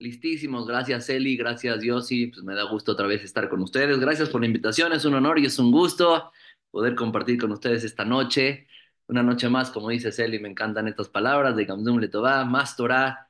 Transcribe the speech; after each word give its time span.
Listísimos, 0.00 0.66
gracias 0.66 1.08
Eli, 1.08 1.36
gracias 1.36 1.82
Yossi, 1.82 2.28
pues 2.28 2.44
me 2.44 2.54
da 2.54 2.62
gusto 2.64 2.92
otra 2.92 3.08
vez 3.08 3.24
estar 3.24 3.48
con 3.48 3.60
ustedes. 3.60 3.98
Gracias 3.98 4.28
por 4.28 4.40
la 4.40 4.46
invitación, 4.46 4.92
es 4.92 5.04
un 5.04 5.14
honor 5.14 5.40
y 5.40 5.46
es 5.46 5.58
un 5.58 5.72
gusto 5.72 6.30
poder 6.70 6.94
compartir 6.94 7.38
con 7.40 7.50
ustedes 7.50 7.82
esta 7.82 8.04
noche. 8.04 8.68
Una 9.08 9.24
noche 9.24 9.48
más, 9.48 9.70
como 9.70 9.88
dice 9.88 10.10
Eli, 10.24 10.38
me 10.38 10.48
encantan 10.50 10.86
estas 10.86 11.08
palabras 11.08 11.56
de 11.56 11.64
Gamdum 11.64 11.98
Letová, 11.98 12.44
más 12.44 12.76
Torah, 12.76 13.28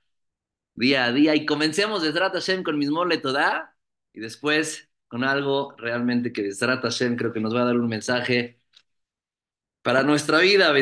día 0.74 1.06
a 1.06 1.12
día. 1.12 1.34
Y 1.36 1.46
comencemos 1.46 2.02
de 2.02 2.12
Zrat 2.12 2.34
Hashem 2.34 2.62
con 2.62 2.78
Mismor 2.78 3.08
Letová 3.08 3.74
y 4.12 4.20
después 4.20 4.90
con 5.08 5.24
algo 5.24 5.74
realmente 5.78 6.32
que 6.32 6.42
de 6.42 6.52
Zrat 6.52 6.82
Hashem 6.82 7.16
creo 7.16 7.32
que 7.32 7.40
nos 7.40 7.54
va 7.54 7.62
a 7.62 7.66
dar 7.66 7.76
un 7.76 7.88
mensaje 7.88 8.57
para 9.82 10.02
nuestra 10.02 10.38
vida. 10.40 10.72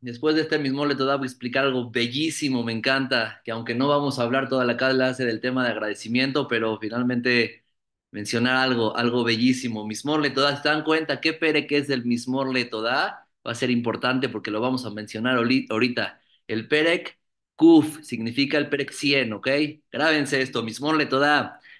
Después 0.00 0.34
de 0.34 0.42
este 0.42 0.58
mismo 0.58 0.86
le 0.86 0.94
toda 0.96 1.16
voy 1.16 1.26
a 1.26 1.28
explicar 1.28 1.64
algo 1.64 1.90
bellísimo, 1.90 2.62
me 2.62 2.72
encanta, 2.72 3.40
que 3.44 3.50
aunque 3.50 3.74
no 3.74 3.88
vamos 3.88 4.18
a 4.18 4.22
hablar 4.22 4.48
toda 4.48 4.64
la 4.64 4.76
clase 4.76 5.24
del 5.24 5.40
tema 5.40 5.64
de 5.64 5.70
agradecimiento, 5.70 6.48
pero 6.48 6.78
finalmente 6.80 7.64
mencionar 8.10 8.56
algo, 8.56 8.96
algo 8.96 9.24
bellísimo. 9.24 9.86
Mismor 9.86 10.20
le 10.20 10.30
toda, 10.30 10.60
¿se 10.62 10.68
dan 10.68 10.84
cuenta 10.84 11.20
qué 11.20 11.32
pere 11.32 11.66
que 11.66 11.78
es 11.78 11.90
el 11.90 12.04
mismor 12.04 12.52
le 12.52 12.64
toda? 12.64 13.28
Va 13.46 13.52
a 13.52 13.54
ser 13.54 13.70
importante 13.70 14.28
porque 14.28 14.50
lo 14.50 14.60
vamos 14.60 14.86
a 14.86 14.90
mencionar 14.90 15.36
ahorita. 15.36 16.20
El 16.46 16.68
perek 16.68 17.18
kuf 17.56 18.02
significa 18.02 18.58
el 18.58 18.68
perek 18.68 18.92
100, 18.92 19.32
¿ok? 19.32 19.48
Grábense 19.90 20.40
esto, 20.42 20.62
mismor 20.62 20.96
le 20.96 21.06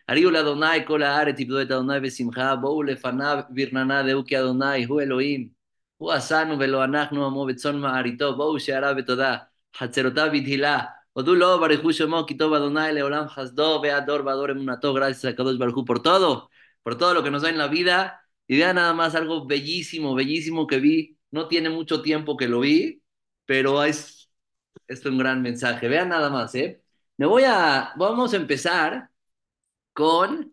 Ariul 0.08 0.36
Adonai, 0.36 0.84
Kola 0.84 1.16
Aret, 1.18 1.38
Ibduet 1.38 1.70
Adonai, 1.70 2.00
Besimcha, 2.00 2.60
Bou 2.60 2.82
Lefanav, 2.82 3.48
Birnaná, 3.50 4.02
Deuki 4.04 4.36
Adonai, 4.36 4.84
Hu 4.84 5.00
Elohim, 5.00 5.50
Hu 5.98 6.06
Asanu, 6.10 6.58
Velo 6.58 6.80
Anachnu, 6.80 7.24
Amo, 7.24 7.46
Betzon 7.46 7.78
Ma'arito, 7.78 8.36
Bou 8.36 8.58
Sheara 8.58 8.94
Betodá, 8.94 9.48
Hatzerotá, 9.72 10.28
Vidhilá, 10.30 10.94
Odulo, 11.14 11.58
Barihu 11.58 11.90
Shemó, 11.90 12.26
Kitov 12.26 12.54
Adonai, 12.54 12.92
Leolam, 12.92 13.28
Hasdó, 13.28 13.80
Beador, 13.80 14.22
Bador, 14.24 14.50
Emunató, 14.50 14.92
gracias 14.92 15.32
a 15.32 15.36
Kadosh 15.36 15.56
Barhu 15.56 15.84
por 15.84 16.02
todo, 16.02 16.50
por 16.82 16.98
todo 16.98 17.14
lo 17.14 17.22
que 17.22 17.30
nos 17.30 17.42
da 17.42 17.48
en 17.48 17.58
la 17.58 17.68
vida. 17.68 18.20
Y 18.46 18.58
vean 18.58 18.76
nada 18.76 18.92
más 18.92 19.14
algo 19.14 19.46
bellísimo, 19.46 20.14
bellísimo 20.14 20.66
que 20.66 20.78
vi. 20.80 21.18
No 21.30 21.48
tiene 21.48 21.70
mucho 21.70 22.02
tiempo 22.02 22.36
que 22.36 22.46
lo 22.48 22.60
vi, 22.60 23.02
pero 23.46 23.82
es, 23.84 24.30
es 24.86 25.04
un 25.06 25.18
gran 25.18 25.40
mensaje. 25.42 25.88
Vean 25.88 26.10
nada 26.10 26.30
más, 26.30 26.54
¿eh? 26.54 26.82
Me 27.16 27.26
voy 27.26 27.44
a, 27.46 27.92
vamos 27.96 28.34
a 28.34 28.36
empezar 28.36 29.08
con... 29.94 30.52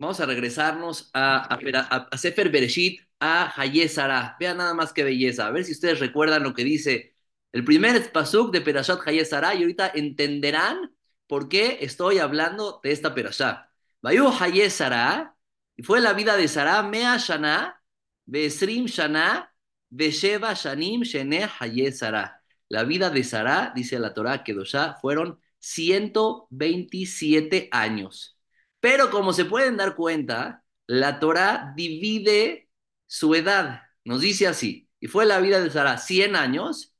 Vamos 0.00 0.20
a 0.20 0.26
regresarnos 0.26 1.10
a, 1.12 1.54
a, 1.54 1.96
a 2.10 2.18
Sefer 2.18 2.50
Bereshit, 2.50 3.00
a 3.20 3.52
Hayesara. 3.60 4.36
Vean 4.38 4.58
nada 4.58 4.74
más 4.74 4.92
que 4.92 5.02
belleza. 5.04 5.46
A 5.46 5.50
ver 5.50 5.64
si 5.64 5.72
ustedes 5.72 5.98
recuerdan 6.00 6.42
lo 6.44 6.54
que 6.54 6.64
dice 6.64 7.16
el 7.52 7.64
primer 7.64 8.12
pasuk 8.12 8.52
de 8.52 8.60
Perashat 8.60 9.00
Hayesara 9.06 9.54
y 9.54 9.62
ahorita 9.62 9.90
entenderán 9.94 10.94
por 11.26 11.48
qué 11.48 11.78
estoy 11.80 12.18
hablando 12.18 12.80
de 12.82 12.92
esta 12.92 13.14
Perashat. 13.14 13.68
Vayu 14.02 14.28
Hayesara, 14.28 15.36
y 15.76 15.82
fue 15.82 16.00
la 16.00 16.12
vida 16.12 16.36
de 16.36 16.46
Sara, 16.48 16.82
Mea 16.82 17.16
Shana, 17.16 17.82
Besrim 18.26 18.86
Shana, 18.86 19.52
Besheva 19.90 20.54
Shanim 20.54 21.02
Shene 21.02 21.48
Hayesara. 21.58 22.42
La 22.68 22.84
vida 22.84 23.10
de 23.10 23.24
Sara, 23.24 23.72
dice 23.74 23.98
la 23.98 24.12
Torah 24.14 24.44
Kedoshá, 24.44 24.94
fueron 25.00 25.40
127 25.60 27.68
años. 27.72 28.38
Pero 28.80 29.10
como 29.10 29.32
se 29.32 29.44
pueden 29.44 29.76
dar 29.76 29.96
cuenta, 29.96 30.64
la 30.86 31.18
Torah 31.20 31.72
divide 31.76 32.70
su 33.06 33.34
edad. 33.34 33.82
Nos 34.04 34.20
dice 34.20 34.46
así, 34.46 34.88
y 35.00 35.08
fue 35.08 35.26
la 35.26 35.40
vida 35.40 35.60
de 35.60 35.70
Sara 35.70 35.98
100 35.98 36.36
años, 36.36 36.94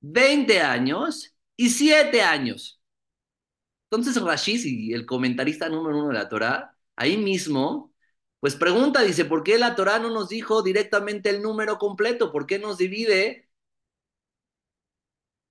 20 0.00 0.60
años 0.60 1.34
y 1.56 1.70
7 1.70 2.22
años. 2.22 2.80
Entonces 3.90 4.20
Rashi, 4.22 4.92
el 4.92 5.06
comentarista 5.06 5.68
número 5.68 5.98
uno 5.98 6.08
de 6.08 6.14
la 6.14 6.28
Torah, 6.28 6.76
ahí 6.96 7.16
mismo, 7.16 7.92
pues 8.40 8.56
pregunta, 8.56 9.02
dice, 9.02 9.24
¿por 9.24 9.42
qué 9.44 9.58
la 9.58 9.74
Torah 9.76 9.98
no 9.98 10.10
nos 10.10 10.28
dijo 10.28 10.62
directamente 10.62 11.30
el 11.30 11.42
número 11.42 11.78
completo? 11.78 12.32
¿Por 12.32 12.46
qué 12.46 12.58
nos 12.58 12.78
divide 12.78 13.43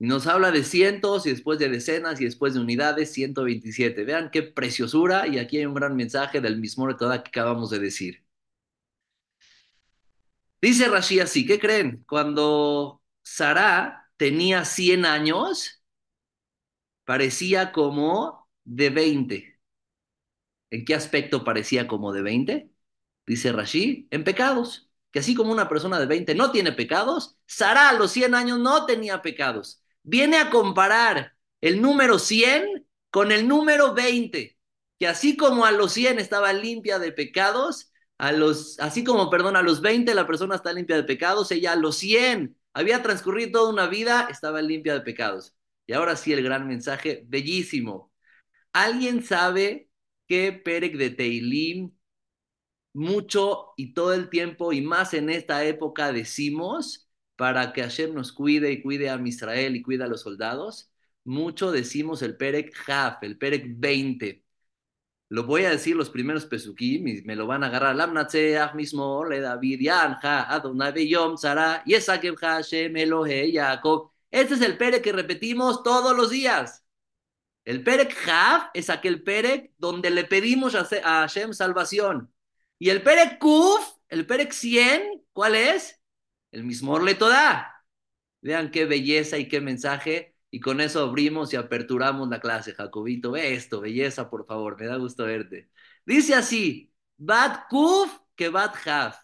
y 0.04 0.08
nos 0.08 0.28
habla 0.28 0.52
de 0.52 0.66
cientos 0.66 1.26
y 1.26 1.30
después 1.30 1.60
de 1.60 1.70
decenas 1.70 2.20
y 2.20 2.26
después 2.26 2.54
de 2.54 2.60
unidades, 2.60 3.14
127. 3.14 4.04
Vean 4.04 4.32
qué 4.32 4.44
preciosura 4.44 5.28
y 5.28 5.40
aquí 5.40 5.60
hay 5.60 5.66
un 5.66 5.76
gran 5.76 5.96
mensaje 5.96 6.42
del 6.42 6.58
mismo 6.58 6.86
de 6.90 6.98
que 6.98 7.30
acabamos 7.30 7.70
de 7.70 7.80
decir. 7.80 8.26
Dice 10.62 10.90
Rashi 10.90 11.22
así, 11.22 11.46
¿qué 11.46 11.58
creen? 11.58 12.04
Cuando 12.06 13.02
Sara 13.22 14.12
tenía 14.18 14.66
100 14.66 15.06
años, 15.06 15.82
parecía 17.06 17.72
como 17.72 18.50
de 18.66 18.90
20. 18.90 19.60
¿En 20.72 20.86
qué 20.86 20.96
aspecto 20.96 21.46
parecía 21.46 21.88
como 21.88 22.12
de 22.12 22.22
20? 22.24 22.72
Dice 23.26 23.54
Rashi, 23.54 24.08
en 24.12 24.24
pecados. 24.26 24.90
Que 25.12 25.20
así 25.20 25.34
como 25.36 25.54
una 25.54 25.70
persona 25.70 26.00
de 26.00 26.08
20 26.08 26.36
no 26.36 26.52
tiene 26.52 26.74
pecados, 26.74 27.38
Sara 27.46 27.90
a 27.90 27.94
los 27.94 28.12
100 28.12 28.36
años 28.36 28.60
no 28.60 28.86
tenía 28.86 29.22
pecados 29.22 29.83
viene 30.04 30.38
a 30.38 30.50
comparar 30.50 31.36
el 31.62 31.82
número 31.82 32.20
100 32.20 32.88
con 33.10 33.32
el 33.32 33.48
número 33.48 33.94
20, 33.94 34.58
que 35.00 35.08
así 35.08 35.38
como 35.38 35.66
a 35.66 35.72
los 35.72 35.94
100 35.94 36.20
estaba 36.20 36.54
limpia 36.54 37.00
de 37.00 37.12
pecados, 37.12 37.92
a 38.18 38.32
los, 38.32 38.80
así 38.80 39.04
como, 39.04 39.30
perdón, 39.30 39.56
a 39.56 39.62
los 39.62 39.82
20 39.82 40.14
la 40.16 40.28
persona 40.28 40.56
está 40.56 40.74
limpia 40.74 40.96
de 40.96 41.04
pecados, 41.04 41.52
ella 41.52 41.74
a 41.74 41.76
los 41.76 41.98
100 41.98 42.58
había 42.74 43.04
transcurrido 43.04 43.52
toda 43.52 43.72
una 43.72 43.88
vida, 43.88 44.28
estaba 44.30 44.62
limpia 44.62 44.94
de 44.94 45.02
pecados. 45.02 45.56
Y 45.86 45.94
ahora 45.94 46.16
sí 46.16 46.34
el 46.34 46.44
gran 46.44 46.68
mensaje, 46.68 47.24
bellísimo. 47.28 48.12
¿Alguien 48.74 49.24
sabe 49.24 49.90
qué 50.28 50.54
Perek 50.54 50.98
de 50.98 51.10
Teilim 51.12 51.92
mucho 52.94 53.74
y 53.78 53.94
todo 53.94 54.14
el 54.14 54.30
tiempo 54.30 54.74
y 54.74 54.82
más 54.82 55.14
en 55.14 55.30
esta 55.30 55.64
época 55.66 56.12
decimos? 56.12 57.10
Para 57.36 57.74
que 57.74 57.82
Hashem 57.82 58.14
nos 58.14 58.32
cuide 58.32 58.72
y 58.72 58.82
cuide 58.82 59.10
a 59.10 59.20
Israel 59.26 59.76
y 59.76 59.82
cuide 59.82 60.04
a 60.04 60.08
los 60.08 60.22
soldados, 60.22 60.92
mucho 61.24 61.72
decimos 61.72 62.22
el 62.22 62.38
Perek 62.38 62.74
Haf, 62.88 63.24
el 63.24 63.38
Perek 63.38 63.66
20. 63.78 64.44
Lo 65.30 65.46
voy 65.46 65.66
a 65.66 65.72
decir 65.72 65.96
los 65.96 66.10
primeros 66.10 66.46
pesukim 66.46 67.24
me 67.26 67.36
lo 67.36 67.48
van 67.48 67.64
a 67.64 67.68
agarrar. 67.68 67.96
Lamnatseach 67.96 68.76
mismo 68.76 69.26
le 69.26 69.40
David 69.40 69.80
Yanja, 69.82 70.44
Adonai 70.54 71.08
Yom 71.08 71.38
Sara, 71.38 71.84
Yesakem 71.86 72.36
Hashem 72.36 72.96
Elohe 72.96 73.52
Jacob. 73.52 74.12
Este 74.30 74.56
es 74.56 74.62
el 74.62 74.78
Perek 74.78 75.02
que 75.02 75.12
repetimos 75.12 75.82
todos 75.84 76.16
los 76.16 76.30
días. 76.30 76.84
El 77.66 77.84
Perek 77.84 78.16
Haf 78.28 78.70
es 78.74 78.90
aquel 78.90 79.24
Perek 79.24 79.72
donde 79.78 80.10
le 80.12 80.26
pedimos 80.26 80.76
a 80.76 80.86
Hashem 80.86 81.54
salvación. 81.54 82.32
Y 82.78 82.90
el 82.90 83.02
Perek 83.02 83.40
Kuf, 83.40 83.82
el 84.10 84.28
Perek 84.28 84.52
100, 84.52 85.24
¿cuál 85.32 85.56
es? 85.56 86.03
El 86.54 86.64
mismo 86.64 87.00
le 87.00 87.16
da. 87.16 87.86
Vean 88.42 88.72
qué 88.72 88.86
belleza 88.86 89.38
y 89.38 89.48
qué 89.50 89.62
mensaje. 89.62 90.36
Y 90.52 90.60
con 90.60 90.82
eso 90.82 91.02
abrimos 91.04 91.54
y 91.54 91.58
aperturamos 91.58 92.30
la 92.30 92.40
clase, 92.40 92.74
Jacobito. 92.76 93.32
Ve 93.32 93.56
esto, 93.56 93.82
belleza, 93.82 94.30
por 94.30 94.46
favor, 94.46 94.80
me 94.80 94.86
da 94.88 94.98
gusto 94.98 95.26
verte. 95.26 95.70
Dice 96.06 96.36
así, 96.36 96.94
Bat 97.18 97.68
Kuf 97.70 98.12
que 98.36 98.50
Bat 98.50 98.76
Haf. 98.86 99.18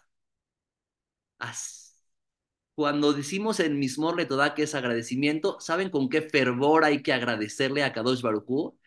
Cuando 2.74 3.12
decimos 3.12 3.60
el 3.60 3.74
mismo 3.74 4.14
le 4.14 4.24
toda 4.26 4.54
que 4.54 4.62
es 4.64 4.74
agradecimiento, 4.74 5.60
¿saben 5.60 5.90
con 5.90 6.08
qué 6.08 6.22
fervor 6.22 6.84
hay 6.84 7.02
que 7.02 7.12
agradecerle 7.12 7.84
a 7.84 7.92
Kadosh 7.92 8.22
Baruchu? 8.22 8.78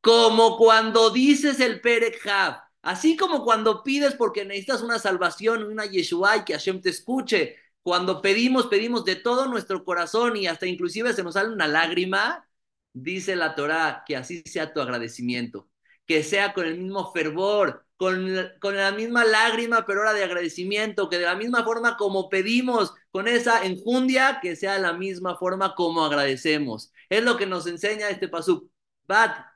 Como 0.00 0.56
cuando 0.58 1.10
dices 1.10 1.60
el 1.60 1.80
Perek 1.80 2.24
Haf. 2.26 2.58
Así 2.82 3.16
como 3.16 3.44
cuando 3.44 3.82
pides 3.82 4.14
porque 4.14 4.44
necesitas 4.44 4.82
una 4.82 4.98
salvación, 4.98 5.64
una 5.64 5.86
Yeshua 5.86 6.36
y 6.38 6.44
que 6.44 6.52
Hashem 6.54 6.80
te 6.80 6.90
escuche 6.90 7.56
cuando 7.82 8.22
pedimos, 8.22 8.66
pedimos 8.66 9.04
de 9.04 9.16
todo 9.16 9.46
nuestro 9.46 9.84
corazón 9.84 10.36
y 10.36 10.46
hasta 10.46 10.66
inclusive 10.66 11.12
se 11.14 11.22
nos 11.22 11.34
sale 11.34 11.50
una 11.52 11.68
lágrima, 11.68 12.48
dice 12.92 13.36
la 13.36 13.54
Torah, 13.54 14.04
que 14.06 14.16
así 14.16 14.42
sea 14.44 14.72
tu 14.72 14.80
agradecimiento, 14.80 15.68
que 16.06 16.22
sea 16.22 16.52
con 16.54 16.66
el 16.66 16.78
mismo 16.78 17.12
fervor, 17.12 17.86
con, 17.96 18.28
con, 18.60 18.76
la 18.76 18.92
misma 18.92 19.24
lágrima, 19.24 19.84
pero 19.86 20.00
ahora 20.00 20.14
de 20.14 20.24
agradecimiento, 20.24 21.08
que 21.08 21.18
de 21.18 21.24
la 21.24 21.36
misma 21.36 21.64
forma 21.64 21.96
como 21.96 22.28
pedimos, 22.28 22.94
con 23.10 23.28
esa 23.28 23.64
enjundia, 23.64 24.40
que 24.42 24.56
sea 24.56 24.78
la 24.78 24.92
misma 24.92 25.36
forma 25.36 25.74
como 25.74 26.04
agradecemos. 26.04 26.92
Es 27.08 27.24
lo 27.24 27.36
que 27.36 27.46
nos 27.46 27.66
enseña 27.66 28.10
este 28.10 28.28
pasuk. 28.28 28.70
Bat, 29.06 29.46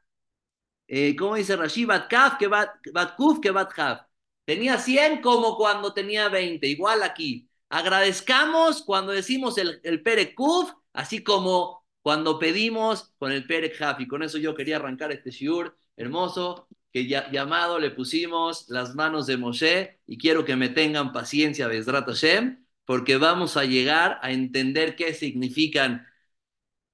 eh, 0.86 1.16
¿cómo 1.16 1.36
dice 1.36 1.56
Rashi? 1.56 1.84
Bat 1.84 2.08
kaf, 2.08 2.38
que 2.38 2.46
bat, 2.48 2.70
bat 2.92 3.16
kuf, 3.16 3.40
que 3.40 3.50
bat 3.50 3.72
kaf. 3.72 4.02
Tenía 4.44 4.78
100 4.78 5.20
como 5.22 5.56
cuando 5.56 5.94
tenía 5.94 6.28
20, 6.28 6.66
igual 6.66 7.02
aquí. 7.02 7.48
Agradezcamos 7.72 8.82
cuando 8.82 9.12
decimos 9.12 9.56
el, 9.56 9.80
el 9.82 10.02
Perek 10.02 10.34
Kuf, 10.34 10.70
así 10.92 11.24
como 11.24 11.86
cuando 12.02 12.38
pedimos 12.38 13.14
con 13.16 13.32
el 13.32 13.46
Perek 13.46 13.80
Haf. 13.80 13.98
Y 14.00 14.06
con 14.06 14.22
eso 14.22 14.36
yo 14.36 14.54
quería 14.54 14.76
arrancar 14.76 15.10
este 15.10 15.30
shiur 15.30 15.74
hermoso 15.96 16.68
que 16.92 17.06
ya, 17.06 17.30
llamado 17.30 17.78
le 17.78 17.90
pusimos 17.90 18.68
las 18.68 18.94
manos 18.94 19.26
de 19.26 19.38
Moshe 19.38 20.00
y 20.06 20.18
quiero 20.18 20.44
que 20.44 20.54
me 20.54 20.68
tengan 20.68 21.12
paciencia, 21.12 21.66
Bezrat 21.66 22.04
Hashem, 22.04 22.62
porque 22.84 23.16
vamos 23.16 23.56
a 23.56 23.64
llegar 23.64 24.18
a 24.20 24.32
entender 24.32 24.94
qué 24.94 25.14
significan, 25.14 26.06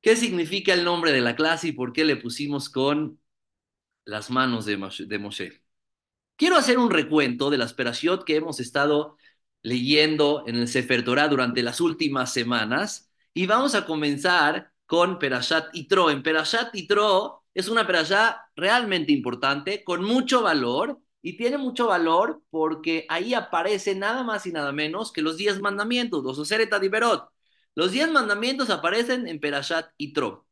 ¿Qué 0.01 0.15
significa 0.15 0.75
el 0.75 0.85
nombre 0.85 1.11
de 1.11 1.21
la 1.21 1.35
clase 1.35 1.69
y 1.69 1.73
por 1.73 1.93
qué 1.93 2.05
le 2.05 2.15
pusimos 2.15 2.69
con 2.69 3.21
las 4.05 4.31
manos 4.31 4.65
de 4.65 4.77
Moshe? 5.19 5.61
Quiero 6.37 6.55
hacer 6.55 6.79
un 6.79 6.93
recuento 6.93 7.51
de 7.51 7.59
las 7.59 7.75
perashiot 7.75 8.23
que 8.23 8.37
hemos 8.37 8.61
estado 8.61 9.17
leyendo 9.69 10.45
en 10.47 10.57
el 10.57 10.69
Sefer 10.69 11.05
Torah 11.05 11.29
durante 11.29 11.63
las 11.63 11.81
últimas 11.81 12.33
semanas 12.33 13.11
y 13.35 13.47
vamos 13.47 13.75
a 13.75 13.85
comenzar 13.85 14.73
con 14.87 15.19
Perashat 15.19 15.75
Itro. 15.75 16.11
En 16.11 16.23
Perashat 16.23 16.75
Itro 16.75 17.45
es 17.55 17.69
una 17.69 17.87
perashá 17.87 18.51
realmente 18.57 19.13
importante, 19.13 19.85
con 19.85 20.03
mucho 20.05 20.43
valor 20.43 20.99
y 21.21 21.37
tiene 21.37 21.59
mucho 21.59 21.89
valor 21.89 22.43
porque 22.51 23.05
ahí 23.09 23.35
aparece 23.35 23.95
nada 23.95 24.23
más 24.25 24.47
y 24.47 24.53
nada 24.53 24.73
menos 24.73 25.13
que 25.13 25.23
los 25.23 25.37
diez 25.37 25.61
mandamientos, 25.61 26.25
los 26.25 26.39
Oseret 26.39 26.73
Adiberot. 26.73 27.29
Los 27.75 27.93
diez 27.93 28.11
mandamientos 28.11 28.71
aparecen 28.71 29.29
en 29.29 29.39
Perashat 29.41 29.91
Itro. 29.99 30.47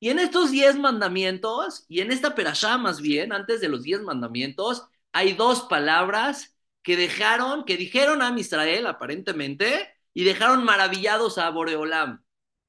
Y 0.00 0.10
en 0.10 0.18
estos 0.18 0.50
diez 0.50 0.76
mandamientos, 0.78 1.84
y 1.88 2.00
en 2.00 2.12
esta 2.12 2.34
perashá 2.34 2.78
más 2.78 3.00
bien, 3.00 3.32
antes 3.32 3.60
de 3.60 3.68
los 3.68 3.82
diez 3.82 4.02
mandamientos, 4.02 4.84
hay 5.12 5.32
dos 5.34 5.62
palabras 5.62 6.57
que 6.82 6.96
dejaron, 6.96 7.64
que 7.64 7.76
dijeron 7.76 8.22
a 8.22 8.38
Israel 8.38 8.86
aparentemente, 8.86 9.94
y 10.14 10.24
dejaron 10.24 10.64
maravillados 10.64 11.38
a 11.38 11.50
Boreolam. 11.50 12.24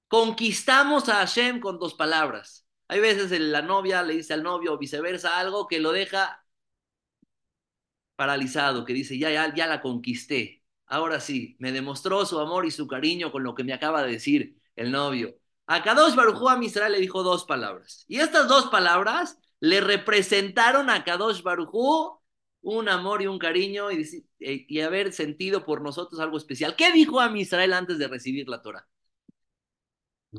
Conquistamos 0.08 1.10
a 1.10 1.16
Hashem 1.16 1.60
con 1.60 1.80
dos 1.80 1.94
palabras. 1.94 2.68
Hay 2.88 3.00
veces 3.00 3.32
la 3.40 3.62
novia 3.62 4.04
le 4.04 4.16
dice 4.16 4.34
al 4.34 4.44
novio 4.44 4.74
o 4.74 4.78
viceversa 4.78 5.40
algo 5.40 5.68
que 5.68 5.80
lo 5.80 5.92
deja 5.92 6.44
paralizado, 8.16 8.84
que 8.86 8.94
dice, 8.94 9.18
ya, 9.18 9.32
ya, 9.32 9.54
ya 9.54 9.68
la 9.68 9.82
conquisté. 9.82 10.64
Ahora 10.86 11.20
sí, 11.20 11.56
me 11.60 11.72
demostró 11.72 12.26
su 12.26 12.40
amor 12.40 12.66
y 12.66 12.72
su 12.72 12.88
cariño 12.88 13.32
con 13.32 13.44
lo 13.44 13.56
que 13.56 13.64
me 13.64 13.74
acaba 13.74 14.04
de 14.04 14.12
decir 14.12 14.58
el 14.76 14.92
novio. 14.92 15.36
A 15.68 15.84
Kadosh 15.84 16.16
Barujú 16.16 16.50
a 16.50 16.64
Israel 16.64 16.92
le 16.94 17.00
dijo 17.00 17.24
dos 17.24 17.46
palabras. 17.46 18.06
Y 18.08 18.20
estas 18.20 18.48
dos 18.48 18.68
palabras 18.68 19.38
le 19.60 19.82
representaron 19.82 20.90
a 20.90 21.04
Kadosh 21.04 21.44
Barujú 21.44 22.19
un 22.62 22.90
amor 22.90 23.22
y 23.22 23.28
un 23.28 23.40
cariño 23.40 23.92
y, 23.92 24.26
y, 24.40 24.82
haber 24.82 25.14
sentido 25.14 25.66
por 25.66 25.82
nosotros 25.82 26.20
algo 26.20 26.38
especial. 26.38 26.76
¿Qué 26.76 26.92
dijo 26.92 27.20
a 27.20 27.36
Israel 27.38 27.74
antes 27.74 27.98
de 27.98 28.08
recibir 28.08 28.50
la 28.50 28.62
Torah? 28.62 28.88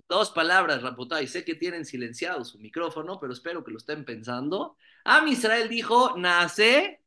Dos 0.09 0.31
palabras, 0.31 0.81
y 1.23 1.27
Sé 1.27 1.45
que 1.45 1.57
tienen 1.57 1.85
silenciado 1.85 2.45
su 2.45 2.59
micrófono, 2.59 3.19
pero 3.19 3.33
espero 3.33 3.65
que 3.65 3.73
lo 3.73 3.79
estén 3.79 4.05
pensando. 4.05 4.77
A 5.05 5.27
Israel 5.27 5.69
dijo, 5.69 6.17
nace 6.17 7.03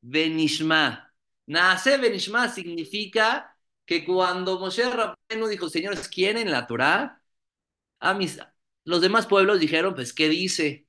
Benishma. 0.00 1.14
Nace 1.46 1.96
Benishma 1.98 2.48
significa 2.48 3.56
que 3.84 4.04
cuando 4.04 4.58
Moshe 4.60 4.88
Rabbeinu 4.90 5.48
dijo, 5.48 5.68
señores, 5.68 6.08
¿quieren 6.08 6.50
la 6.50 6.66
Torah? 6.66 7.22
A 8.00 8.14
mis, 8.14 8.40
los 8.84 9.00
demás 9.02 9.26
pueblos 9.26 9.60
dijeron, 9.60 9.94
pues, 9.94 10.12
¿qué 10.12 10.28
dice? 10.28 10.87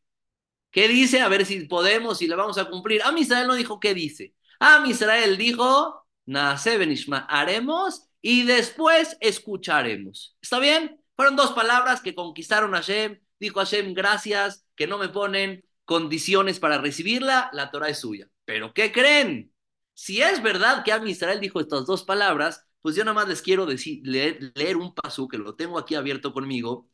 ¿Qué 0.71 0.88
dice? 0.88 1.21
A 1.21 1.27
ver 1.27 1.45
si 1.45 1.62
podemos 1.66 2.21
y 2.21 2.27
le 2.27 2.36
vamos 2.36 2.57
a 2.57 2.66
cumplir. 2.66 3.01
A 3.04 3.18
Israel 3.18 3.48
no 3.48 3.56
dijo 3.56 3.80
qué 3.80 3.94
dice. 3.94 4.36
A 4.60 4.83
Israel 4.88 5.38
dijo, 5.38 6.06
Nace 6.25 6.77
Benishma, 6.77 7.25
haremos 7.30 8.07
y 8.21 8.44
después 8.44 9.18
escucharemos. 9.19 10.38
¿Está 10.42 10.60
bien? 10.60 11.01
Fueron 11.16 11.36
dos 11.36 11.54
palabras 11.54 12.01
que 12.01 12.13
conquistaron 12.13 12.75
a 12.75 12.77
Hashem. 12.77 13.19
Dijo 13.39 13.60
Hashem, 13.60 13.94
gracias, 13.94 14.66
que 14.75 14.86
no 14.86 14.98
me 14.98 15.10
ponen 15.10 15.66
condiciones 15.86 16.60
para 16.60 16.77
recibirla, 16.77 17.50
la 17.51 17.71
Torah 17.71 17.89
es 17.89 18.00
suya. 18.00 18.27
Pero 18.45 18.74
¿qué 18.74 18.92
creen? 18.92 19.51
Si 19.94 20.21
es 20.21 20.44
verdad 20.44 20.83
que 20.83 20.92
a 20.92 21.04
Israel 21.06 21.39
dijo 21.39 21.60
estas 21.60 21.86
dos 21.86 22.04
palabras, 22.04 22.63
pues 22.81 22.95
yo 22.95 23.04
nada 23.04 23.16
más 23.16 23.27
les 23.27 23.42
quiero 23.42 23.66
decir, 23.66 24.01
leer, 24.04 24.77
un 24.77 24.94
paso 24.94 25.27
que 25.27 25.38
lo 25.38 25.56
tengo 25.56 25.80
aquí 25.80 25.95
abierto 25.95 26.31
conmigo, 26.31 26.88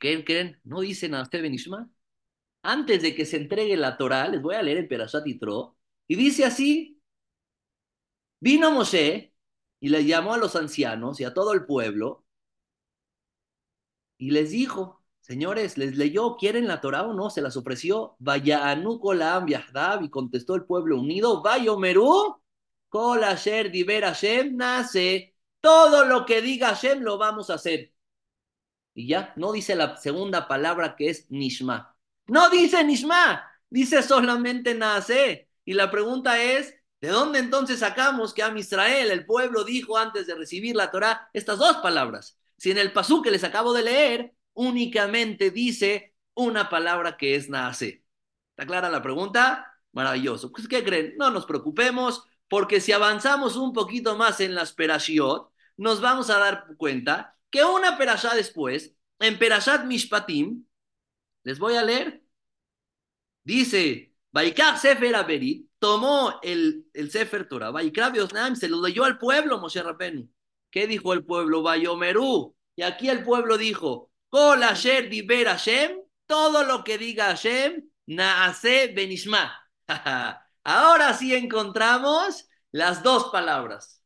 ¿Qué 0.00 0.24
creen? 0.24 0.60
¿No 0.64 0.80
dicen 0.80 1.14
a 1.14 1.22
usted 1.22 1.42
Benishma? 1.42 1.90
Antes 2.62 3.02
de 3.02 3.14
que 3.14 3.26
se 3.26 3.36
entregue 3.38 3.76
la 3.76 3.96
Torah, 3.96 4.28
les 4.28 4.42
voy 4.42 4.56
a 4.56 4.62
leer 4.62 4.78
en 4.78 4.88
Perashat 4.88 5.24
Yitro, 5.24 5.76
y 6.08 6.16
dice 6.16 6.44
así, 6.44 7.00
vino 8.40 8.70
Moshe 8.70 9.34
y 9.80 9.88
le 9.88 10.04
llamó 10.04 10.34
a 10.34 10.38
los 10.38 10.56
ancianos 10.56 11.20
y 11.20 11.24
a 11.24 11.34
todo 11.34 11.52
el 11.52 11.66
pueblo, 11.66 12.26
y 14.18 14.30
les 14.30 14.50
dijo, 14.50 15.04
señores, 15.20 15.78
les 15.78 15.96
leyó, 15.96 16.36
¿quieren 16.36 16.66
la 16.66 16.80
Torah 16.80 17.02
o 17.04 17.14
no? 17.14 17.30
Se 17.30 17.42
las 17.42 17.56
ofreció, 17.56 18.16
vaya 18.18 18.68
Anukolam 18.70 19.46
Yahdab, 19.48 20.02
y 20.04 20.10
contestó 20.10 20.54
el 20.54 20.64
pueblo 20.64 21.00
unido, 21.00 21.42
vaya 21.42 21.72
Omerú, 21.72 22.40
Kol 22.88 23.24
Asher 23.24 23.70
Diber 23.70 24.04
Hashem, 24.04 24.56
nace, 24.56 25.36
todo 25.60 26.04
lo 26.04 26.24
que 26.26 26.42
diga 26.42 26.68
Hashem 26.68 27.00
lo 27.00 27.18
vamos 27.18 27.50
a 27.50 27.54
hacer 27.54 27.95
y 28.96 29.08
ya, 29.08 29.34
no 29.36 29.52
dice 29.52 29.76
la 29.76 29.98
segunda 29.98 30.48
palabra 30.48 30.96
que 30.96 31.10
es 31.10 31.30
Nishma. 31.30 31.94
No 32.28 32.48
dice 32.48 32.82
Nishma, 32.82 33.44
dice 33.68 34.02
solamente 34.02 34.74
Naase. 34.74 35.50
Y 35.66 35.74
la 35.74 35.90
pregunta 35.90 36.42
es, 36.42 36.74
¿de 37.02 37.08
dónde 37.08 37.40
entonces 37.40 37.80
sacamos 37.80 38.32
que 38.32 38.42
a 38.42 38.56
Israel, 38.56 39.10
el 39.10 39.26
pueblo, 39.26 39.64
dijo 39.64 39.98
antes 39.98 40.26
de 40.26 40.34
recibir 40.34 40.74
la 40.74 40.90
Torah 40.90 41.28
estas 41.34 41.58
dos 41.58 41.76
palabras? 41.76 42.38
Si 42.56 42.70
en 42.70 42.78
el 42.78 42.90
pasú 42.90 43.20
que 43.20 43.30
les 43.30 43.44
acabo 43.44 43.74
de 43.74 43.82
leer 43.82 44.34
únicamente 44.54 45.50
dice 45.50 46.14
una 46.32 46.70
palabra 46.70 47.18
que 47.18 47.34
es 47.34 47.50
Naase. 47.50 48.02
¿Está 48.52 48.66
clara 48.66 48.88
la 48.88 49.02
pregunta? 49.02 49.78
Maravilloso. 49.92 50.50
Pues, 50.50 50.66
¿qué 50.68 50.82
creen? 50.82 51.16
No 51.18 51.30
nos 51.30 51.44
preocupemos, 51.44 52.24
porque 52.48 52.80
si 52.80 52.92
avanzamos 52.92 53.56
un 53.56 53.74
poquito 53.74 54.16
más 54.16 54.40
en 54.40 54.54
las 54.54 54.72
perashiot, 54.72 55.50
nos 55.76 56.00
vamos 56.00 56.30
a 56.30 56.38
dar 56.38 56.66
cuenta 56.78 57.35
que 57.56 57.64
una 57.64 57.96
perashá 57.96 58.34
después, 58.34 58.94
en 59.18 59.38
Perashat 59.38 59.86
Mishpatim, 59.86 60.66
les 61.42 61.58
voy 61.58 61.74
a 61.76 61.82
leer, 61.82 62.22
dice, 63.44 64.14
Baikar 64.30 64.78
Sefer 64.78 65.16
Aberit, 65.16 65.70
tomó 65.78 66.38
el, 66.42 66.86
el 66.92 67.10
Sefer 67.10 67.48
Torah, 67.48 67.70
Baikar 67.70 68.12
se 68.56 68.68
lo 68.68 68.82
leyó 68.82 69.04
al 69.04 69.18
pueblo, 69.18 69.58
Moshe 69.58 69.82
Rabenu. 69.82 70.28
¿Qué 70.70 70.86
dijo 70.86 71.14
el 71.14 71.24
pueblo? 71.24 71.62
Bayomerú. 71.62 72.54
Y 72.74 72.82
aquí 72.82 73.08
el 73.08 73.24
pueblo 73.24 73.56
dijo, 73.56 74.10
Kol 74.28 74.62
Asher 74.62 75.08
Diber 75.08 75.46
Hashem, 75.46 75.98
todo 76.26 76.62
lo 76.62 76.84
que 76.84 76.98
diga 76.98 77.28
Hashem, 77.28 77.88
Naase 78.04 78.92
Benishma. 78.94 79.50
Ahora 80.62 81.14
sí 81.14 81.34
encontramos 81.34 82.50
las 82.70 83.02
dos 83.02 83.30
palabras. 83.30 84.02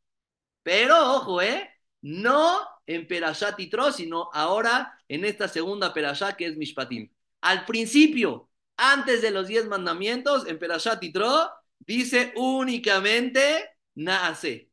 Pero 0.63 1.17
ojo, 1.17 1.43
¿eh? 1.43 1.69
No 2.01 2.70
en 2.95 3.07
Perashat 3.07 3.57
Tro, 3.71 3.93
sino 3.93 4.31
ahora 4.33 4.99
en 5.09 5.25
esta 5.25 5.47
segunda 5.47 5.95
Perashat 5.95 6.37
que 6.37 6.47
es 6.47 6.57
Mishpatim. 6.57 7.09
Al 7.41 7.65
principio, 7.65 8.51
antes 8.77 9.23
de 9.23 9.31
los 9.31 9.47
diez 9.47 9.67
mandamientos, 9.67 10.47
en 10.49 10.59
Perashat 10.59 11.01
Tro, 11.13 11.51
dice 11.79 12.33
únicamente 12.37 13.71
Naase. 13.95 14.71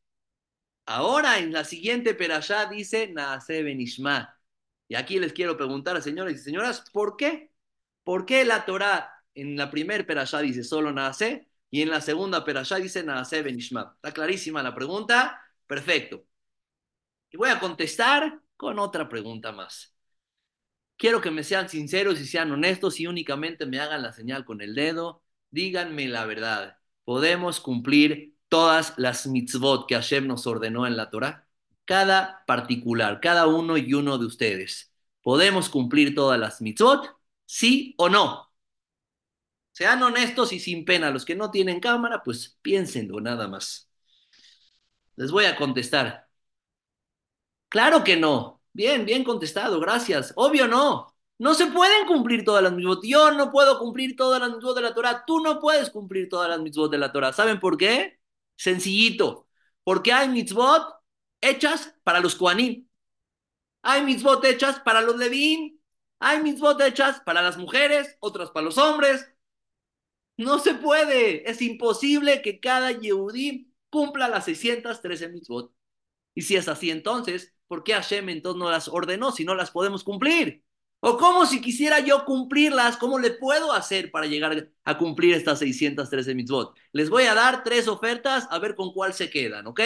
Ahora 0.86 1.38
en 1.40 1.52
la 1.54 1.64
siguiente 1.64 2.16
Perashat 2.16 2.72
dice 2.72 3.08
Naase 3.10 3.62
Benishma. 3.62 4.36
Y 4.88 4.96
aquí 4.96 5.20
les 5.20 5.34
quiero 5.34 5.56
preguntar, 5.58 6.02
señores 6.02 6.42
y 6.42 6.44
señoras, 6.44 6.90
¿por 6.92 7.18
qué? 7.18 7.52
¿Por 8.04 8.26
qué 8.26 8.46
la 8.46 8.66
Torah 8.66 9.12
en 9.36 9.58
la 9.58 9.70
primer 9.70 10.08
Perashat 10.08 10.42
dice 10.42 10.64
solo 10.64 10.92
Naase 10.92 11.48
y 11.70 11.84
en 11.84 11.90
la 11.92 12.02
segunda 12.02 12.44
Perashat 12.44 12.82
dice 12.82 13.04
Naase 13.04 13.44
Benishma? 13.44 13.94
¿Está 13.96 14.12
clarísima 14.12 14.64
la 14.64 14.74
pregunta? 14.74 15.40
Perfecto. 15.68 16.27
Y 17.32 17.38
voy 17.38 17.50
a 17.50 17.60
contestar 17.60 18.42
con 18.56 18.80
otra 18.80 19.10
pregunta 19.10 19.52
más. 19.52 19.94
Quiero 20.98 21.22
que 21.22 21.32
me 21.32 21.44
sean 21.44 21.70
sinceros 21.70 22.20
y 22.20 22.26
sean 22.26 22.52
honestos 22.52 23.00
y 23.00 23.08
únicamente 23.08 23.66
me 23.66 23.80
hagan 23.80 24.02
la 24.02 24.14
señal 24.14 24.46
con 24.46 24.62
el 24.62 24.74
dedo. 24.74 25.24
Díganme 25.52 26.08
la 26.08 26.26
verdad. 26.26 26.78
¿Podemos 27.04 27.60
cumplir 27.60 28.36
todas 28.50 28.94
las 28.98 29.28
mitzvot 29.28 29.88
que 29.88 29.96
Hashem 29.96 30.28
nos 30.28 30.48
ordenó 30.48 30.88
en 30.88 30.98
la 30.98 31.10
Torah? 31.10 31.48
Cada 31.86 32.44
particular, 32.46 33.20
cada 33.22 33.48
uno 33.48 33.78
y 33.78 33.94
uno 33.94 34.18
de 34.18 34.26
ustedes. 34.26 34.94
¿Podemos 35.22 35.70
cumplir 35.70 36.16
todas 36.16 36.40
las 36.40 36.62
mitzvot? 36.62 37.16
¿Sí 37.46 37.94
o 37.98 38.10
no? 38.10 38.52
Sean 39.72 40.02
honestos 40.02 40.52
y 40.54 40.60
sin 40.60 40.86
pena. 40.86 41.12
Los 41.12 41.26
que 41.26 41.36
no 41.36 41.52
tienen 41.52 41.80
cámara, 41.80 42.24
pues 42.24 42.58
piénsenlo 42.62 43.22
nada 43.22 43.48
más. 43.48 43.90
Les 45.16 45.32
voy 45.32 45.46
a 45.46 45.56
contestar. 45.56 46.27
Claro 47.70 48.04
que 48.04 48.16
no. 48.18 48.62
Bien, 48.74 49.06
bien 49.06 49.24
contestado, 49.24 49.80
gracias. 49.80 50.34
Obvio 50.36 50.68
no. 50.68 51.08
No 51.40 51.54
se 51.54 51.68
pueden 51.68 52.08
cumplir 52.08 52.44
todas 52.44 52.64
las 52.64 52.74
mitzvot. 52.74 53.04
Yo 53.04 53.32
no 53.32 53.52
puedo 53.52 53.78
cumplir 53.80 54.16
todas 54.16 54.40
las 54.42 54.52
mitzvot 54.52 54.76
de 54.76 54.82
la 54.82 54.94
Torah. 54.94 55.24
Tú 55.26 55.40
no 55.40 55.60
puedes 55.60 55.90
cumplir 55.90 56.30
todas 56.30 56.50
las 56.50 56.60
mitzvot 56.60 56.92
de 56.92 56.98
la 56.98 57.12
Torah. 57.12 57.34
¿Saben 57.34 57.60
por 57.60 57.78
qué? 57.78 58.20
Sencillito. 58.56 59.48
Porque 59.84 60.14
hay 60.14 60.30
mitzvot 60.30 60.96
hechas 61.42 61.96
para 62.04 62.20
los 62.20 62.36
Kuanim. 62.36 62.88
Hay 63.84 64.04
mitzvot 64.04 64.44
hechas 64.46 64.80
para 64.80 65.02
los 65.02 65.18
Levín. 65.18 65.82
Hay 66.20 66.42
mitzvot 66.42 66.82
hechas 66.82 67.22
para 67.22 67.42
las 67.42 67.58
mujeres, 67.58 68.18
otras 68.20 68.50
para 68.52 68.66
los 68.66 68.78
hombres. 68.78 69.28
No 70.38 70.60
se 70.60 70.74
puede. 70.76 71.50
Es 71.50 71.62
imposible 71.62 72.42
que 72.42 72.60
cada 72.60 72.92
Yehudí 72.92 73.74
cumpla 73.90 74.28
las 74.28 74.46
613 74.46 75.30
mitzvot. 75.30 75.74
Y 76.36 76.44
si 76.44 76.56
es 76.56 76.68
así, 76.68 76.92
entonces, 76.92 77.54
¿por 77.68 77.84
qué 77.84 77.94
Hashem 77.94 78.30
entonces 78.30 78.60
no 78.60 78.70
las 78.70 78.88
ordenó 78.88 79.32
si 79.32 79.46
no 79.46 79.56
las 79.56 79.72
podemos 79.72 80.04
cumplir? 80.04 80.64
O 81.00 81.18
cómo 81.18 81.46
si 81.46 81.62
quisiera 81.62 82.00
yo 82.00 82.26
cumplirlas, 82.26 82.98
¿cómo 82.98 83.20
le 83.20 83.32
puedo 83.32 83.72
hacer 83.72 84.10
para 84.12 84.26
llegar 84.26 84.72
a 84.84 84.98
cumplir 84.98 85.36
estas 85.36 85.60
613 85.60 86.34
mitzvot? 86.36 86.76
Les 86.92 87.10
voy 87.10 87.24
a 87.26 87.36
dar 87.36 87.64
tres 87.64 87.88
ofertas 87.88 88.48
a 88.50 88.60
ver 88.60 88.76
con 88.76 88.92
cuál 88.94 89.14
se 89.14 89.30
quedan, 89.30 89.68
¿ok? 89.68 89.82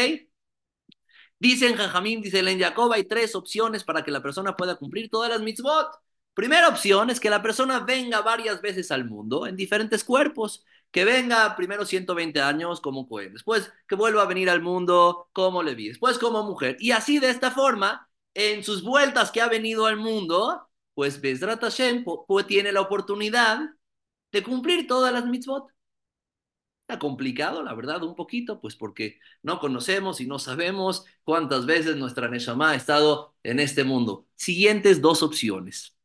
Dicen 1.40 1.76
Jajamín, 1.76 2.22
dice 2.22 2.44
Len 2.44 2.60
Jacob, 2.60 2.92
hay 2.94 3.04
tres 3.04 3.36
opciones 3.36 3.84
para 3.84 4.04
que 4.04 4.12
la 4.12 4.22
persona 4.22 4.56
pueda 4.56 4.76
cumplir 4.76 5.10
todas 5.10 5.30
las 5.30 5.42
mitzvot. 5.42 5.88
Primera 6.34 6.70
opción 6.70 7.10
es 7.10 7.20
que 7.20 7.30
la 7.30 7.42
persona 7.42 7.80
venga 7.80 8.22
varias 8.22 8.62
veces 8.62 8.92
al 8.92 9.06
mundo 9.06 9.48
en 9.48 9.56
diferentes 9.56 10.04
cuerpos. 10.04 10.64
Que 10.92 11.06
venga 11.06 11.56
primero 11.56 11.86
120 11.86 12.42
años 12.42 12.82
como 12.82 13.08
Cohen, 13.08 13.34
después 13.34 13.72
que 13.88 13.96
vuelva 13.96 14.24
a 14.24 14.26
venir 14.26 14.50
al 14.50 14.62
mundo 14.62 15.30
como 15.34 15.64
Levi, 15.64 15.90
después 15.90 16.18
como 16.20 16.44
mujer. 16.44 16.78
Y 16.80 16.92
así 16.92 17.20
de 17.20 17.30
esta 17.30 17.52
forma, 17.52 18.10
en 18.34 18.64
sus 18.64 18.84
vueltas 18.84 19.32
que 19.32 19.42
ha 19.42 19.48
venido 19.48 19.86
al 19.86 19.98
mundo, 19.98 20.70
pues 20.94 21.22
Bezrat 21.22 21.62
Hashem 21.62 22.04
pues, 22.28 22.48
tiene 22.48 22.72
la 22.72 22.82
oportunidad 22.82 23.60
de 24.32 24.44
cumplir 24.44 24.88
todas 24.88 25.14
las 25.14 25.26
mitzvot. 25.26 25.68
Está 26.88 27.00
complicado, 27.00 27.64
la 27.64 27.74
verdad, 27.74 28.04
un 28.04 28.16
poquito, 28.16 28.60
pues 28.60 28.76
porque 28.76 29.20
no 29.44 29.60
conocemos 29.60 30.20
y 30.20 30.28
no 30.28 30.40
sabemos 30.40 31.06
cuántas 31.24 31.66
veces 31.66 31.96
nuestra 31.96 32.28
Neshama 32.28 32.72
ha 32.72 32.76
estado 32.76 33.36
en 33.44 33.60
este 33.60 33.84
mundo. 33.86 34.28
Siguientes 34.36 35.02
dos 35.02 35.24
opciones. 35.24 35.96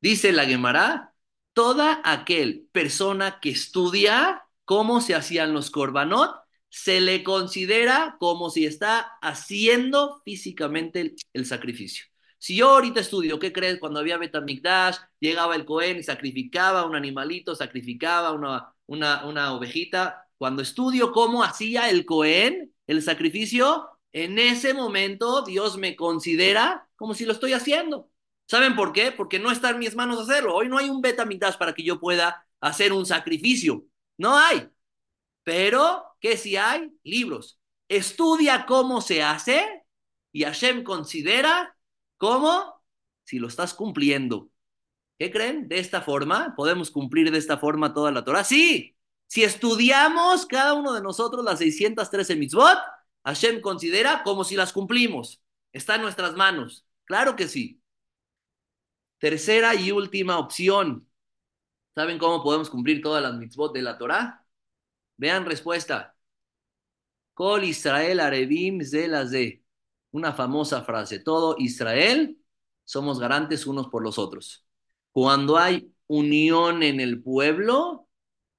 Dice 0.00 0.32
la 0.32 0.44
Gemara, 0.44 1.13
toda 1.54 2.00
aquel 2.04 2.68
persona 2.72 3.40
que 3.40 3.50
estudia 3.50 4.44
cómo 4.64 5.00
se 5.00 5.14
hacían 5.14 5.52
los 5.52 5.70
korbanot, 5.70 6.34
se 6.68 7.00
le 7.00 7.22
considera 7.22 8.16
como 8.18 8.50
si 8.50 8.66
está 8.66 9.00
haciendo 9.22 10.20
físicamente 10.24 11.14
el, 11.32 11.46
sacrificio. 11.46 12.06
Si 12.38 12.56
yo 12.56 12.70
ahorita 12.70 13.00
estudio, 13.00 13.38
¿qué 13.38 13.52
crees? 13.52 13.78
Cuando 13.78 14.00
había 14.00 14.18
Betamigdash, 14.18 14.96
llegaba 15.20 15.54
el 15.54 15.64
Cohen 15.64 15.98
y 15.98 16.02
sacrificaba 16.02 16.84
un 16.84 16.96
animalito, 16.96 17.54
sacrificaba 17.54 18.32
una, 18.32 18.74
una, 18.86 19.24
una 19.24 19.54
ovejita. 19.54 20.26
Cuando 20.36 20.62
estudio 20.62 21.12
cómo 21.12 21.44
hacía 21.44 21.88
el 21.88 22.04
Cohen 22.04 22.74
el 22.86 23.02
sacrificio, 23.02 23.88
en 24.12 24.38
ese 24.38 24.74
momento 24.74 25.42
Dios 25.42 25.78
me 25.78 25.96
considera 25.96 26.88
como 26.96 27.14
si 27.14 27.24
lo 27.24 27.32
estoy 27.32 27.52
haciendo. 27.52 28.10
¿Saben 28.46 28.76
por 28.76 28.92
qué? 28.92 29.12
Porque 29.12 29.38
no 29.38 29.50
está 29.50 29.70
en 29.70 29.78
mis 29.78 29.94
manos 29.94 30.20
hacerlo. 30.20 30.54
Hoy 30.54 30.68
no 30.68 30.78
hay 30.78 30.88
un 30.88 31.00
Betamigdash 31.00 31.56
para 31.56 31.74
que 31.74 31.82
yo 31.82 31.98
pueda 31.98 32.46
hacer 32.60 32.92
un 32.92 33.06
sacrificio. 33.06 33.84
No 34.18 34.36
hay. 34.36 34.68
Pero, 35.42 36.04
¿qué 36.20 36.36
si 36.36 36.56
hay? 36.56 36.92
Libros. 37.02 37.58
Estudia 37.88 38.66
cómo 38.66 39.00
se 39.00 39.22
hace 39.22 39.84
y 40.32 40.44
Hashem 40.44 40.82
considera 40.84 41.74
¿Cómo? 42.24 42.82
Si 43.24 43.38
lo 43.38 43.48
estás 43.48 43.74
cumpliendo. 43.74 44.48
¿Qué 45.18 45.30
creen? 45.30 45.68
De 45.68 45.78
esta 45.78 46.00
forma, 46.00 46.54
¿podemos 46.56 46.90
cumplir 46.90 47.30
de 47.30 47.38
esta 47.38 47.58
forma 47.58 47.92
toda 47.92 48.12
la 48.12 48.24
Torah? 48.24 48.44
Sí. 48.44 48.96
Si 49.26 49.42
estudiamos 49.44 50.46
cada 50.46 50.74
uno 50.74 50.94
de 50.94 51.02
nosotros 51.02 51.44
las 51.44 51.58
613 51.58 52.36
mitzvot, 52.36 52.78
Hashem 53.24 53.60
considera 53.60 54.22
como 54.22 54.44
si 54.44 54.56
las 54.56 54.72
cumplimos. 54.72 55.42
Está 55.72 55.96
en 55.96 56.02
nuestras 56.02 56.34
manos. 56.34 56.86
Claro 57.04 57.36
que 57.36 57.46
sí. 57.48 57.80
Tercera 59.18 59.74
y 59.74 59.90
última 59.90 60.38
opción. 60.38 61.08
¿Saben 61.94 62.18
cómo 62.18 62.42
podemos 62.42 62.70
cumplir 62.70 63.02
todas 63.02 63.22
las 63.22 63.34
mitzvot 63.34 63.72
de 63.74 63.82
la 63.82 63.98
Torah? 63.98 64.44
Vean 65.16 65.46
respuesta. 65.46 66.16
Kol 67.34 67.64
Israel 67.64 68.20
Arevim 68.20 68.84
Zelazeh 68.84 69.64
una 70.14 70.32
famosa 70.32 70.84
frase, 70.84 71.18
todo 71.18 71.56
Israel 71.58 72.38
somos 72.84 73.18
garantes 73.18 73.66
unos 73.66 73.88
por 73.88 74.00
los 74.02 74.16
otros. 74.16 74.64
Cuando 75.10 75.58
hay 75.58 75.92
unión 76.06 76.84
en 76.84 77.00
el 77.00 77.20
pueblo, 77.20 78.08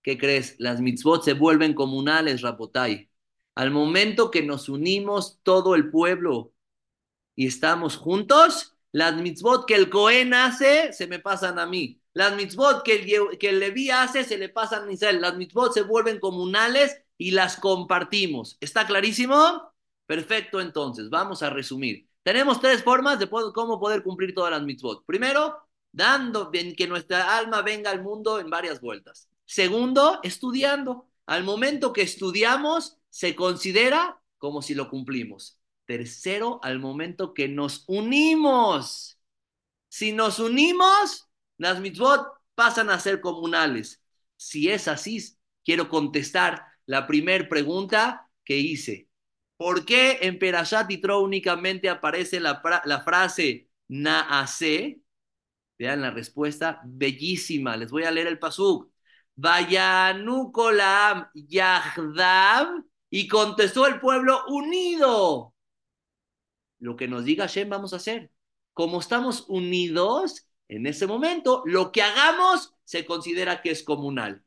¿qué 0.04 0.18
crees? 0.18 0.58
Las 0.60 0.82
mitzvot 0.82 1.24
se 1.24 1.32
vuelven 1.32 1.74
comunales, 1.74 2.42
Rapotai. 2.42 3.10
Al 3.56 3.72
momento 3.72 4.32
que 4.32 4.44
nos 4.44 4.68
unimos 4.68 5.40
todo 5.44 5.76
el 5.76 5.90
pueblo 5.92 6.54
y 7.38 7.48
estamos 7.48 7.96
juntos, 7.96 8.75
las 8.96 9.14
mitzvot 9.18 9.66
que 9.66 9.76
el 9.76 9.90
Cohen 9.90 10.34
hace 10.34 10.94
se 10.94 11.06
me 11.08 11.20
pasan 11.20 11.60
a 11.60 11.66
mí. 11.66 12.00
Las 12.14 12.34
mitzvot 12.34 12.82
que 12.82 12.94
el, 12.94 13.38
que 13.38 13.50
el 13.50 13.60
Leví 13.60 13.90
hace 13.90 14.24
se 14.24 14.38
le 14.38 14.48
pasan 14.48 14.88
a 14.88 14.92
Israel. 14.94 15.20
Las 15.20 15.36
mitzvot 15.36 15.74
se 15.74 15.82
vuelven 15.82 16.18
comunales 16.18 17.04
y 17.18 17.32
las 17.32 17.58
compartimos. 17.58 18.56
¿Está 18.62 18.88
clarísimo? 18.88 19.74
Perfecto, 20.06 20.62
entonces, 20.62 21.10
vamos 21.10 21.44
a 21.44 21.50
resumir. 21.50 22.08
Tenemos 22.24 22.62
tres 22.62 22.84
formas 22.84 23.20
de 23.20 23.30
cómo 23.30 23.82
poder 23.82 24.02
cumplir 24.02 24.34
todas 24.34 24.52
las 24.52 24.64
mitzvot. 24.64 25.06
Primero, 25.06 25.58
dando 25.92 26.50
que 26.50 26.88
nuestra 26.88 27.38
alma 27.38 27.64
venga 27.64 27.92
al 27.92 28.02
mundo 28.02 28.40
en 28.40 28.50
varias 28.50 28.80
vueltas. 28.80 29.28
Segundo, 29.44 30.22
estudiando. 30.24 31.10
Al 31.26 31.44
momento 31.44 31.92
que 31.92 32.04
estudiamos, 32.04 32.98
se 33.10 33.36
considera 33.36 34.22
como 34.38 34.62
si 34.62 34.74
lo 34.74 34.90
cumplimos. 34.90 35.55
Tercero, 35.86 36.60
al 36.64 36.80
momento 36.80 37.34
que 37.34 37.48
nos 37.48 37.84
unimos. 37.88 39.20
Si 39.88 40.12
nos 40.12 40.40
unimos, 40.40 41.30
las 41.58 41.80
mitzvot 41.80 42.28
pasan 42.56 42.90
a 42.90 43.00
ser 43.00 43.22
comunales. 43.22 44.04
Si 44.36 44.70
es 44.70 44.88
así, 44.88 45.20
quiero 45.64 45.90
contestar 45.90 46.66
la 46.86 47.08
primera 47.08 47.48
pregunta 47.48 48.30
que 48.44 48.58
hice. 48.58 49.10
¿Por 49.58 49.86
qué 49.86 50.20
en 50.22 50.38
Perashat 50.38 50.90
Yitro 50.90 51.22
únicamente 51.22 51.90
aparece 51.90 52.40
la, 52.40 52.62
frase 53.06 53.70
Naase? 53.88 55.02
Vean 55.78 56.02
la 56.02 56.12
respuesta, 56.12 56.82
bellísima. 56.86 57.78
Les 57.78 57.92
voy 57.92 58.04
a 58.04 58.12
leer 58.12 58.28
el 58.28 58.40
pasuk. 58.40 58.92
Vayanukolam 59.36 61.28
Yahdav. 61.34 62.84
Y 63.10 63.28
contestó 63.28 63.88
el 63.88 64.00
pueblo 64.00 64.46
unido. 64.48 65.55
Lo 66.80 66.96
que 66.96 67.08
nos 67.08 67.26
diga 67.26 67.48
Shem 67.48 67.70
vamos 67.70 67.94
a 67.94 67.98
hacer. 67.98 68.32
Como 68.74 69.00
estamos 69.00 69.46
unidos, 69.48 70.48
en 70.68 70.86
ese 70.88 71.08
momento, 71.08 71.64
lo 71.66 71.92
que 71.92 72.02
hagamos 72.02 72.74
se 72.84 73.06
considera 73.06 73.62
que 73.62 73.72
es 73.72 73.84
comunal. 73.84 74.44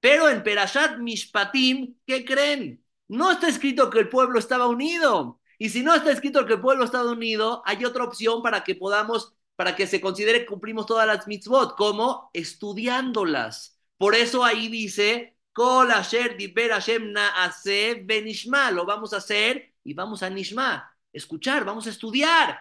Pero 0.00 0.28
en 0.28 0.42
Perashat 0.42 0.98
Mishpatim, 0.98 1.96
¿qué 2.06 2.24
creen? 2.24 2.84
No 3.08 3.30
está 3.30 3.48
escrito 3.48 3.90
que 3.90 4.00
el 4.00 4.08
pueblo 4.08 4.38
estaba 4.38 4.66
unido. 4.66 5.40
Y 5.58 5.70
si 5.70 5.82
no 5.82 5.94
está 5.94 6.10
escrito 6.12 6.44
que 6.46 6.54
el 6.54 6.60
pueblo 6.60 6.84
estaba 6.84 7.10
unido, 7.10 7.62
hay 7.64 7.84
otra 7.84 8.04
opción 8.04 8.42
para 8.42 8.64
que 8.64 8.74
podamos, 8.74 9.34
para 9.56 9.76
que 9.76 9.86
se 9.86 10.00
considere 10.00 10.40
que 10.40 10.46
cumplimos 10.46 10.86
todas 10.86 11.06
las 11.06 11.26
mitzvot, 11.26 11.76
como 11.76 12.30
estudiándolas. 12.32 13.78
Por 13.96 14.14
eso 14.14 14.44
ahí 14.44 14.68
dice, 14.68 15.38
Kol 15.52 15.90
Asher 15.92 16.36
Hashem 16.36 17.12
Naase 17.12 18.02
Benishma. 18.04 18.70
Lo 18.72 18.84
vamos 18.84 19.14
a 19.14 19.18
hacer 19.18 19.72
y 19.84 19.94
vamos 19.94 20.22
a 20.22 20.30
Nishma. 20.30 20.93
Escuchar, 21.14 21.64
vamos 21.64 21.86
a 21.86 21.90
estudiar. 21.90 22.58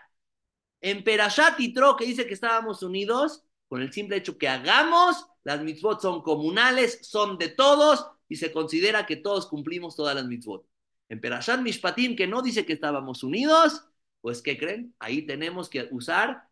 En 0.79 1.03
Perashat 1.03 1.57
Tro, 1.73 1.97
que 1.97 2.05
dice 2.05 2.25
que 2.27 2.33
estábamos 2.33 2.83
unidos, 2.83 3.43
con 3.67 3.81
el 3.81 3.91
simple 3.91 4.17
hecho 4.17 4.37
que 4.37 4.47
hagamos, 4.47 5.25
las 5.43 5.61
mitzvot 5.61 6.01
son 6.01 6.21
comunales, 6.21 6.99
son 7.01 7.37
de 7.37 7.49
todos, 7.49 8.07
y 8.29 8.35
se 8.37 8.51
considera 8.51 9.05
que 9.05 9.17
todos 9.17 9.47
cumplimos 9.47 9.95
todas 9.95 10.15
las 10.15 10.25
mitzvot. 10.25 10.65
En 11.09 11.19
Perashat 11.19 11.59
Mishpatim, 11.61 12.15
que 12.15 12.27
no 12.27 12.41
dice 12.41 12.65
que 12.65 12.73
estábamos 12.73 13.23
unidos, 13.23 13.85
pues 14.21 14.41
¿qué 14.41 14.57
creen? 14.57 14.95
Ahí 14.99 15.25
tenemos 15.25 15.69
que 15.69 15.87
usar 15.91 16.47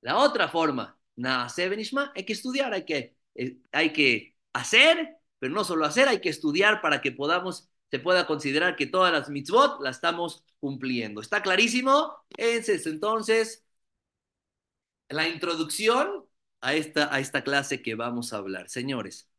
la 0.00 0.18
otra 0.18 0.48
forma. 0.48 0.98
Naase 1.16 1.68
Benishma, 1.68 2.12
hay 2.14 2.24
que 2.24 2.32
estudiar, 2.32 2.72
hay 2.72 2.84
que, 2.84 3.16
eh, 3.34 3.58
hay 3.72 3.92
que 3.92 4.36
hacer, 4.52 5.18
pero 5.38 5.52
no 5.52 5.64
solo 5.64 5.84
hacer, 5.84 6.08
hay 6.08 6.20
que 6.20 6.28
estudiar 6.28 6.80
para 6.80 7.00
que 7.00 7.12
podamos, 7.12 7.68
se 7.90 7.98
pueda 7.98 8.26
considerar 8.26 8.76
que 8.76 8.86
todas 8.86 9.12
las 9.12 9.30
mitzvot 9.30 9.80
las 9.82 9.96
estamos 9.96 10.44
cumpliendo. 10.60 11.20
¿Está 11.20 11.42
clarísimo? 11.42 12.14
Ese 12.36 12.74
es 12.74 12.86
entonces 12.86 13.64
la 15.08 15.28
introducción 15.28 16.24
a 16.60 16.74
esta, 16.74 17.12
a 17.14 17.20
esta 17.20 17.42
clase 17.42 17.82
que 17.82 17.94
vamos 17.94 18.32
a 18.32 18.38
hablar. 18.38 18.68
Señores, 18.68 19.30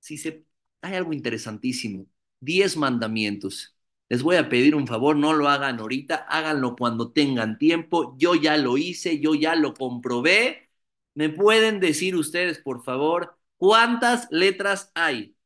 si 0.00 0.18
se, 0.18 0.44
hay 0.82 0.94
algo 0.94 1.12
interesantísimo, 1.12 2.06
diez 2.40 2.76
mandamientos. 2.76 3.76
Les 4.08 4.22
voy 4.22 4.36
a 4.36 4.48
pedir 4.48 4.74
un 4.74 4.86
favor, 4.86 5.16
no 5.16 5.32
lo 5.32 5.48
hagan 5.48 5.80
ahorita, 5.80 6.16
háganlo 6.28 6.76
cuando 6.76 7.12
tengan 7.12 7.58
tiempo. 7.58 8.14
Yo 8.18 8.34
ya 8.34 8.56
lo 8.58 8.76
hice, 8.78 9.20
yo 9.20 9.34
ya 9.34 9.54
lo 9.56 9.74
comprobé. 9.74 10.70
¿Me 11.14 11.28
pueden 11.30 11.80
decir 11.80 12.16
ustedes, 12.16 12.58
por 12.58 12.84
favor, 12.84 13.38
cuántas 13.56 14.28
letras 14.30 14.90
hay? 14.94 15.36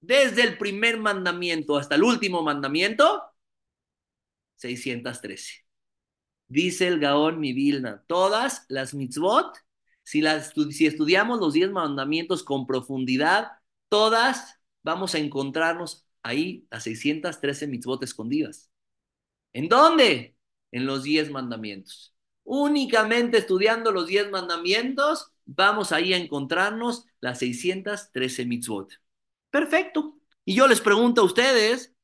Desde 0.00 0.42
el 0.42 0.58
primer 0.58 0.98
mandamiento 0.98 1.76
hasta 1.76 1.94
el 1.96 2.02
último 2.02 2.42
mandamiento, 2.42 3.22
613. 4.56 5.66
Dice 6.48 6.86
el 6.88 7.00
Gaón 7.00 7.40
Mivilna, 7.40 8.04
todas 8.06 8.66
las 8.68 8.94
mitzvot, 8.94 9.56
si, 10.02 10.20
las, 10.20 10.52
si 10.70 10.86
estudiamos 10.86 11.40
los 11.40 11.54
diez 11.54 11.70
mandamientos 11.70 12.44
con 12.44 12.66
profundidad, 12.66 13.48
todas 13.88 14.60
vamos 14.82 15.14
a 15.14 15.18
encontrarnos 15.18 16.06
ahí 16.22 16.66
a 16.70 16.80
613 16.80 17.66
mitzvot 17.66 18.02
escondidas. 18.04 18.70
¿En 19.52 19.68
dónde? 19.68 20.36
En 20.70 20.86
los 20.86 21.02
diez 21.02 21.30
mandamientos. 21.30 22.14
Únicamente 22.44 23.38
estudiando 23.38 23.90
los 23.90 24.06
diez 24.06 24.30
mandamientos, 24.30 25.32
vamos 25.44 25.90
ahí 25.90 26.12
a 26.12 26.16
encontrarnos 26.16 27.06
las 27.20 27.40
613 27.40 28.46
mitzvot. 28.46 28.92
Perfecto. 29.56 30.18
Y 30.44 30.54
yo 30.54 30.68
les 30.68 30.82
pregunto 30.82 31.22
a 31.22 31.24
ustedes, 31.24 31.94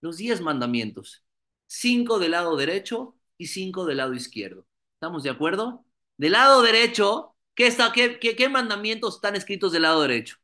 los 0.00 0.16
diez 0.16 0.40
mandamientos, 0.40 1.24
cinco 1.68 2.18
del 2.18 2.32
lado 2.32 2.56
derecho 2.56 3.16
y 3.38 3.46
cinco 3.46 3.84
del 3.84 3.98
lado 3.98 4.12
izquierdo. 4.12 4.66
¿Estamos 4.94 5.22
de 5.22 5.30
acuerdo? 5.30 5.84
Del 6.16 6.32
lado 6.32 6.62
derecho, 6.62 7.36
¿qué, 7.54 7.68
está, 7.68 7.92
qué, 7.92 8.18
qué, 8.18 8.48
mandamientos 8.48 9.14
están 9.14 9.36
escritos 9.36 9.70
del 9.70 9.82
lado 9.82 10.02
derecho? 10.02 10.38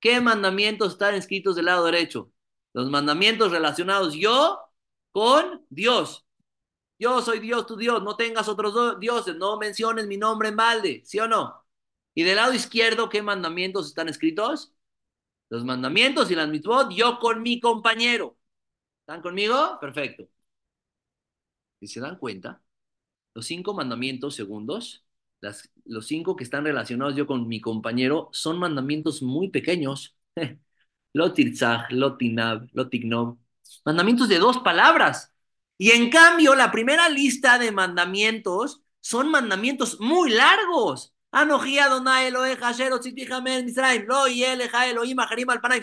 ¿Qué 0.00 0.22
mandamientos 0.22 0.92
están 0.92 1.14
escritos 1.16 1.54
del 1.54 1.66
lado 1.66 1.84
derecho? 1.84 2.32
Los 2.72 2.88
mandamientos 2.88 3.52
relacionados 3.52 4.14
yo 4.14 4.58
con 5.12 5.66
Dios. 5.68 6.24
Yo 6.98 7.20
soy 7.20 7.40
Dios, 7.40 7.66
tu 7.66 7.76
Dios, 7.76 8.02
no 8.02 8.16
tengas 8.16 8.48
otros 8.48 8.98
dioses, 9.00 9.36
no 9.36 9.58
menciones 9.58 10.06
mi 10.06 10.16
nombre 10.16 10.48
en 10.48 10.56
balde, 10.56 11.02
¿sí 11.04 11.18
o 11.18 11.28
no? 11.28 11.59
Y 12.14 12.22
del 12.24 12.36
lado 12.36 12.52
izquierdo, 12.54 13.08
¿qué 13.08 13.22
mandamientos 13.22 13.86
están 13.88 14.08
escritos? 14.08 14.72
Los 15.48 15.64
mandamientos 15.64 16.30
y 16.30 16.34
las 16.34 16.48
mitzvot, 16.48 16.92
yo 16.92 17.18
con 17.18 17.42
mi 17.42 17.60
compañero. 17.60 18.38
¿Están 19.02 19.22
conmigo? 19.22 19.78
Perfecto. 19.80 20.28
Si 21.80 21.86
se 21.86 22.00
dan 22.00 22.18
cuenta, 22.18 22.62
los 23.34 23.46
cinco 23.46 23.74
mandamientos 23.74 24.34
segundos, 24.34 25.04
las, 25.40 25.70
los 25.84 26.06
cinco 26.06 26.36
que 26.36 26.44
están 26.44 26.64
relacionados 26.64 27.16
yo 27.16 27.26
con 27.26 27.48
mi 27.48 27.60
compañero, 27.60 28.28
son 28.32 28.58
mandamientos 28.58 29.22
muy 29.22 29.50
pequeños. 29.50 30.16
Lotirzach, 31.14 31.90
Lotinab, 31.90 32.68
Lotignob. 32.72 33.38
Mandamientos 33.84 34.28
de 34.28 34.38
dos 34.38 34.58
palabras. 34.58 35.32
Y 35.78 35.92
en 35.92 36.10
cambio, 36.10 36.54
la 36.54 36.70
primera 36.70 37.08
lista 37.08 37.58
de 37.58 37.72
mandamientos 37.72 38.82
son 39.00 39.30
mandamientos 39.30 39.98
muy 40.00 40.30
largos. 40.30 41.14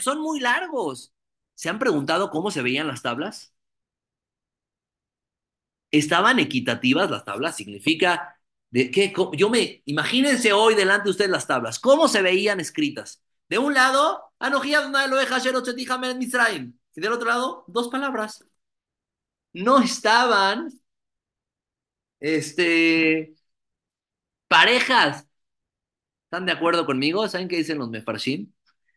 Son 0.01 0.19
muy 0.21 0.39
largos. 0.39 1.13
¿Se 1.55 1.69
han 1.69 1.79
preguntado 1.79 2.29
cómo 2.29 2.51
se 2.51 2.61
veían 2.61 2.87
las 2.87 3.01
tablas? 3.01 3.53
Estaban 5.91 6.39
equitativas 6.39 7.09
las 7.09 7.23
tablas, 7.23 7.55
significa 7.55 8.37
de 8.69 8.91
yo 9.33 9.49
me 9.49 9.81
imagínense 9.85 10.51
hoy 10.51 10.75
delante 10.75 11.05
de 11.05 11.11
ustedes 11.11 11.31
las 11.31 11.47
tablas, 11.47 11.79
cómo 11.79 12.07
se 12.09 12.21
veían 12.21 12.59
escritas. 12.59 13.23
De 13.49 13.57
un 13.57 13.73
lado, 13.73 14.33
y 16.95 17.01
del 17.01 17.13
otro 17.13 17.27
lado, 17.29 17.63
dos 17.67 17.87
palabras. 17.87 18.45
No 19.53 19.79
estaban 19.79 20.69
este 22.19 23.35
parejas. 24.47 25.26
¿Están 26.27 26.45
de 26.45 26.51
acuerdo 26.51 26.85
conmigo? 26.85 27.27
¿Saben 27.29 27.47
qué 27.47 27.57
dicen 27.57 27.77
los 27.79 27.89
mefarshim? 27.89 28.51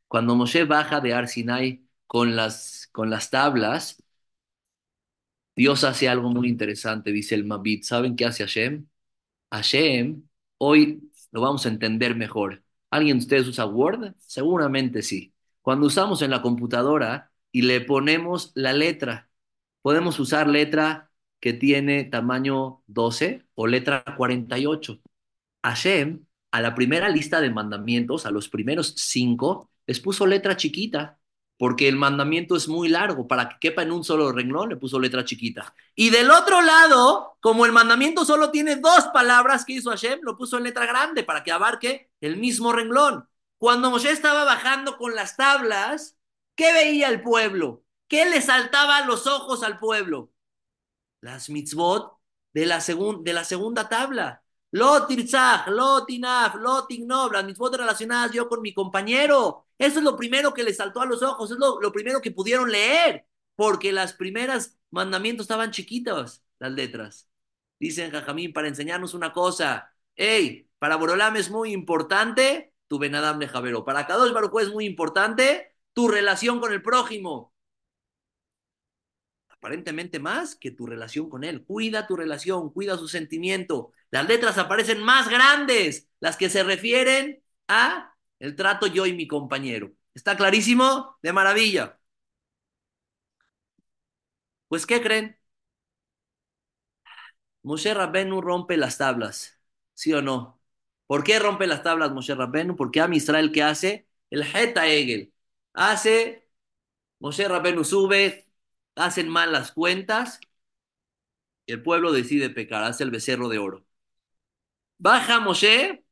Cuando 0.09 0.35
Moshe 0.35 0.65
baja 0.65 1.01
de 1.01 1.15
Ar 1.15 1.29
Sinai 1.29 1.85
con 2.07 2.35
las, 2.37 2.89
con 2.93 3.09
las 3.11 3.31
tablas, 3.31 4.03
Dios 5.55 5.85
hace 5.85 6.09
algo 6.09 6.31
muy 6.31 6.49
interesante, 6.49 7.13
dice 7.13 7.35
el 7.35 7.45
Mabit. 7.45 7.85
¿Saben 7.85 8.17
qué 8.17 8.25
hace 8.27 8.45
Hashem? 8.45 8.87
Hashem, 9.53 10.29
hoy 10.59 11.11
lo 11.33 11.43
vamos 11.43 11.67
a 11.67 11.71
entender 11.71 12.17
mejor. 12.17 12.65
¿Alguien 12.91 13.19
de 13.19 13.25
ustedes 13.25 13.49
usa 13.49 13.67
Word? 13.67 14.15
Seguramente 14.19 15.03
sí. 15.03 15.35
Cuando 15.63 15.87
usamos 15.87 16.23
en 16.23 16.31
la 16.31 16.43
computadora 16.43 17.33
y 17.53 17.63
le 17.63 17.81
ponemos 17.83 18.53
la 18.55 18.73
letra, 18.73 19.31
podemos 19.83 20.19
usar 20.21 20.49
letra 20.49 21.11
que 21.41 21.53
tiene 21.55 22.05
tamaño 22.05 22.83
12 22.87 23.47
o 23.55 23.67
letra 23.67 24.05
48. 24.17 25.01
Hashem, 25.63 26.27
a 26.51 26.61
la 26.61 26.75
primera 26.75 27.09
lista 27.09 27.41
de 27.41 27.51
mandamientos, 27.51 28.27
a 28.27 28.31
los 28.31 28.49
primeros 28.49 28.95
cinco, 28.97 29.71
les 29.87 30.01
puso 30.01 30.27
letra 30.27 30.57
chiquita 30.57 31.21
porque 31.61 31.89
el 31.89 31.97
mandamiento 31.97 32.57
es 32.57 32.69
muy 32.69 32.89
largo, 32.89 33.29
para 33.29 33.51
que 33.51 33.57
quepa 33.61 33.83
en 33.83 33.93
un 33.93 34.03
solo 34.03 34.33
renglón, 34.33 34.71
le 34.71 34.77
puso 34.77 34.99
letra 34.99 35.27
chiquita. 35.27 35.75
Y 35.95 36.09
del 36.09 36.31
otro 36.31 36.63
lado, 36.63 37.37
como 37.41 37.67
el 37.67 37.73
mandamiento 37.73 38.25
solo 38.25 38.51
tiene 38.51 38.77
dos 38.77 39.09
palabras 39.13 39.67
que 39.67 39.75
hizo 39.75 39.91
Hashem, 39.91 40.21
lo 40.23 40.39
puso 40.39 40.57
en 40.57 40.65
letra 40.65 40.87
grande 40.87 41.23
para 41.23 41.45
que 41.45 41.53
abarque 41.53 42.11
el 42.23 42.39
mismo 42.39 42.73
renglón. 42.73 43.29
Cuando 43.59 43.91
Moshe 43.91 44.11
estaba 44.11 44.45
bajando 44.45 44.97
con 44.97 45.15
las 45.15 45.37
tablas, 45.37 46.17
¿qué 46.55 46.73
veía 46.73 47.11
el 47.11 47.21
pueblo? 47.21 47.85
¿Qué 48.09 48.25
le 48.25 48.41
saltaba 48.41 48.97
a 48.97 49.05
los 49.05 49.27
ojos 49.27 49.63
al 49.63 49.79
pueblo? 49.79 50.33
Las 51.21 51.51
mitzvot 51.51 52.17
de 52.55 52.65
la, 52.65 52.83
de 52.83 53.33
la 53.35 53.45
segunda 53.45 53.87
tabla. 53.91 54.40
Lo 54.73 55.07
tirzach, 55.07 55.67
lo 55.69 56.05
tinaf, 56.07 56.55
lo 56.57 56.87
las 57.33 57.71
relacionadas 57.79 58.33
yo 58.33 58.49
con 58.49 58.63
mi 58.63 58.73
compañero. 58.73 59.67
Eso 59.79 59.99
es 59.99 60.05
lo 60.05 60.17
primero 60.17 60.55
que 60.55 60.63
les 60.63 60.77
saltó 60.77 61.01
a 61.01 61.07
los 61.07 61.23
ojos, 61.23 61.51
es 61.51 61.59
lo, 61.59 61.93
primero 61.93 62.21
que 62.21 62.31
pudieron 62.31 62.71
leer, 62.71 63.27
porque 63.57 63.93
las 63.93 64.13
primeras 64.13 64.79
mandamientos 64.91 65.45
estaban 65.45 65.73
chiquitos, 65.73 66.45
las 66.59 66.73
letras. 66.73 67.29
Dicen 67.81 68.11
Jajamín, 68.13 68.53
para 68.53 68.69
enseñarnos 68.69 69.15
una 69.15 69.33
cosa, 69.33 69.93
hey, 70.15 70.69
para 70.79 70.97
Borolam 70.97 71.37
es 71.37 71.51
muy 71.51 71.73
importante 71.73 72.75
tu 72.87 72.99
Benadam 72.99 73.39
de 73.39 73.49
Javero, 73.49 73.85
para 73.85 74.07
Kadosh 74.07 74.33
Baruj 74.33 74.61
es 74.61 74.71
muy 74.71 74.85
importante 74.85 75.75
tu 75.95 76.09
relación 76.09 76.61
con 76.61 76.73
el 76.73 76.83
prójimo, 76.83 77.55
aparentemente 79.49 80.19
más 80.19 80.57
que 80.57 80.71
tu 80.71 80.87
relación 80.87 81.29
con 81.29 81.45
él. 81.45 81.65
Cuida 81.65 82.07
tu 82.07 82.17
relación, 82.17 82.71
cuida 82.73 82.97
su 82.97 83.09
sentimiento. 83.09 83.93
Las 84.11 84.27
letras 84.29 84.59
aparecen 84.59 85.03
más 85.03 85.29
grandes, 85.29 86.09
las 86.21 86.37
que 86.37 86.51
se 86.51 86.63
refieren 86.65 87.43
a 87.69 88.15
el 88.39 88.57
trato 88.57 88.87
yo 88.87 89.07
y 89.07 89.13
mi 89.13 89.27
compañero. 89.29 89.93
¿Está 90.15 90.37
clarísimo? 90.37 91.19
De 91.23 91.33
maravilla. 91.33 91.99
Pues, 94.69 94.87
¿qué 94.87 95.01
creen? 95.03 95.37
Moshe 97.63 97.93
Rabbenu 97.95 98.41
rompe 98.41 98.77
las 98.77 98.99
tablas, 98.99 99.61
¿sí 99.95 100.13
o 100.13 100.23
no? 100.23 100.61
¿Por 101.07 101.25
qué 101.25 101.39
rompe 101.39 101.67
las 101.67 101.83
tablas 101.83 102.13
Moshe 102.13 102.35
Rabbenu? 102.35 102.77
Porque 102.77 103.01
a 103.01 103.09
Israel, 103.15 103.53
¿qué 103.53 103.63
hace? 103.63 104.09
El 104.31 104.43
Heta 104.43 104.87
Egel. 104.87 105.33
Hace, 105.75 106.49
Moshe 107.21 107.49
Rabbenu 107.49 107.85
sube, 107.85 108.47
hacen 108.97 109.29
mal 109.29 109.53
las 109.53 109.73
cuentas, 109.73 110.41
el 111.67 111.83
pueblo 111.83 112.13
decide 112.13 112.51
pecar, 112.51 112.85
hace 112.85 113.03
el 113.05 113.11
becerro 113.11 113.49
de 113.49 113.57
oro. 113.59 113.87
Baja 115.01 115.41
Moshe 115.41 116.05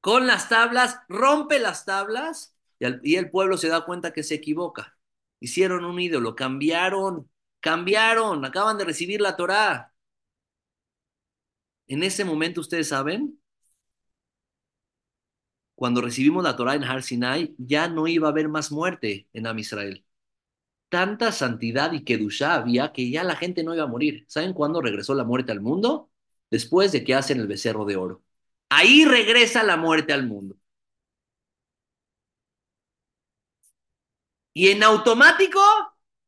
con 0.00 0.26
las 0.26 0.48
tablas, 0.48 1.00
rompe 1.08 1.58
las 1.58 1.84
tablas 1.84 2.56
y 2.80 3.16
el, 3.16 3.30
pueblo 3.30 3.56
se 3.56 3.68
da 3.68 3.84
cuenta 3.84 4.12
que 4.12 4.22
se 4.22 4.34
equivoca. 4.34 4.98
Hicieron 5.40 5.84
un 5.84 6.00
ídolo, 6.00 6.34
cambiaron, 6.34 7.30
cambiaron, 7.60 8.44
acaban 8.44 8.78
de 8.78 8.84
recibir 8.84 9.20
la 9.20 9.36
Torá. 9.36 9.94
En 11.86 12.02
ese 12.02 12.24
momento, 12.24 12.60
ustedes 12.60 12.88
saben, 12.88 13.40
cuando 15.74 16.00
recibimos 16.00 16.42
la 16.44 16.56
Torá 16.56 16.74
en 16.74 16.84
Har 16.84 17.02
Sinai, 17.02 17.54
ya 17.58 17.88
no 17.88 18.06
iba 18.08 18.28
a 18.28 18.30
haber 18.32 18.48
más 18.48 18.72
muerte 18.72 19.28
en 19.32 19.46
Am 19.46 19.58
Israel 19.58 20.04
tanta 20.88 21.32
santidad 21.32 21.92
y 21.92 22.04
kedushá 22.04 22.54
había 22.54 22.92
que 22.92 23.10
ya 23.10 23.24
la 23.24 23.36
gente 23.36 23.62
no 23.64 23.74
iba 23.74 23.84
a 23.84 23.86
morir. 23.86 24.24
¿Saben 24.28 24.52
cuándo 24.54 24.80
regresó 24.80 25.14
la 25.14 25.24
muerte 25.24 25.52
al 25.52 25.60
mundo? 25.60 26.10
Después 26.50 26.92
de 26.92 27.04
que 27.04 27.14
hacen 27.14 27.40
el 27.40 27.46
becerro 27.46 27.84
de 27.84 27.96
oro. 27.96 28.22
Ahí 28.70 29.04
regresa 29.04 29.62
la 29.62 29.76
muerte 29.76 30.12
al 30.12 30.26
mundo. 30.26 30.56
Y 34.52 34.68
en 34.68 34.82
automático, 34.82 35.60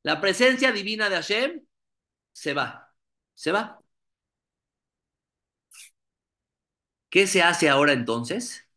la 0.02 0.20
presencia 0.20 0.72
divina 0.72 1.09
de 1.11 1.16
Hashem 1.16 1.62
se 2.33 2.54
va. 2.54 2.94
Se 3.35 3.52
va. 3.52 3.80
¿Qué 7.09 7.26
se 7.26 7.42
hace 7.42 7.68
ahora 7.68 7.92
entonces? 7.92 8.68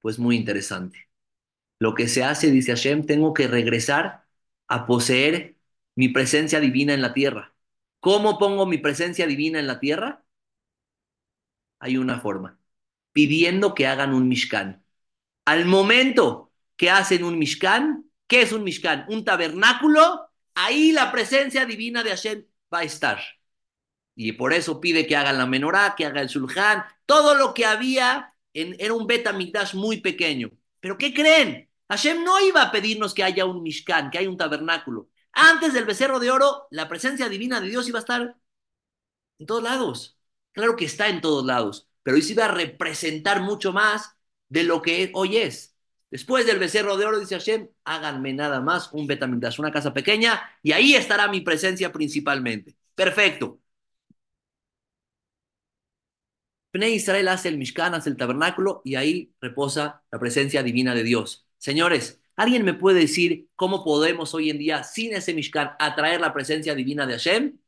Pues 0.00 0.18
muy 0.18 0.36
interesante. 0.36 1.10
Lo 1.78 1.94
que 1.94 2.08
se 2.08 2.24
hace, 2.24 2.50
dice 2.50 2.72
Hashem, 2.72 3.06
tengo 3.06 3.34
que 3.34 3.48
regresar 3.48 4.26
a 4.68 4.86
poseer 4.86 5.56
mi 5.96 6.08
presencia 6.10 6.60
divina 6.60 6.94
en 6.94 7.02
la 7.02 7.14
tierra. 7.14 7.54
¿Cómo 8.00 8.38
pongo 8.38 8.66
mi 8.66 8.78
presencia 8.78 9.26
divina 9.26 9.60
en 9.60 9.66
la 9.68 9.80
tierra? 9.80 10.24
Hay 11.80 11.96
una 11.96 12.20
forma, 12.20 12.58
pidiendo 13.12 13.74
que 13.74 13.86
hagan 13.88 14.14
un 14.14 14.28
mishkan. 14.28 14.84
Al 15.44 15.64
momento 15.66 16.52
que 16.76 16.90
hacen 16.90 17.24
un 17.24 17.38
mishkan, 17.38 18.04
¿qué 18.28 18.42
es 18.42 18.52
un 18.52 18.62
mishkan? 18.62 19.06
Un 19.08 19.24
tabernáculo, 19.24 20.28
ahí 20.54 20.92
la 20.92 21.10
presencia 21.10 21.66
divina 21.66 22.04
de 22.04 22.10
Hashem 22.10 22.44
va 22.72 22.80
a 22.80 22.84
estar. 22.84 23.18
Y 24.14 24.32
por 24.32 24.52
eso 24.52 24.80
pide 24.80 25.06
que 25.06 25.16
hagan 25.16 25.38
la 25.38 25.46
menorá, 25.46 25.94
que 25.96 26.06
haga 26.06 26.20
el 26.20 26.28
sulhan, 26.28 26.84
todo 27.06 27.34
lo 27.34 27.54
que 27.54 27.66
había 27.66 28.34
en, 28.52 28.76
era 28.78 28.94
un 28.94 29.06
betamigdash 29.06 29.74
muy 29.74 30.00
pequeño. 30.00 30.50
Pero 30.80 30.98
¿qué 30.98 31.12
creen? 31.14 31.70
Hashem 31.88 32.22
no 32.24 32.40
iba 32.40 32.62
a 32.62 32.70
pedirnos 32.72 33.14
que 33.14 33.24
haya 33.24 33.44
un 33.46 33.62
Mishkan, 33.62 34.10
que 34.10 34.18
haya 34.18 34.30
un 34.30 34.36
tabernáculo. 34.36 35.08
Antes 35.32 35.72
del 35.74 35.84
becerro 35.84 36.20
de 36.20 36.30
oro, 36.30 36.68
la 36.70 36.88
presencia 36.88 37.28
divina 37.28 37.60
de 37.60 37.68
Dios 37.68 37.88
iba 37.88 37.98
a 37.98 38.00
estar 38.00 38.36
en 39.38 39.46
todos 39.46 39.62
lados. 39.62 40.19
Claro 40.52 40.76
que 40.76 40.84
está 40.84 41.08
en 41.08 41.20
todos 41.20 41.44
lados, 41.44 41.88
pero 42.02 42.16
hoy 42.16 42.22
se 42.22 42.32
iba 42.32 42.46
a 42.46 42.48
representar 42.52 43.40
mucho 43.40 43.72
más 43.72 44.16
de 44.48 44.64
lo 44.64 44.82
que 44.82 45.10
hoy 45.14 45.36
es. 45.38 45.76
Después 46.10 46.44
del 46.46 46.58
becerro 46.58 46.96
de 46.96 47.04
oro, 47.06 47.20
dice 47.20 47.36
Hashem, 47.36 47.68
háganme 47.84 48.32
nada 48.32 48.60
más 48.60 48.92
un 48.92 49.06
Betamigdash, 49.06 49.60
una 49.60 49.72
casa 49.72 49.94
pequeña, 49.94 50.42
y 50.62 50.72
ahí 50.72 50.94
estará 50.94 51.28
mi 51.28 51.40
presencia 51.40 51.92
principalmente. 51.92 52.76
Perfecto. 52.94 53.60
Pnei 56.72 56.94
Israel 56.94 57.28
hace 57.28 57.48
el 57.48 57.58
Mishkan, 57.58 57.94
hace 57.94 58.10
el 58.10 58.16
tabernáculo, 58.16 58.82
y 58.84 58.94
ahí 58.96 59.32
reposa 59.40 60.02
la 60.10 60.18
presencia 60.18 60.62
divina 60.62 60.94
de 60.94 61.02
Dios. 61.04 61.46
Señores, 61.58 62.20
¿alguien 62.36 62.64
me 62.64 62.74
puede 62.74 63.00
decir 63.00 63.48
cómo 63.56 63.84
podemos 63.84 64.34
hoy 64.34 64.50
en 64.50 64.58
día, 64.58 64.82
sin 64.84 65.14
ese 65.14 65.34
Mishkan, 65.34 65.72
atraer 65.78 66.20
la 66.20 66.32
presencia 66.32 66.74
divina 66.74 67.06
de 67.06 67.14
Hashem? 67.14 67.58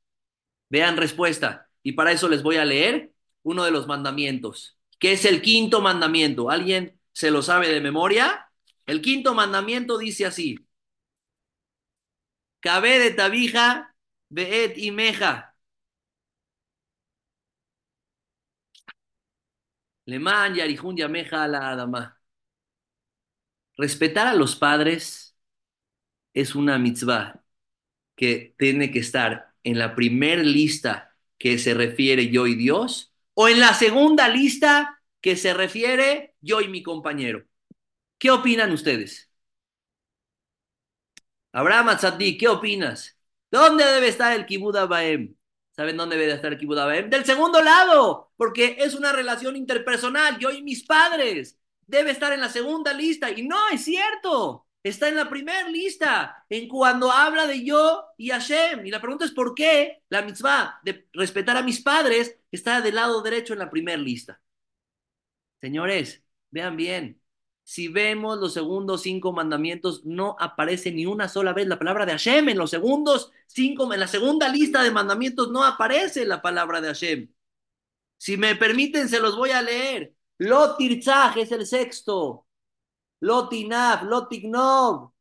Vean 0.70 0.96
respuesta. 0.96 1.71
Y 1.82 1.92
para 1.92 2.12
eso 2.12 2.28
les 2.28 2.42
voy 2.42 2.56
a 2.56 2.64
leer 2.64 3.12
uno 3.42 3.64
de 3.64 3.70
los 3.70 3.86
mandamientos, 3.86 4.78
que 4.98 5.12
es 5.12 5.24
el 5.24 5.42
quinto 5.42 5.80
mandamiento. 5.80 6.50
¿Alguien 6.50 6.98
se 7.12 7.30
lo 7.30 7.42
sabe 7.42 7.68
de 7.68 7.80
memoria? 7.80 8.48
El 8.86 9.02
quinto 9.02 9.34
mandamiento 9.34 9.98
dice 9.98 10.26
así. 10.26 10.58
Cabe 12.60 12.98
de 12.98 13.10
tabija, 13.10 13.94
beet 14.30 14.78
y 14.78 14.90
meja. 14.92 15.54
Leman 20.06 20.54
yarijun 20.54 20.96
yameja 20.96 21.46
la 21.48 21.70
adama. 21.70 22.18
Respetar 23.76 24.26
a 24.28 24.34
los 24.34 24.56
padres 24.56 25.36
es 26.34 26.54
una 26.54 26.78
mitzvah 26.78 27.42
que 28.16 28.54
tiene 28.58 28.90
que 28.90 29.00
estar 29.00 29.54
en 29.64 29.78
la 29.78 29.94
primera 29.94 30.42
lista 30.42 31.11
que 31.42 31.58
se 31.58 31.74
refiere 31.74 32.30
yo 32.30 32.46
y 32.46 32.54
Dios, 32.54 33.12
o 33.34 33.48
en 33.48 33.58
la 33.58 33.74
segunda 33.74 34.28
lista 34.28 35.02
que 35.20 35.34
se 35.34 35.52
refiere 35.52 36.36
yo 36.40 36.60
y 36.60 36.68
mi 36.68 36.84
compañero. 36.84 37.44
¿Qué 38.16 38.30
opinan 38.30 38.70
ustedes? 38.70 39.28
Abraham 41.50 41.88
Atzaddi, 41.88 42.38
¿qué 42.38 42.46
opinas? 42.46 43.18
¿Dónde 43.50 43.84
debe 43.84 44.06
estar 44.06 44.32
el 44.38 44.46
Kibud 44.46 44.76
Abaem? 44.76 45.34
¿Saben 45.72 45.96
dónde 45.96 46.16
debe 46.16 46.32
estar 46.32 46.52
el 46.52 46.58
Kibud 46.60 46.78
Abaem? 46.78 47.10
Del 47.10 47.24
segundo 47.24 47.60
lado, 47.60 48.30
porque 48.36 48.76
es 48.78 48.94
una 48.94 49.10
relación 49.12 49.56
interpersonal, 49.56 50.38
yo 50.38 50.52
y 50.52 50.62
mis 50.62 50.84
padres. 50.84 51.58
Debe 51.88 52.12
estar 52.12 52.32
en 52.32 52.40
la 52.40 52.50
segunda 52.50 52.92
lista. 52.92 53.32
Y 53.32 53.42
no, 53.48 53.58
es 53.72 53.82
cierto. 53.82 54.68
Está 54.82 55.08
en 55.08 55.16
la 55.16 55.28
primera 55.30 55.68
lista, 55.68 56.44
en 56.48 56.68
cuando 56.68 57.10
habla 57.10 57.46
de 57.46 57.64
yo 57.64 58.04
y 58.16 58.30
Hashem. 58.30 58.84
Y 58.84 58.90
la 58.90 59.00
pregunta 59.00 59.24
es 59.24 59.30
por 59.30 59.54
qué 59.54 60.02
la 60.08 60.22
mitzvah 60.22 60.80
de 60.82 61.06
respetar 61.12 61.56
a 61.56 61.62
mis 61.62 61.80
padres 61.80 62.38
está 62.50 62.80
del 62.80 62.96
lado 62.96 63.22
derecho 63.22 63.52
en 63.52 63.60
la 63.60 63.70
primera 63.70 63.96
lista. 63.96 64.40
Señores, 65.60 66.24
vean 66.50 66.76
bien, 66.76 67.22
si 67.64 67.88
vemos 67.88 68.38
los 68.38 68.52
segundos 68.52 69.02
cinco 69.02 69.32
mandamientos, 69.32 70.04
no 70.04 70.36
aparece 70.40 70.90
ni 70.90 71.06
una 71.06 71.28
sola 71.28 71.52
vez 71.52 71.68
la 71.68 71.78
palabra 71.78 72.04
de 72.04 72.12
Hashem. 72.12 72.48
En 72.48 72.58
los 72.58 72.70
segundos 72.70 73.30
cinco, 73.46 73.92
en 73.94 74.00
la 74.00 74.08
segunda 74.08 74.48
lista 74.48 74.82
de 74.82 74.90
mandamientos 74.90 75.50
no 75.50 75.64
aparece 75.64 76.24
la 76.24 76.42
palabra 76.42 76.80
de 76.80 76.88
Hashem. 76.88 77.32
Si 78.18 78.36
me 78.36 78.56
permiten, 78.56 79.08
se 79.08 79.20
los 79.20 79.36
voy 79.36 79.50
a 79.50 79.62
leer. 79.62 80.14
Lot 80.38 80.76
es 80.80 81.52
el 81.52 81.66
sexto. 81.66 82.46
Lotinaf, 83.22 84.02
Lotignov, 84.02 85.12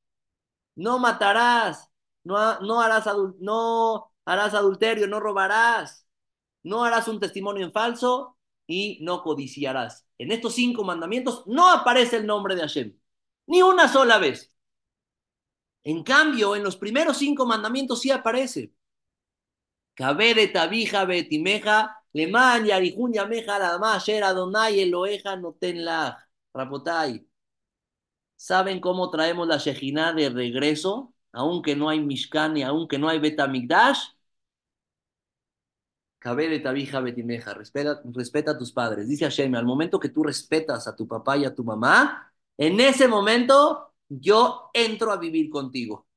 no 0.76 1.00
matarás, 1.00 1.90
no, 2.24 2.60
no, 2.62 2.82
harás 2.82 3.06
no 3.40 4.12
harás 4.26 4.54
adulterio, 4.56 5.08
no 5.08 5.20
robarás, 5.20 6.08
no 6.64 6.84
harás 6.84 7.08
un 7.08 7.20
testimonio 7.20 7.66
en 7.66 7.72
falso 7.74 8.38
y 8.68 9.00
no 9.04 9.24
codiciarás. 9.24 10.08
En 10.18 10.32
estos 10.32 10.56
cinco 10.56 10.84
mandamientos 10.84 11.44
no 11.48 11.70
aparece 11.72 12.18
el 12.18 12.26
nombre 12.28 12.56
de 12.56 12.62
Hashem, 12.62 12.98
ni 13.48 13.62
una 13.62 13.88
sola 13.88 14.18
vez. 14.20 14.52
En 15.84 16.04
cambio, 16.04 16.56
en 16.56 16.64
los 16.64 16.76
primeros 16.76 17.18
cinco 17.18 17.46
mandamientos 17.46 18.02
sí 18.02 18.10
aparece. 18.12 18.74
Betimeja, 21.08 22.04
leman 22.14 22.66
yarihun 22.66 23.14
yameja 23.14 23.60
la 23.60 23.70
adonai 24.30 24.80
eloeja 24.82 25.36
notenla. 25.36 26.18
¿Saben 28.41 28.80
cómo 28.80 29.12
traemos 29.12 29.47
la 29.47 29.58
Shejina 29.58 30.13
de 30.13 30.32
regreso? 30.32 31.13
Aunque 31.32 31.75
no 31.75 31.89
hay 31.89 31.99
Mishkan 31.99 32.58
y 32.58 32.63
aunque 32.63 32.97
no 32.97 33.08
hay 33.08 33.19
Betamigdash. 33.19 33.99
de 36.23 36.60
tabija 36.60 37.01
betimeja, 37.01 37.54
respeta, 37.54 38.01
respeta 38.06 38.51
a 38.51 38.58
tus 38.58 38.71
padres. 38.71 39.08
Dice 39.08 39.25
Hashem, 39.25 39.54
al 39.54 39.65
momento 39.65 39.99
que 39.99 40.10
tú 40.10 40.23
respetas 40.23 40.88
a 40.88 40.95
tu 40.95 41.08
papá 41.08 41.38
y 41.38 41.45
a 41.45 41.54
tu 41.54 41.63
mamá, 41.63 42.34
en 42.58 42.80
ese 42.80 43.08
momento 43.08 43.93
yo 44.10 44.71
entro 44.73 45.12
a 45.12 45.17
vivir 45.17 45.51
contigo. 45.51 46.08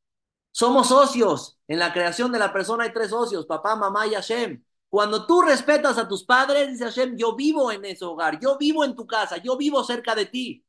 Somos 0.50 0.88
socios. 0.88 1.58
En 1.68 1.78
la 1.78 1.92
creación 1.92 2.32
de 2.32 2.38
la 2.38 2.54
persona 2.54 2.84
hay 2.84 2.92
tres 2.94 3.10
socios, 3.10 3.44
papá, 3.44 3.76
mamá 3.76 4.06
y 4.06 4.14
Hashem. 4.14 4.64
Cuando 4.88 5.26
tú 5.26 5.42
respetas 5.42 5.98
a 5.98 6.08
tus 6.08 6.24
padres, 6.24 6.70
dice 6.70 6.84
Hashem, 6.84 7.18
yo 7.18 7.36
vivo 7.36 7.70
en 7.70 7.84
ese 7.84 8.06
hogar, 8.06 8.40
yo 8.40 8.56
vivo 8.56 8.82
en 8.82 8.96
tu 8.96 9.06
casa, 9.06 9.36
yo 9.36 9.58
vivo 9.58 9.84
cerca 9.84 10.14
de 10.14 10.24
ti. 10.24 10.63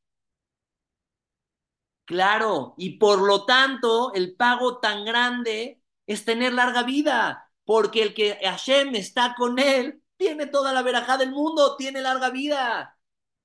Claro, 2.05 2.75
y 2.77 2.97
por 2.99 3.21
lo 3.21 3.45
tanto, 3.45 4.13
el 4.13 4.35
pago 4.35 4.79
tan 4.79 5.05
grande 5.05 5.81
es 6.05 6.23
tener 6.23 6.53
larga 6.53 6.83
vida, 6.83 7.51
porque 7.63 8.03
el 8.03 8.13
que 8.13 8.37
Hashem 8.43 8.95
está 8.95 9.33
con 9.35 9.57
él 9.57 10.03
tiene 10.17 10.45
toda 10.45 10.71
la 10.71 10.83
verajá 10.83 11.17
del 11.17 11.31
mundo, 11.31 11.75
tiene 11.77 12.01
larga 12.01 12.29
vida. 12.29 12.97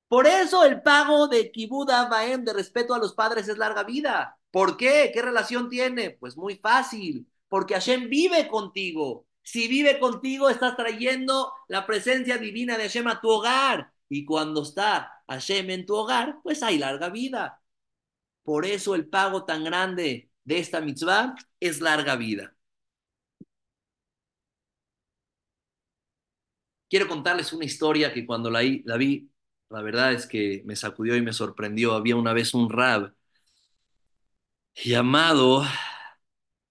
Por 0.09 0.27
eso 0.27 0.65
el 0.65 0.83
pago 0.83 1.29
de 1.29 1.51
Kibuda 1.53 2.09
Baem, 2.09 2.45
de 2.45 2.53
respeto 2.53 2.95
a 2.95 2.99
los 2.99 3.15
padres, 3.15 3.49
es 3.49 3.57
larga 3.59 3.85
vida. 3.85 4.39
¿Por 4.51 4.77
qué? 4.77 5.11
¿Qué 5.15 5.23
relación 5.23 5.71
tiene? 5.71 6.11
Pues 6.11 6.37
muy 6.37 6.57
fácil, 6.57 7.29
porque 7.49 7.75
Hashem 7.75 8.09
vive 8.11 8.49
contigo. 8.49 9.27
Si 9.43 9.69
vive 9.69 9.99
contigo, 9.99 10.51
estás 10.51 10.77
trayendo 10.77 11.53
la 11.69 11.87
presencia 11.87 12.39
divina 12.39 12.77
de 12.77 12.85
Hashem 12.85 13.07
a 13.09 13.21
tu 13.21 13.31
hogar. 13.31 13.93
Y 14.09 14.25
cuando 14.25 14.63
está 14.63 15.23
Hashem 15.29 15.71
en 15.71 15.87
tu 15.87 15.95
hogar, 15.97 16.41
pues 16.43 16.63
hay 16.63 16.79
larga 16.79 17.09
vida. 17.09 17.60
Por 18.43 18.67
eso 18.67 18.95
el 18.95 19.09
pago 19.09 19.45
tan 19.45 19.65
grande 19.65 20.31
de 20.45 20.59
esta 20.59 20.81
mitzvah 20.81 21.35
es 21.61 21.81
larga 21.81 22.17
vida. 22.17 22.55
Quiero 26.89 27.07
contarles 27.09 27.53
una 27.53 27.65
historia 27.65 28.13
que 28.13 28.27
cuando 28.27 28.51
la, 28.51 28.61
vi, 28.61 29.31
la 29.69 29.83
verdad 29.83 30.13
es 30.13 30.27
que 30.27 30.63
me 30.67 30.75
sacudió 30.77 31.17
y 31.17 31.23
me 31.23 31.33
sorprendió. 31.33 31.93
Había 31.95 32.17
una 32.17 32.33
vez 32.33 32.53
un 32.55 32.69
rab 32.71 33.15
llamado 34.75 35.63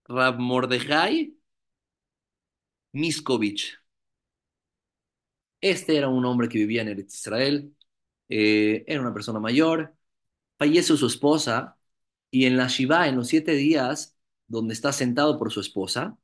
Rab 0.10 0.40
Mordejai 0.40 1.34
Miskovich. 2.94 3.80
Este 5.62 5.98
era 5.98 6.08
un 6.08 6.26
hombre 6.26 6.48
que 6.50 6.58
vivía 6.60 6.82
en 6.84 7.00
Israel, 7.00 7.76
eh, 8.30 8.84
era 8.88 9.02
una 9.02 9.14
persona 9.14 9.40
mayor, 9.40 9.96
fallece 10.60 10.98
su 10.98 11.08
esposa 11.08 11.78
y 12.32 12.46
en 12.46 12.58
la 12.58 12.68
Shiva, 12.68 13.08
en 13.08 13.18
los 13.18 13.30
siete 13.30 13.54
días 13.54 14.18
donde 14.48 14.74
está 14.76 14.94
sentado 14.94 15.40
por 15.40 15.52
su 15.52 15.62
esposa, 15.62 16.18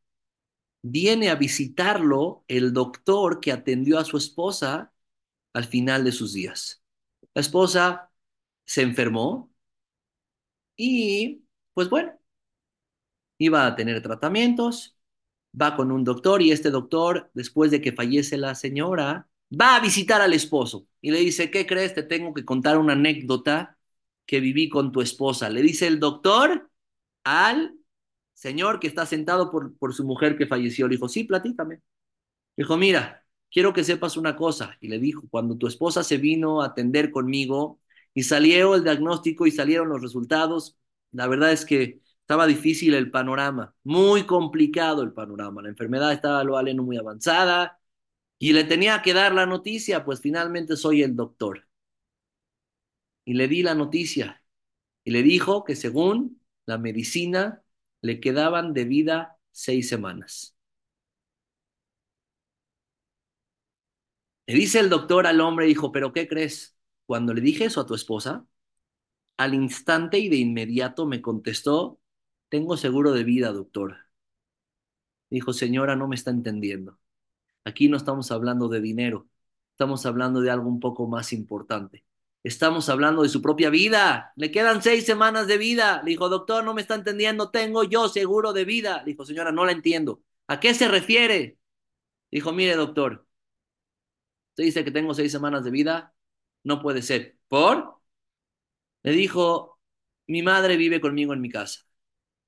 viene 0.83 1.29
a 1.29 1.35
visitarlo 1.35 2.45
el 2.47 2.73
doctor 2.73 3.39
que 3.41 3.51
atendió 3.51 3.99
a 3.99 4.05
su 4.05 4.17
esposa 4.17 4.93
al 5.53 5.65
final 5.65 6.03
de 6.05 6.11
sus 6.11 6.33
días. 6.33 6.83
La 7.35 7.41
esposa 7.41 8.11
se 8.65 8.83
enfermó 8.83 9.51
y, 10.77 11.45
pues 11.73 11.89
bueno, 11.89 12.13
iba 13.37 13.65
a 13.65 13.75
tener 13.75 14.01
tratamientos, 14.01 14.97
va 15.59 15.75
con 15.75 15.91
un 15.91 16.03
doctor 16.03 16.41
y 16.41 16.51
este 16.51 16.71
doctor, 16.71 17.31
después 17.33 17.71
de 17.71 17.81
que 17.81 17.93
fallece 17.93 18.37
la 18.37 18.55
señora, 18.55 19.29
va 19.51 19.75
a 19.75 19.79
visitar 19.79 20.21
al 20.21 20.33
esposo 20.33 20.87
y 21.01 21.11
le 21.11 21.19
dice, 21.19 21.51
¿qué 21.51 21.65
crees? 21.65 21.93
Te 21.93 22.03
tengo 22.03 22.33
que 22.33 22.45
contar 22.45 22.77
una 22.77 22.93
anécdota 22.93 23.74
que 24.25 24.39
viví 24.39 24.69
con 24.69 24.91
tu 24.91 25.01
esposa. 25.01 25.49
Le 25.49 25.61
dice 25.61 25.87
el 25.87 25.99
doctor 25.99 26.69
al 27.23 27.75
señor 28.33 28.79
que 28.79 28.87
está 28.87 29.05
sentado 29.05 29.51
por, 29.51 29.77
por 29.77 29.93
su 29.93 30.05
mujer 30.05 30.37
que 30.37 30.47
falleció. 30.47 30.87
Le 30.87 30.95
dijo, 30.95 31.09
sí, 31.09 31.23
platícame. 31.25 31.81
Dijo, 32.57 32.77
mira, 32.77 33.25
quiero 33.51 33.73
que 33.73 33.83
sepas 33.83 34.17
una 34.17 34.35
cosa. 34.35 34.77
Y 34.81 34.87
le 34.89 34.99
dijo, 34.99 35.23
cuando 35.29 35.57
tu 35.57 35.67
esposa 35.67 36.03
se 36.03 36.17
vino 36.17 36.61
a 36.61 36.67
atender 36.67 37.11
conmigo 37.11 37.79
y 38.13 38.23
salió 38.23 38.75
el 38.75 38.83
diagnóstico 38.83 39.47
y 39.47 39.51
salieron 39.51 39.89
los 39.89 40.01
resultados, 40.01 40.77
la 41.11 41.27
verdad 41.27 41.51
es 41.51 41.65
que 41.65 42.01
estaba 42.21 42.47
difícil 42.47 42.93
el 42.95 43.11
panorama, 43.11 43.75
muy 43.83 44.25
complicado 44.25 45.03
el 45.03 45.13
panorama. 45.13 45.61
La 45.61 45.69
enfermedad 45.69 46.11
estaba 46.13 46.43
lo 46.43 46.57
aleno 46.57 46.83
muy 46.83 46.97
avanzada 46.97 47.79
y 48.39 48.53
le 48.53 48.63
tenía 48.65 49.01
que 49.01 49.13
dar 49.13 49.33
la 49.33 49.45
noticia, 49.45 50.05
pues 50.05 50.21
finalmente 50.21 50.75
soy 50.77 51.03
el 51.03 51.15
doctor 51.15 51.64
y 53.25 53.33
le 53.35 53.47
di 53.47 53.63
la 53.63 53.75
noticia 53.75 54.43
y 55.03 55.11
le 55.11 55.23
dijo 55.23 55.63
que 55.65 55.75
según 55.75 56.41
la 56.65 56.77
medicina, 56.77 57.63
le 58.01 58.19
quedaban 58.19 58.73
de 58.73 58.85
vida 58.85 59.37
seis 59.51 59.89
semanas. 59.89 60.55
Le 64.47 64.55
dice 64.55 64.79
el 64.79 64.89
doctor 64.89 65.27
al 65.27 65.41
hombre, 65.41 65.65
dijo, 65.65 65.91
¿pero 65.91 66.13
qué 66.13 66.27
crees? 66.27 66.77
Cuando 67.05 67.33
le 67.33 67.41
dije 67.41 67.65
eso 67.65 67.81
a 67.81 67.85
tu 67.85 67.95
esposa, 67.95 68.45
al 69.37 69.53
instante 69.53 70.19
y 70.19 70.29
de 70.29 70.37
inmediato 70.37 71.05
me 71.07 71.21
contestó, 71.21 71.99
tengo 72.49 72.77
seguro 72.77 73.11
de 73.13 73.23
vida, 73.23 73.51
doctor. 73.51 73.97
Dijo, 75.29 75.53
señora, 75.53 75.95
no 75.95 76.07
me 76.07 76.15
está 76.15 76.31
entendiendo. 76.31 76.99
Aquí 77.65 77.89
no 77.89 77.97
estamos 77.97 78.31
hablando 78.31 78.69
de 78.69 78.81
dinero, 78.81 79.27
estamos 79.71 80.05
hablando 80.05 80.41
de 80.41 80.51
algo 80.51 80.69
un 80.69 80.79
poco 80.79 81.07
más 81.07 81.33
importante. 81.33 82.05
Estamos 82.45 82.89
hablando 82.89 83.23
de 83.23 83.29
su 83.29 83.41
propia 83.41 83.71
vida. 83.71 84.31
Le 84.35 84.51
quedan 84.51 84.83
seis 84.83 85.03
semanas 85.05 85.47
de 85.47 85.57
vida. 85.57 86.03
Le 86.03 86.11
dijo, 86.11 86.29
doctor, 86.29 86.63
no 86.63 86.75
me 86.75 86.81
está 86.81 86.93
entendiendo, 86.93 87.49
tengo 87.49 87.83
yo 87.83 88.07
seguro 88.07 88.53
de 88.53 88.65
vida. 88.65 88.99
Le 88.99 89.13
dijo, 89.13 89.25
señora, 89.25 89.51
no 89.51 89.65
la 89.65 89.71
entiendo. 89.71 90.21
¿A 90.47 90.59
qué 90.59 90.75
se 90.75 90.87
refiere? 90.87 91.57
Dijo, 92.31 92.53
mire, 92.53 92.75
doctor, 92.75 93.27
usted 94.51 94.63
dice 94.65 94.83
que 94.85 94.91
tengo 94.91 95.13
seis 95.13 95.31
semanas 95.31 95.63
de 95.63 95.71
vida. 95.71 96.13
No 96.63 96.81
puede 96.81 97.01
ser. 97.01 97.37
¿Por? 97.47 97.99
Le 99.03 99.11
dijo, 99.13 99.79
mi 100.27 100.43
madre 100.43 100.77
vive 100.77 101.01
conmigo 101.01 101.33
en 101.33 101.41
mi 101.41 101.49
casa 101.49 101.81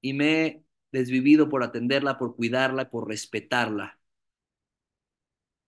y 0.02 0.14
me 0.14 0.46
he 0.46 0.64
desvivido 0.92 1.50
por 1.50 1.64
atenderla, 1.64 2.18
por 2.20 2.36
cuidarla, 2.36 2.90
por 2.92 3.08
respetarla. 3.08 4.00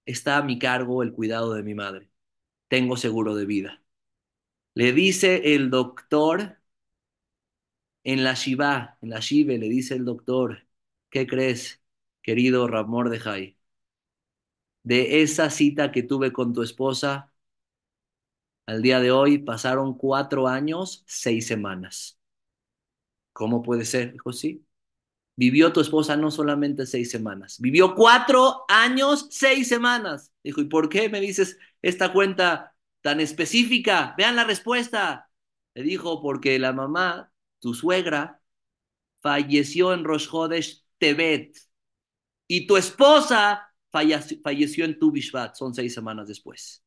Está 0.05 0.37
a 0.37 0.43
mi 0.43 0.59
cargo 0.59 1.03
el 1.03 1.13
cuidado 1.13 1.53
de 1.53 1.63
mi 1.63 1.73
madre. 1.73 2.09
Tengo 2.67 2.97
seguro 2.97 3.35
de 3.35 3.45
vida. 3.45 3.83
Le 4.79 4.93
dice 4.93 5.53
el 5.53 5.69
doctor 5.69 6.57
en 8.03 8.23
la 8.25 8.33
Shiva, 8.33 8.97
en 9.01 9.09
la 9.11 9.19
Shive, 9.19 9.57
le 9.57 9.69
dice 9.69 9.95
el 9.95 10.03
doctor, 10.05 10.67
¿qué 11.09 11.27
crees, 11.27 11.81
querido 12.21 12.67
Ramor 12.67 13.09
de 13.09 13.19
Jai? 13.19 13.57
De 14.83 15.21
esa 15.21 15.49
cita 15.49 15.91
que 15.91 16.03
tuve 16.03 16.33
con 16.33 16.53
tu 16.53 16.61
esposa, 16.63 17.31
al 18.67 18.81
día 18.81 19.01
de 19.01 19.11
hoy 19.11 19.37
pasaron 19.39 19.97
cuatro 19.97 20.47
años, 20.47 21.03
seis 21.07 21.45
semanas. 21.47 22.17
¿Cómo 23.33 23.61
puede 23.63 23.85
ser? 23.85 24.13
Dijo, 24.13 24.31
sí. 24.33 24.65
Vivió 25.35 25.73
tu 25.73 25.81
esposa 25.81 26.17
no 26.17 26.31
solamente 26.31 26.85
seis 26.85 27.11
semanas, 27.11 27.59
vivió 27.61 27.95
cuatro 27.95 28.65
años, 28.69 29.27
seis 29.31 29.69
semanas. 29.69 30.33
Dijo, 30.43 30.61
¿y 30.61 30.65
por 30.65 30.89
qué 30.89 31.09
me 31.09 31.21
dices 31.21 31.57
esta 31.81 32.13
cuenta 32.13 32.75
tan 33.01 33.19
específica? 33.19 34.15
Vean 34.17 34.35
la 34.35 34.43
respuesta. 34.43 35.29
Le 35.73 35.83
dijo, 35.83 36.21
porque 36.21 36.59
la 36.59 36.73
mamá, 36.73 37.31
tu 37.59 37.73
suegra, 37.73 38.41
falleció 39.21 39.93
en 39.93 40.03
Rosh 40.03 40.27
Hodesh 40.31 40.83
Tebet 40.97 41.55
y 42.47 42.65
tu 42.65 42.77
esposa 42.77 43.69
falleció, 43.91 44.85
en 44.85 44.97
Tu 44.99 45.11
Bishvat, 45.11 45.55
son 45.55 45.73
seis 45.73 45.93
semanas 45.93 46.27
después. 46.27 46.83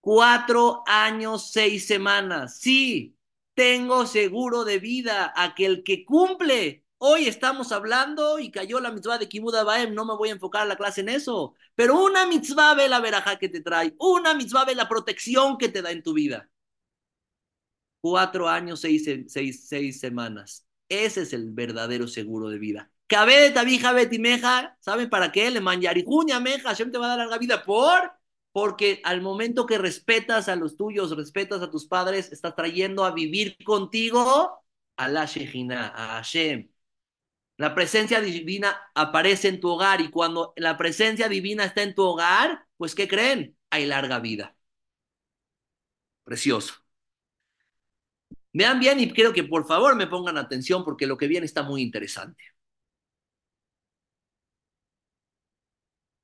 Cuatro 0.00 0.84
años, 0.86 1.50
seis 1.50 1.86
semanas. 1.86 2.60
Sí, 2.60 3.16
tengo 3.54 4.06
seguro 4.06 4.64
de 4.64 4.78
vida. 4.78 5.32
Aquel 5.34 5.82
que 5.82 6.04
cumple. 6.04 6.85
Hoy 6.98 7.26
estamos 7.28 7.72
hablando 7.72 8.38
y 8.38 8.50
cayó 8.50 8.80
la 8.80 8.90
mitzvah 8.90 9.18
de 9.18 9.28
Kibuda 9.28 9.64
Baem. 9.64 9.94
No 9.94 10.04
me 10.04 10.14
voy 10.16 10.30
a 10.30 10.32
enfocar 10.32 10.66
la 10.66 10.76
clase 10.76 11.02
en 11.02 11.10
eso. 11.10 11.54
Pero 11.74 12.02
una 12.02 12.26
mitzvah 12.26 12.74
ve 12.74 12.88
la 12.88 13.00
veraja 13.00 13.38
que 13.38 13.48
te 13.48 13.60
trae. 13.60 13.94
Una 13.98 14.34
mitzvah 14.34 14.64
ve 14.64 14.74
la 14.74 14.88
protección 14.88 15.58
que 15.58 15.68
te 15.68 15.82
da 15.82 15.90
en 15.90 16.02
tu 16.02 16.14
vida. 16.14 16.48
Cuatro 18.00 18.48
años, 18.48 18.80
seis, 18.80 19.04
seis, 19.28 19.68
seis 19.68 20.00
semanas. 20.00 20.66
Ese 20.88 21.22
es 21.22 21.32
el 21.32 21.50
verdadero 21.52 22.08
seguro 22.08 22.48
de 22.48 22.58
vida. 22.58 22.90
Cabe 23.06 23.40
de 23.40 23.50
tabija 23.50 23.92
betimeja. 23.92 24.76
¿Saben 24.80 25.10
para 25.10 25.32
qué? 25.32 25.50
Le 25.50 25.60
manjarijuña 25.60 26.40
meja. 26.40 26.70
Hashem 26.70 26.90
te 26.92 26.98
va 26.98 27.06
a 27.06 27.08
dar 27.10 27.18
larga 27.18 27.38
vida. 27.38 27.64
¿Por? 27.64 28.12
porque 28.56 29.02
al 29.04 29.20
momento 29.20 29.66
que 29.66 29.76
respetas 29.76 30.48
a 30.48 30.56
los 30.56 30.78
tuyos, 30.78 31.14
respetas 31.14 31.60
a 31.60 31.70
tus 31.70 31.86
padres, 31.86 32.32
estás 32.32 32.56
trayendo 32.56 33.04
a 33.04 33.10
vivir 33.10 33.58
contigo 33.62 34.64
a 34.96 35.08
la 35.10 35.26
Shejina, 35.26 35.88
a 35.88 36.16
Hashem. 36.16 36.66
La 37.58 37.74
presencia 37.74 38.20
divina 38.20 38.76
aparece 38.94 39.48
en 39.48 39.60
tu 39.60 39.68
hogar 39.70 40.00
y 40.00 40.10
cuando 40.10 40.52
la 40.56 40.76
presencia 40.76 41.28
divina 41.28 41.64
está 41.64 41.82
en 41.82 41.94
tu 41.94 42.02
hogar, 42.02 42.66
pues 42.76 42.94
¿qué 42.94 43.08
creen? 43.08 43.56
Hay 43.70 43.86
larga 43.86 44.18
vida. 44.20 44.56
Precioso. 46.24 46.74
Vean 48.52 48.80
bien 48.80 48.98
y 49.00 49.12
quiero 49.12 49.32
que 49.32 49.44
por 49.44 49.66
favor 49.68 49.94
me 49.96 50.06
pongan 50.08 50.36
atención 50.38 50.84
porque 50.84 51.06
lo 51.06 51.16
que 51.16 51.28
viene 51.28 51.46
está 51.46 51.62
muy 51.62 51.80
interesante. 51.82 52.42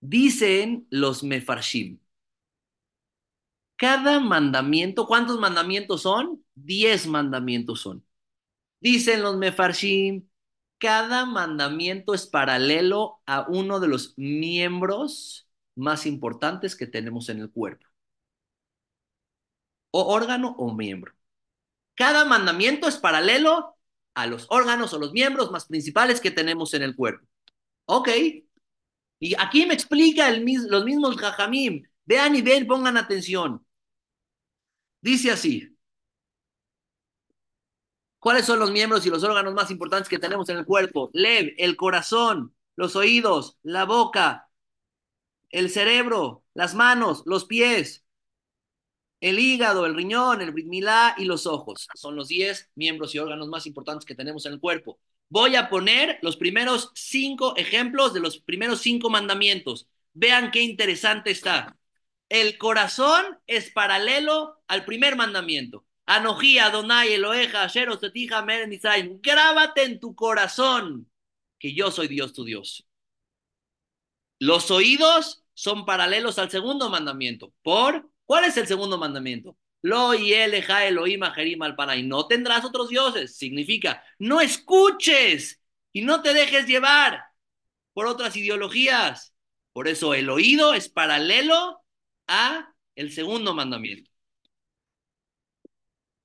Dicen 0.02 0.86
los 0.90 1.22
mefarshim, 1.22 1.98
cada 3.76 4.20
mandamiento, 4.20 5.06
¿cuántos 5.06 5.38
mandamientos 5.40 6.02
son? 6.02 6.44
Diez 6.54 7.06
mandamientos 7.06 7.80
son. 7.80 8.04
Dicen 8.80 9.22
los 9.22 9.36
mefarshim, 9.38 10.28
cada 10.82 11.26
mandamiento 11.26 12.12
es 12.12 12.26
paralelo 12.26 13.22
a 13.24 13.46
uno 13.48 13.78
de 13.78 13.86
los 13.86 14.14
miembros 14.16 15.48
más 15.76 16.06
importantes 16.06 16.74
que 16.74 16.88
tenemos 16.88 17.28
en 17.28 17.38
el 17.38 17.52
cuerpo. 17.52 17.86
O 19.92 20.12
órgano 20.12 20.56
o 20.58 20.74
miembro. 20.74 21.14
Cada 21.94 22.24
mandamiento 22.24 22.88
es 22.88 22.96
paralelo 22.96 23.76
a 24.14 24.26
los 24.26 24.46
órganos 24.50 24.92
o 24.92 24.98
los 24.98 25.12
miembros 25.12 25.52
más 25.52 25.66
principales 25.66 26.20
que 26.20 26.32
tenemos 26.32 26.74
en 26.74 26.82
el 26.82 26.96
cuerpo. 26.96 27.28
Ok. 27.84 28.08
Y 29.20 29.34
aquí 29.38 29.66
me 29.66 29.74
explica 29.74 30.28
el, 30.30 30.44
los 30.68 30.84
mismos 30.84 31.16
jajamim. 31.16 31.84
Vean 32.06 32.34
y 32.34 32.42
ven, 32.42 32.66
pongan 32.66 32.96
atención. 32.96 33.64
Dice 35.00 35.30
así. 35.30 35.71
¿Cuáles 38.22 38.46
son 38.46 38.60
los 38.60 38.70
miembros 38.70 39.04
y 39.04 39.10
los 39.10 39.24
órganos 39.24 39.52
más 39.52 39.72
importantes 39.72 40.08
que 40.08 40.20
tenemos 40.20 40.48
en 40.48 40.56
el 40.58 40.64
cuerpo? 40.64 41.10
Lev, 41.12 41.54
el 41.58 41.74
corazón, 41.74 42.54
los 42.76 42.94
oídos, 42.94 43.58
la 43.64 43.84
boca, 43.84 44.48
el 45.50 45.70
cerebro, 45.70 46.44
las 46.54 46.74
manos, 46.76 47.24
los 47.26 47.46
pies, 47.46 48.04
el 49.20 49.40
hígado, 49.40 49.86
el 49.86 49.96
riñón, 49.96 50.40
el 50.40 50.52
britmilá 50.52 51.16
y 51.18 51.24
los 51.24 51.46
ojos. 51.48 51.88
Son 51.96 52.14
los 52.14 52.28
10 52.28 52.70
miembros 52.76 53.12
y 53.14 53.18
órganos 53.18 53.48
más 53.48 53.66
importantes 53.66 54.04
que 54.06 54.14
tenemos 54.14 54.46
en 54.46 54.52
el 54.52 54.60
cuerpo. 54.60 55.00
Voy 55.28 55.56
a 55.56 55.68
poner 55.68 56.20
los 56.22 56.36
primeros 56.36 56.92
cinco 56.94 57.56
ejemplos 57.56 58.14
de 58.14 58.20
los 58.20 58.38
primeros 58.38 58.82
cinco 58.82 59.10
mandamientos. 59.10 59.88
Vean 60.14 60.52
qué 60.52 60.62
interesante 60.62 61.32
está. 61.32 61.76
El 62.28 62.56
corazón 62.56 63.24
es 63.48 63.72
paralelo 63.72 64.62
al 64.68 64.84
primer 64.84 65.16
mandamiento. 65.16 65.84
Anojí, 66.16 66.58
Adonai, 66.58 67.14
Eloheja, 67.14 67.64
Asher, 67.64 67.88
Osetija, 67.88 68.42
Meren, 68.42 68.72
Israel. 68.72 69.18
Grábate 69.22 69.84
en 69.84 69.98
tu 69.98 70.14
corazón 70.14 71.10
que 71.58 71.74
yo 71.74 71.90
soy 71.90 72.08
Dios 72.08 72.32
tu 72.32 72.44
Dios. 72.44 72.86
Los 74.38 74.70
oídos 74.70 75.44
son 75.54 75.86
paralelos 75.86 76.38
al 76.38 76.50
segundo 76.50 76.90
mandamiento. 76.90 77.54
¿Por? 77.62 78.10
¿Cuál 78.24 78.44
es 78.44 78.56
el 78.56 78.66
segundo 78.66 78.98
mandamiento? 78.98 79.56
Lo 79.80 80.14
y 80.14 80.32
eleja 80.32 80.86
Elohim 80.86 81.22
Jerim 81.34 81.60
No 82.04 82.26
tendrás 82.26 82.64
otros 82.64 82.88
dioses. 82.88 83.36
Significa, 83.36 84.04
no 84.18 84.40
escuches 84.40 85.60
y 85.92 86.02
no 86.02 86.22
te 86.22 86.34
dejes 86.34 86.66
llevar 86.66 87.24
por 87.92 88.06
otras 88.06 88.36
ideologías. 88.36 89.34
Por 89.72 89.88
eso 89.88 90.14
el 90.14 90.30
oído 90.30 90.74
es 90.74 90.88
paralelo 90.88 91.82
a 92.26 92.74
el 92.94 93.12
segundo 93.12 93.54
mandamiento. 93.54 94.11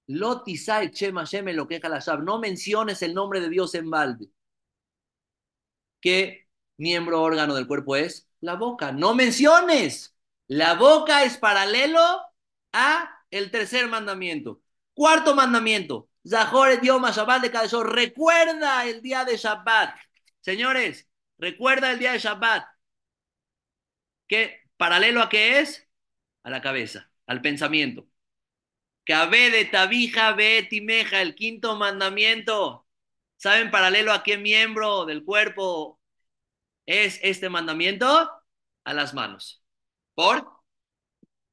Lo 0.08 0.43
la 1.89 2.02
No 2.24 2.39
menciones 2.39 3.02
el 3.02 3.13
nombre 3.13 3.41
de 3.41 3.50
Dios 3.50 3.76
en 3.76 3.89
balde. 3.89 4.30
¿Qué 6.02 6.48
miembro 6.78 7.22
órgano 7.22 7.56
del 7.56 7.67
cuerpo 7.67 7.96
es? 7.96 8.30
La 8.39 8.56
boca. 8.56 8.91
No 8.91 9.13
menciones. 9.15 10.15
La 10.48 10.76
boca 10.76 11.24
es 11.24 11.38
paralelo 11.38 12.22
a 12.74 13.10
el 13.32 13.52
tercer 13.52 13.88
mandamiento. 13.88 14.62
Cuarto 14.93 15.36
mandamiento. 15.36 16.10
Zahor 16.28 16.74
idioma 16.74 17.12
Shabbat 17.12 17.41
de 17.41 17.52
cada 17.52 17.84
Recuerda 17.84 18.86
el 18.86 19.02
día 19.02 19.26
de 19.26 19.38
Shabbat. 19.38 19.98
Señores, 20.41 21.08
recuerda 21.38 21.91
el 21.91 22.00
día 22.00 22.13
de 22.13 22.20
Shabbat. 22.20 22.65
¿Qué 24.28 24.62
paralelo 24.78 25.22
a 25.22 25.30
qué 25.30 25.60
es? 25.60 25.88
a 26.48 26.50
la 26.50 26.62
cabeza, 26.62 27.12
al 27.28 27.41
pensamiento. 27.41 28.08
Cabe 29.08 29.50
de 29.52 29.65
tabija, 29.65 30.34
ve 30.34 30.63
timeja, 30.70 31.22
el 31.22 31.36
quinto 31.36 31.76
mandamiento. 31.78 32.86
¿Saben 33.38 33.72
paralelo 33.72 34.12
a 34.13 34.24
qué 34.24 34.38
miembro 34.38 35.06
del 35.06 35.24
cuerpo 35.24 36.00
es 36.86 37.20
este 37.24 37.50
mandamiento? 37.50 38.08
A 38.86 38.93
las 38.93 39.13
manos. 39.13 39.63
¿Por? 40.15 40.48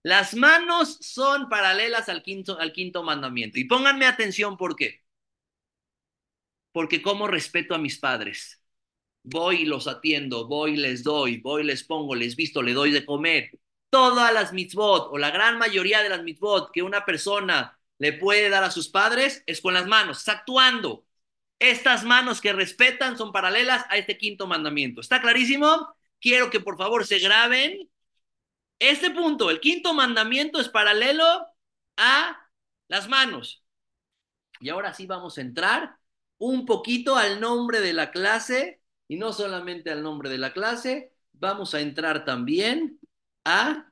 Las 0.04 0.34
manos 0.36 0.98
son 1.00 1.48
paralelas 1.48 2.08
al 2.08 2.22
quinto, 2.22 2.60
al 2.60 2.72
quinto 2.72 3.02
mandamiento. 3.02 3.58
Y 3.58 3.64
pónganme 3.64 4.06
atención 4.06 4.56
por 4.56 4.76
qué. 4.76 5.02
porque 6.72 7.02
como 7.02 7.26
respeto 7.28 7.74
a 7.74 7.78
mis 7.78 7.98
padres. 7.98 8.60
Voy 9.24 9.62
y 9.62 9.66
los 9.66 9.88
atiendo, 9.88 10.48
voy 10.48 10.72
y 10.74 10.76
les 10.76 11.04
doy, 11.04 11.38
voy 11.38 11.62
y 11.62 11.66
les 11.66 11.84
pongo, 11.84 12.14
les 12.14 12.36
visto, 12.36 12.62
le 12.62 12.74
doy 12.74 12.90
de 12.92 13.06
comer. 13.06 13.50
Todas 13.94 14.34
las 14.34 14.52
mitzvot, 14.52 15.12
o 15.12 15.18
la 15.18 15.30
gran 15.30 15.56
mayoría 15.56 16.02
de 16.02 16.08
las 16.08 16.24
mitzvot 16.24 16.72
que 16.72 16.82
una 16.82 17.04
persona 17.04 17.78
le 17.98 18.12
puede 18.12 18.48
dar 18.48 18.64
a 18.64 18.72
sus 18.72 18.88
padres, 18.88 19.44
es 19.46 19.60
con 19.60 19.72
las 19.72 19.86
manos, 19.86 20.18
está 20.18 20.32
actuando. 20.32 21.06
Estas 21.60 22.02
manos 22.02 22.40
que 22.40 22.52
respetan 22.52 23.16
son 23.16 23.30
paralelas 23.30 23.84
a 23.90 23.96
este 23.96 24.18
quinto 24.18 24.48
mandamiento. 24.48 25.00
¿Está 25.00 25.20
clarísimo? 25.20 25.94
Quiero 26.20 26.50
que 26.50 26.58
por 26.58 26.76
favor 26.76 27.06
se 27.06 27.20
graben 27.20 27.88
este 28.80 29.12
punto. 29.12 29.48
El 29.48 29.60
quinto 29.60 29.94
mandamiento 29.94 30.60
es 30.60 30.68
paralelo 30.68 31.46
a 31.96 32.50
las 32.88 33.08
manos. 33.08 33.64
Y 34.58 34.70
ahora 34.70 34.92
sí 34.92 35.06
vamos 35.06 35.38
a 35.38 35.42
entrar 35.42 35.98
un 36.38 36.66
poquito 36.66 37.14
al 37.14 37.40
nombre 37.40 37.80
de 37.80 37.92
la 37.92 38.10
clase 38.10 38.82
y 39.06 39.14
no 39.18 39.32
solamente 39.32 39.92
al 39.92 40.02
nombre 40.02 40.30
de 40.30 40.38
la 40.38 40.52
clase, 40.52 41.12
vamos 41.32 41.74
a 41.74 41.80
entrar 41.80 42.24
también 42.24 42.98
a 43.44 43.90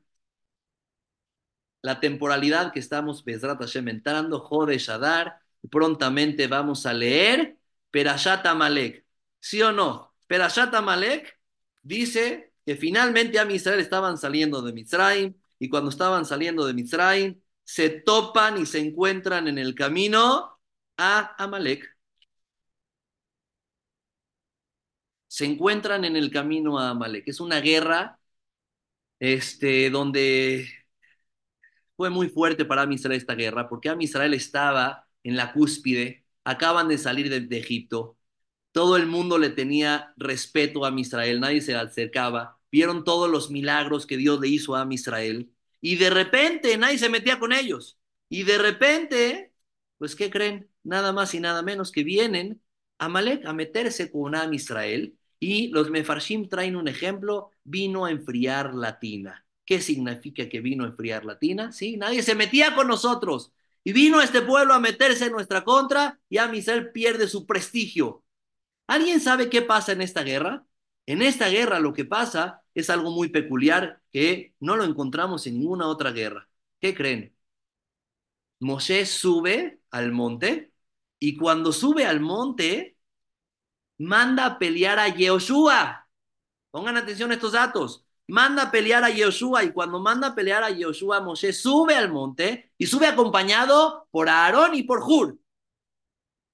la 1.83 2.01
temporalidad 2.01 2.73
que 2.73 2.81
estamos 2.81 3.25
Bezrat 3.25 3.59
Hashem 3.59 3.89
entrando, 3.89 4.41
Jode 4.41 4.79
Shadar, 4.79 5.41
prontamente 5.71 6.47
vamos 6.47 6.87
a 6.87 6.93
leer 6.93 7.59
Perashat 7.91 8.47
Amalek. 8.47 9.05
¿Sí 9.41 9.61
o 9.63 9.73
no? 9.73 10.15
Perashat 10.27 10.75
Amalek 10.75 11.39
dice 11.83 12.53
que 12.65 12.77
finalmente 12.77 13.39
a 13.39 13.51
Israel 13.51 13.81
estaban 13.81 14.17
saliendo 14.19 14.63
de 14.63 14.73
Mitzrayim 14.73 15.35
y 15.59 15.69
cuando 15.69 15.91
estaban 15.91 16.25
saliendo 16.25 16.67
de 16.67 16.75
Mitzrayim 16.75 17.41
se 17.65 17.91
topan 17.91 18.61
y 18.61 18.67
se 18.67 18.79
encuentran 18.81 19.49
en 19.49 19.59
el 19.59 19.75
camino 19.75 20.59
a 20.97 21.35
Amalek. 21.43 21.89
Se 25.27 25.45
encuentran 25.47 26.05
en 26.05 26.17
el 26.17 26.31
camino 26.31 26.79
a 26.79 26.91
Amalek. 26.91 27.27
Es 27.27 27.41
una 27.41 27.61
guerra 27.61 28.19
este, 29.23 29.89
donde 29.91 30.69
fue 31.97 32.11
muy 32.11 32.29
fuerte 32.29 32.65
para 32.65 32.83
Amisrael 32.83 33.17
esta 33.17 33.37
guerra, 33.37 33.69
porque 33.69 33.89
Amisrael 33.89 34.35
estaba 34.35 35.07
en 35.23 35.37
la 35.37 35.53
cúspide, 35.53 36.25
acaban 36.43 36.89
de 36.89 36.99
salir 36.99 37.31
de, 37.31 37.57
Egipto, 37.57 38.19
todo 38.73 38.97
el 38.97 39.07
mundo 39.07 39.39
le 39.39 39.51
tenía 39.51 40.13
respeto 40.17 40.85
a 40.85 40.91
Israel, 40.99 41.39
nadie 41.39 41.61
se 41.61 41.77
acercaba, 41.77 42.59
vieron 42.73 43.05
todos 43.05 43.31
los 43.31 43.49
milagros 43.53 44.07
que 44.07 44.17
Dios 44.17 44.41
le 44.41 44.49
hizo 44.49 44.75
a 44.75 44.89
Israel, 44.91 45.53
y 45.81 45.97
de 45.97 46.11
repente 46.11 46.77
nadie 46.77 46.99
se 46.99 47.09
metía 47.09 47.39
con 47.39 47.53
ellos, 47.53 48.01
y 48.29 48.43
de 48.43 48.59
repente, 48.59 49.53
pues, 49.99 50.17
¿qué 50.17 50.31
creen? 50.31 50.69
Nada 50.83 51.13
más 51.13 51.33
y 51.35 51.39
nada 51.39 51.63
menos 51.63 51.93
que 51.93 52.03
vienen 52.03 52.61
a 52.99 53.09
Malek 53.09 53.47
a 53.47 53.53
meterse 53.53 54.11
con 54.11 54.35
Am 54.35 54.53
Israel, 54.53 55.17
y 55.39 55.69
los 55.69 55.91
Mefarshim 55.91 56.49
traen 56.49 56.75
un 56.75 56.89
ejemplo, 56.89 57.52
vino 57.65 58.05
a 58.05 58.11
enfriar 58.11 58.75
la 58.75 58.99
tina. 58.99 59.47
¿Qué 59.65 59.81
significa 59.81 60.49
que 60.49 60.61
vino 60.61 60.85
a 60.85 60.89
enfriar 60.89 61.25
la 61.25 61.39
tina? 61.39 61.73
Sí, 61.73 61.97
nadie 61.97 62.23
se 62.23 62.35
metía 62.35 62.75
con 62.75 62.89
nosotros. 62.89 63.53
Y 63.85 63.93
vino 63.93 64.21
este 64.21 64.43
pueblo 64.43 64.75
a 64.75 64.81
meterse 64.81 65.27
en 65.27 65.33
nuestra 65.33 65.65
contra 65.65 66.21
y 66.29 66.39
a 66.39 66.49
Misrael 66.49 66.93
pierde 66.93 67.29
su 67.29 67.47
prestigio. 67.47 68.25
¿Alguien 68.87 69.21
sabe 69.21 69.51
qué 69.51 69.63
pasa 69.63 69.93
en 69.93 70.03
esta 70.03 70.23
guerra? 70.23 70.67
En 71.07 71.23
esta 71.23 71.49
guerra 71.49 71.81
lo 71.81 71.93
que 71.93 72.05
pasa 72.05 72.63
es 72.75 72.91
algo 72.91 73.11
muy 73.11 73.29
peculiar 73.29 74.03
que 74.13 74.55
no 74.61 74.77
lo 74.77 74.85
encontramos 74.85 75.47
en 75.47 75.59
ninguna 75.59 75.89
otra 75.89 76.13
guerra. 76.13 76.49
¿Qué 76.81 76.95
creen? 76.95 77.37
Moshe 78.61 79.05
sube 79.07 79.81
al 79.91 80.13
monte 80.13 80.73
y 81.19 81.37
cuando 81.37 81.73
sube 81.73 82.07
al 82.07 82.21
monte 82.21 82.97
manda 83.99 84.47
a 84.47 84.59
pelear 84.59 84.99
a 84.99 85.09
Yehoshua. 85.09 86.02
Pongan 86.73 86.97
atención 86.97 87.31
a 87.31 87.35
estos 87.35 87.53
datos 87.53 88.05
manda 88.27 88.63
a 88.65 88.71
pelear 88.71 89.05
a 89.05 89.11
Yoshua 89.11 89.65
y 89.65 89.73
cuando 89.73 90.01
manda 90.01 90.29
a 90.29 90.35
pelear 90.35 90.65
a 90.65 90.71
Yoshua, 90.71 91.21
Moshe 91.21 91.53
sube 91.53 91.95
al 91.95 92.11
monte 92.11 92.73
y 92.79 92.87
sube 92.87 93.07
acompañado 93.07 94.09
por 94.11 94.29
Aarón 94.29 94.75
y 94.75 94.83
por 94.85 95.01
Hur. 95.01 95.39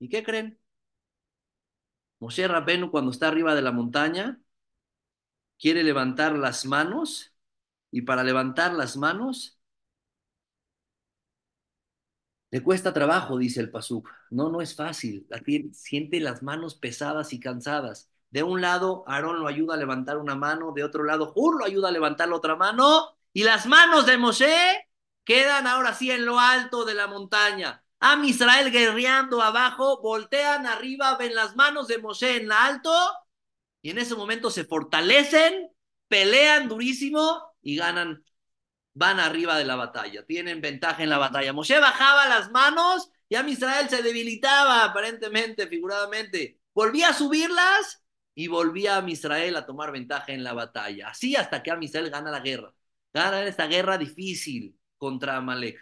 ¿Y 0.01 0.09
qué 0.09 0.23
creen? 0.23 0.59
Moshe 2.21 2.47
Rabenu 2.49 2.91
cuando 2.91 3.11
está 3.11 3.29
arriba 3.29 3.55
de 3.55 3.63
la 3.63 3.73
montaña 3.73 4.41
quiere 5.59 5.83
levantar 5.83 6.37
las 6.37 6.65
manos 6.67 7.33
y 7.91 8.03
para 8.03 8.25
levantar 8.25 8.75
las 8.75 8.97
manos 8.97 9.59
le 12.51 12.63
cuesta 12.63 12.95
trabajo, 12.95 13.39
dice 13.39 13.61
el 13.61 13.71
Pasuk. 13.71 14.09
No, 14.31 14.49
no 14.51 14.63
es 14.63 14.75
fácil. 14.75 15.27
siente 15.73 16.19
las 16.21 16.43
manos 16.43 16.75
pesadas 16.75 17.33
y 17.33 17.41
cansadas. 17.41 18.11
De 18.31 18.43
un 18.43 18.61
lado, 18.61 19.05
Aarón 19.07 19.41
lo 19.41 19.49
ayuda 19.49 19.75
a 19.75 19.79
levantar 19.79 20.19
una 20.19 20.35
mano, 20.35 20.73
de 20.73 20.85
otro 20.85 21.05
lado, 21.05 21.33
Hur 21.35 21.59
lo 21.59 21.65
ayuda 21.65 21.89
a 21.89 21.93
levantar 21.93 22.29
la 22.29 22.37
otra 22.37 22.57
mano, 22.57 23.17
y 23.33 23.45
las 23.45 23.67
manos 23.67 24.07
de 24.07 24.19
Moshe 24.19 24.89
quedan 25.25 25.67
ahora 25.67 25.95
sí 25.95 26.11
en 26.11 26.27
lo 26.27 26.39
alto 26.39 26.85
de 26.85 26.95
la 26.95 27.07
montaña. 27.07 27.83
Am 28.01 28.25
Israel 28.25 28.71
guerreando 28.71 29.43
abajo, 29.43 30.01
voltean 30.03 30.67
arriba, 30.67 31.17
ven 31.17 31.35
las 31.35 31.57
manos 31.57 31.89
de 31.89 31.99
Moshe 31.99 32.37
en 32.37 32.53
alto, 32.53 32.93
y 33.83 33.91
en 33.91 33.99
ese 33.99 34.15
momento 34.15 34.51
se 34.51 34.65
fortalecen, 34.65 35.71
pelean 36.09 36.69
durísimo 36.69 37.55
y 37.63 37.77
ganan, 37.77 38.25
van 38.95 39.21
arriba 39.21 39.57
de 39.57 39.65
la 39.65 39.77
batalla, 39.77 40.27
tienen 40.27 40.61
ventaja 40.61 41.03
en 41.03 41.11
la 41.11 41.19
batalla. 41.19 41.53
Moshe 41.53 41.79
bajaba 41.79 42.29
las 42.29 42.51
manos 42.51 43.11
y 43.29 43.37
Am 43.37 43.49
Israel 43.49 43.89
se 43.89 44.03
debilitaba 44.03 44.85
aparentemente, 44.85 45.67
figuradamente. 45.67 46.61
Volvía 46.75 47.11
a 47.11 47.15
subirlas 47.15 48.03
y 48.39 48.47
volvía 48.47 48.99
a 48.99 49.11
Israel 49.11 49.57
a 49.57 49.67
tomar 49.67 49.91
ventaja 49.91 50.33
en 50.33 50.45
la 50.45 50.53
batalla. 50.53 51.09
Así 51.09 51.35
hasta 51.35 51.61
que 51.61 51.77
Israel 51.81 52.09
gana 52.09 52.31
la 52.31 52.39
guerra. 52.39 52.73
Gana 53.13 53.43
esta 53.43 53.67
guerra 53.67 53.99
difícil 53.99 54.79
contra 54.97 55.37
Amalek. 55.37 55.77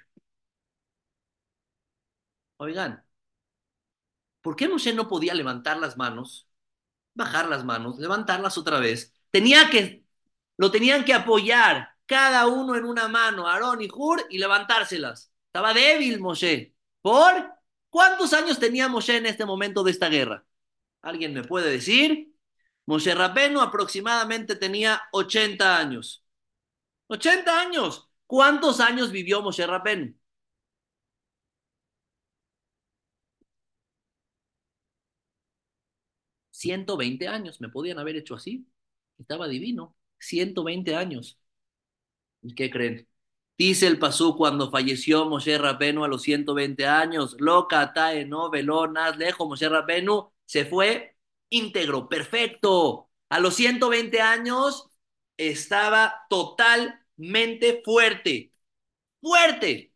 Oigan, 2.56 3.04
¿por 4.40 4.56
qué 4.56 4.68
Moshe 4.68 4.94
no 4.94 5.06
podía 5.06 5.34
levantar 5.34 5.76
las 5.76 5.98
manos, 5.98 6.48
bajar 7.12 7.46
las 7.46 7.62
manos, 7.62 7.98
levantarlas 7.98 8.56
otra 8.56 8.80
vez? 8.80 9.12
Tenía 9.30 9.68
que, 9.68 10.06
lo 10.56 10.70
tenían 10.70 11.04
que 11.04 11.12
apoyar 11.12 11.90
cada 12.06 12.46
uno 12.46 12.74
en 12.74 12.86
una 12.86 13.06
mano, 13.06 13.46
Aarón 13.46 13.82
y 13.82 13.88
Hur, 13.92 14.24
y 14.30 14.38
levantárselas. 14.38 15.30
Estaba 15.48 15.74
débil 15.74 16.20
Moshe. 16.20 16.74
¿Por? 17.02 17.52
¿Cuántos 17.90 18.32
años 18.32 18.58
tenía 18.58 18.88
Moshe 18.88 19.18
en 19.18 19.26
este 19.26 19.44
momento 19.44 19.84
de 19.84 19.90
esta 19.90 20.08
guerra? 20.08 20.46
¿Alguien 21.02 21.34
me 21.34 21.44
puede 21.44 21.70
decir? 21.70 22.35
Moshe 22.86 23.14
Rabenu 23.14 23.60
aproximadamente 23.60 24.56
tenía 24.56 25.02
80 25.12 25.78
años. 25.78 26.24
80 27.08 27.60
años. 27.60 28.08
¿Cuántos 28.26 28.80
años 28.80 29.12
vivió 29.12 29.42
Moshe 29.42 29.66
Rabenu? 29.66 30.14
¿120 36.50 37.28
años? 37.28 37.60
¿Me 37.60 37.68
podían 37.68 37.98
haber 37.98 38.16
hecho 38.16 38.34
así? 38.34 38.66
Estaba 39.18 39.46
divino. 39.48 39.96
120 40.18 40.94
años. 40.96 41.38
¿Y 42.42 42.54
qué 42.54 42.70
creen? 42.70 43.08
Dice 43.58 43.86
el 43.86 43.98
Pasú 43.98 44.36
cuando 44.36 44.70
falleció 44.70 45.26
Moshe 45.26 45.58
Rabenu 45.58 46.04
a 46.04 46.08
los 46.08 46.22
120 46.22 46.86
años, 46.86 47.36
loca, 47.40 47.92
tae, 47.94 48.26
no, 48.26 48.50
velonas, 48.50 49.16
lejos, 49.16 49.48
Moshe 49.48 49.68
Rabenu 49.68 50.30
se 50.44 50.66
fue 50.66 51.15
íntegro, 51.50 52.08
perfecto. 52.08 53.10
A 53.28 53.40
los 53.40 53.54
120 53.56 54.20
años 54.20 54.88
estaba 55.36 56.26
totalmente 56.28 57.82
fuerte, 57.84 58.52
fuerte, 59.20 59.92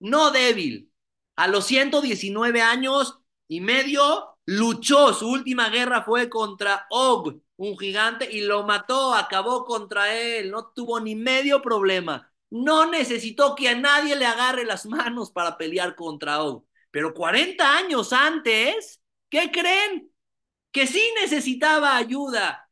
no 0.00 0.30
débil. 0.30 0.92
A 1.36 1.48
los 1.48 1.66
119 1.66 2.62
años 2.62 3.20
y 3.48 3.60
medio 3.60 4.38
luchó, 4.46 5.14
su 5.14 5.28
última 5.30 5.68
guerra 5.70 6.02
fue 6.04 6.28
contra 6.28 6.86
Og, 6.90 7.40
un 7.56 7.78
gigante, 7.78 8.30
y 8.30 8.42
lo 8.42 8.64
mató, 8.64 9.14
acabó 9.14 9.64
contra 9.64 10.14
él, 10.16 10.50
no 10.50 10.68
tuvo 10.74 11.00
ni 11.00 11.14
medio 11.16 11.62
problema. 11.62 12.30
No 12.50 12.86
necesitó 12.90 13.54
que 13.54 13.68
a 13.68 13.74
nadie 13.76 14.16
le 14.16 14.26
agarre 14.26 14.64
las 14.64 14.86
manos 14.86 15.30
para 15.32 15.56
pelear 15.58 15.96
contra 15.96 16.42
Og. 16.42 16.64
Pero 16.90 17.14
40 17.14 17.76
años 17.78 18.12
antes, 18.12 19.00
¿qué 19.28 19.50
creen? 19.50 20.13
Que 20.74 20.86
sí 20.88 21.02
necesitaba 21.22 21.96
ayuda 21.96 22.68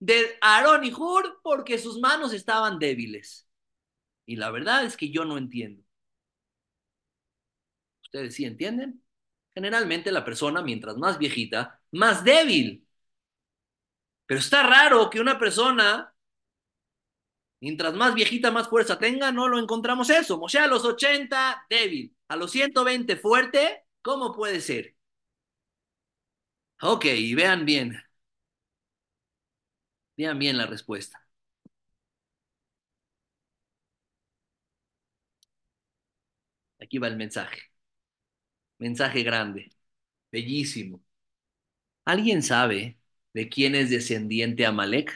de 0.00 0.38
Aarón 0.42 0.84
y 0.84 0.92
Hur 0.94 1.40
porque 1.42 1.78
sus 1.78 1.98
manos 2.00 2.32
estaban 2.34 2.78
débiles. 2.78 3.48
Y 4.26 4.36
la 4.36 4.50
verdad 4.50 4.84
es 4.84 4.96
que 4.96 5.10
yo 5.10 5.24
no 5.24 5.38
entiendo. 5.38 5.84
¿Ustedes 8.04 8.34
sí 8.34 8.44
entienden? 8.44 9.02
Generalmente 9.54 10.12
la 10.12 10.24
persona, 10.24 10.62
mientras 10.62 10.96
más 10.96 11.18
viejita, 11.18 11.80
más 11.92 12.24
débil. 12.24 12.86
Pero 14.26 14.40
está 14.40 14.62
raro 14.64 15.08
que 15.10 15.20
una 15.20 15.38
persona, 15.38 16.12
mientras 17.60 17.94
más 17.94 18.14
viejita, 18.14 18.50
más 18.50 18.68
fuerza 18.68 18.98
tenga, 18.98 19.32
no 19.32 19.48
lo 19.48 19.58
encontramos 19.58 20.10
eso. 20.10 20.40
Sea, 20.48 20.64
a 20.64 20.66
los 20.66 20.84
80, 20.84 21.66
débil. 21.70 22.14
A 22.28 22.36
los 22.36 22.50
120, 22.50 23.16
fuerte. 23.16 23.84
¿Cómo 24.02 24.32
puede 24.32 24.60
ser? 24.60 24.96
Ok, 26.82 27.06
vean 27.34 27.64
bien, 27.64 27.96
vean 30.16 30.38
bien 30.38 30.56
la 30.56 30.66
respuesta. 30.66 31.26
Aquí 36.80 36.98
va 36.98 37.08
el 37.08 37.16
mensaje. 37.16 37.62
Mensaje 38.78 39.22
grande, 39.22 39.70
bellísimo. 40.32 41.02
¿Alguien 42.04 42.42
sabe 42.42 42.98
de 43.34 43.48
quién 43.48 43.74
es 43.74 43.90
descendiente 43.90 44.66
Amalek? 44.66 45.12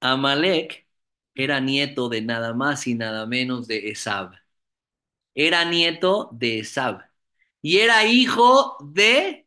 Amalek 0.00 0.86
era 1.34 1.58
nieto 1.60 2.08
de 2.08 2.22
nada 2.22 2.54
más 2.54 2.86
y 2.86 2.94
nada 2.94 3.26
menos 3.26 3.66
de 3.66 3.88
Esab. 3.90 4.32
Era 5.34 5.64
nieto 5.64 6.28
de 6.32 6.60
Esab. 6.60 7.02
Y 7.62 7.78
era 7.78 8.04
hijo 8.06 8.76
de 8.80 9.43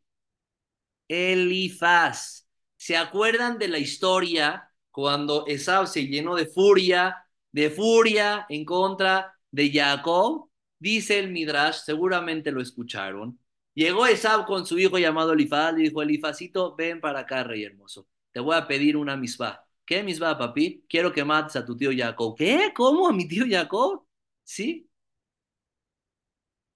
Elifaz. 1.08 2.48
¿Se 2.76 2.98
acuerdan 2.98 3.58
de 3.58 3.68
la 3.68 3.80
historia 3.80 4.72
cuando 4.92 5.46
Esab 5.48 5.88
se 5.88 6.08
llenó 6.08 6.36
de 6.36 6.46
furia, 6.46 7.26
de 7.52 7.70
furia 7.70 8.46
en 8.50 8.66
contra 8.66 9.34
de 9.52 9.72
Jacob? 9.72 10.50
Dice 10.80 11.20
el 11.20 11.32
Midrash, 11.32 11.84
seguramente 11.86 12.52
lo 12.52 12.62
escucharon. 12.62 13.40
Llegó 13.74 14.06
Esab 14.08 14.46
con 14.46 14.66
su 14.66 14.78
hijo 14.80 14.98
llamado 14.98 15.34
Elifaz, 15.34 15.74
le 15.74 15.84
dijo, 15.84 16.02
Elifacito, 16.02 16.76
ven 16.76 17.00
para 17.00 17.22
acá, 17.22 17.44
rey 17.44 17.64
hermoso. 17.64 18.08
Te 18.32 18.40
voy 18.40 18.56
a 18.56 18.68
pedir 18.68 18.98
una 18.98 19.16
misbah. 19.18 19.64
¿Qué 19.86 20.04
misbah, 20.04 20.38
papi? 20.38 20.86
Quiero 20.90 21.12
que 21.14 21.24
mates 21.24 21.56
a 21.56 21.66
tu 21.66 21.76
tío 21.78 21.92
Jacob. 21.96 22.36
¿Qué? 22.38 22.72
¿Cómo? 22.76 23.08
¿A 23.08 23.14
mi 23.14 23.28
tío 23.28 23.46
Jacob? 23.50 24.06
¿Sí? 24.44 24.90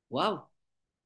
Wow. 0.09 0.47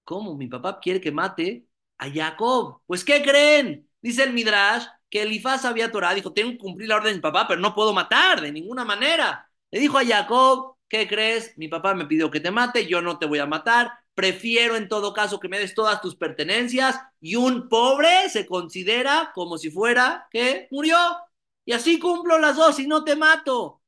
¿Cómo? 0.04 0.36
Mi 0.38 0.48
papá 0.48 0.80
quiere 0.80 1.02
que 1.02 1.12
mate 1.12 1.68
a 1.98 2.10
Jacob. 2.12 2.82
Pues, 2.86 3.04
¿qué 3.04 3.22
creen? 3.22 3.89
Dice 4.02 4.24
el 4.24 4.34
Midrash 4.34 4.86
que 5.10 5.24
Elifaz 5.24 5.66
había 5.66 5.91
Torah. 5.91 6.14
Dijo, 6.14 6.34
tengo 6.34 6.52
que 6.52 6.58
cumplir 6.58 6.89
la 6.89 6.98
orden 6.98 7.12
de 7.12 7.16
mi 7.16 7.22
papá, 7.22 7.48
pero 7.48 7.60
no 7.62 7.74
puedo 7.76 7.93
matar 7.93 8.41
de 8.41 8.52
ninguna 8.52 8.86
manera. 8.86 9.50
Le 9.72 9.80
dijo 9.80 9.98
a 9.98 10.06
Jacob, 10.06 10.76
¿qué 10.88 11.08
crees? 11.08 11.58
Mi 11.58 11.68
papá 11.68 11.93
me 11.93 12.06
pidió 12.06 12.30
que 12.32 12.39
te 12.39 12.52
mate, 12.52 12.88
yo 12.88 13.02
no 13.02 13.18
te 13.18 13.26
voy 13.26 13.39
a 13.39 13.46
matar. 13.46 13.91
Prefiero 14.14 14.78
en 14.78 14.88
todo 14.88 15.14
caso 15.14 15.39
que 15.39 15.50
me 15.50 15.60
des 15.60 15.74
todas 15.74 16.02
tus 16.02 16.16
pertenencias 16.16 17.00
y 17.20 17.36
un 17.36 17.68
pobre 17.68 18.30
se 18.30 18.46
considera 18.46 19.32
como 19.34 19.58
si 19.58 19.70
fuera 19.70 20.28
que 20.32 20.68
murió. 20.72 20.98
Y 21.66 21.74
así 21.74 22.00
cumplo 22.00 22.39
las 22.39 22.56
dos 22.56 22.80
y 22.80 22.88
no 22.88 23.04
te 23.04 23.16
mato. 23.16 23.82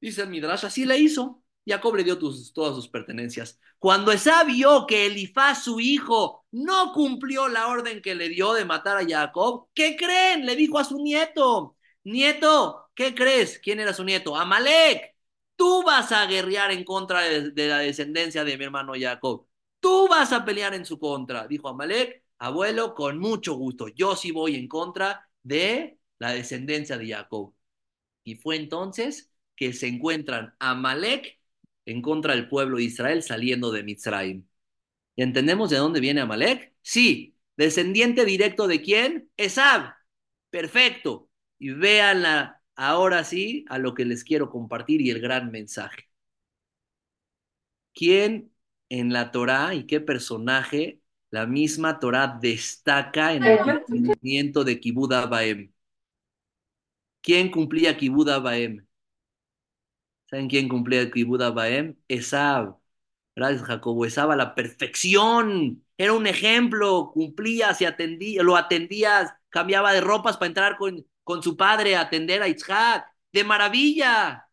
Dice 0.00 0.22
el 0.22 0.28
Midrash, 0.28 0.66
así 0.66 0.84
le 0.84 0.98
hizo. 0.98 1.42
Jacob 1.66 1.94
le 1.96 2.04
dio 2.04 2.18
tus, 2.18 2.52
todas 2.52 2.74
sus 2.74 2.88
pertenencias. 2.88 3.58
Cuando 3.78 4.10
Esa 4.10 4.44
que 4.88 5.06
Elifaz, 5.06 5.64
su 5.64 5.80
hijo, 5.80 6.37
no 6.50 6.92
cumplió 6.92 7.48
la 7.48 7.68
orden 7.68 8.00
que 8.02 8.14
le 8.14 8.28
dio 8.28 8.52
de 8.54 8.64
matar 8.64 8.96
a 8.98 9.06
Jacob, 9.06 9.68
¿qué 9.74 9.96
creen? 9.96 10.46
Le 10.46 10.56
dijo 10.56 10.78
a 10.78 10.84
su 10.84 10.98
nieto, 11.02 11.76
nieto, 12.04 12.90
¿qué 12.94 13.14
crees? 13.14 13.58
¿Quién 13.58 13.80
era 13.80 13.92
su 13.92 14.04
nieto? 14.04 14.36
Amalek. 14.36 15.14
Tú 15.56 15.82
vas 15.84 16.12
a 16.12 16.26
guerrear 16.26 16.70
en 16.72 16.84
contra 16.84 17.22
de, 17.22 17.68
la 17.68 17.78
descendencia 17.78 18.44
de 18.44 18.56
mi 18.56 18.64
hermano 18.64 18.92
Jacob. 18.98 19.46
Tú 19.80 20.08
vas 20.08 20.32
a 20.32 20.44
pelear 20.44 20.74
en 20.74 20.86
su 20.86 20.98
contra. 20.98 21.46
Dijo 21.48 21.68
Amalek, 21.68 22.24
abuelo, 22.38 22.94
con 22.94 23.18
mucho 23.18 23.54
gusto. 23.54 23.88
Yo 23.88 24.16
sí 24.16 24.30
voy 24.30 24.56
en 24.56 24.68
contra 24.68 25.28
de 25.42 25.98
la 26.18 26.32
descendencia 26.32 26.96
de 26.98 27.08
Jacob. 27.08 27.54
Y 28.24 28.36
fue 28.36 28.56
entonces 28.56 29.32
que 29.56 29.72
se 29.72 29.88
encuentran 29.88 30.54
Amalek 30.60 31.40
en 31.86 32.02
contra 32.02 32.34
del 32.34 32.48
pueblo 32.48 32.78
de 32.78 32.84
Israel 32.84 33.22
saliendo 33.22 33.72
de 33.72 33.82
Mitzrayim. 33.82 34.47
¿Y 35.18 35.22
entendemos 35.22 35.68
de 35.70 35.78
dónde 35.78 35.98
viene 35.98 36.20
Amalek? 36.20 36.72
Sí, 36.80 37.36
descendiente 37.56 38.24
directo 38.24 38.68
de 38.68 38.80
quién? 38.80 39.28
Esab. 39.36 39.94
Perfecto. 40.48 41.28
Y 41.58 41.70
véanla 41.72 42.62
ahora 42.76 43.24
sí 43.24 43.64
a 43.68 43.78
lo 43.78 43.94
que 43.94 44.04
les 44.04 44.22
quiero 44.22 44.48
compartir 44.48 45.00
y 45.00 45.10
el 45.10 45.20
gran 45.20 45.50
mensaje. 45.50 46.04
¿Quién 47.94 48.52
en 48.90 49.12
la 49.12 49.32
Torá 49.32 49.74
y 49.74 49.86
qué 49.88 50.00
personaje 50.00 51.00
la 51.30 51.46
misma 51.46 51.98
Torá 51.98 52.38
destaca 52.40 53.34
en 53.34 53.42
el 53.42 53.58
cumplimiento 53.82 54.62
de 54.62 54.78
Kibud 54.78 55.12
Abaem? 55.12 55.72
¿Quién 57.20 57.50
cumplía 57.50 57.96
Kibud 57.96 58.28
Abaem? 58.28 58.86
¿Saben 60.30 60.48
quién 60.48 60.68
cumplía 60.68 61.10
Kibud 61.10 61.42
Abaem? 61.42 61.96
Esab. 62.08 62.78
Gracias, 63.38 63.62
Jacobo. 63.62 64.04
Esab 64.04 64.32
a 64.32 64.36
la 64.36 64.54
perfección. 64.54 65.84
Era 65.96 66.12
un 66.12 66.26
ejemplo. 66.26 67.10
Cumplía, 67.12 67.72
se 67.72 67.86
atendía, 67.86 68.42
lo 68.42 68.56
atendía, 68.56 69.40
cambiaba 69.48 69.92
de 69.92 70.00
ropas 70.00 70.36
para 70.36 70.48
entrar 70.48 70.76
con, 70.76 71.06
con 71.22 71.42
su 71.42 71.56
padre 71.56 71.94
a 71.96 72.00
atender 72.02 72.42
a 72.42 72.48
Isaac. 72.48 73.06
De 73.32 73.44
maravilla. 73.44 74.48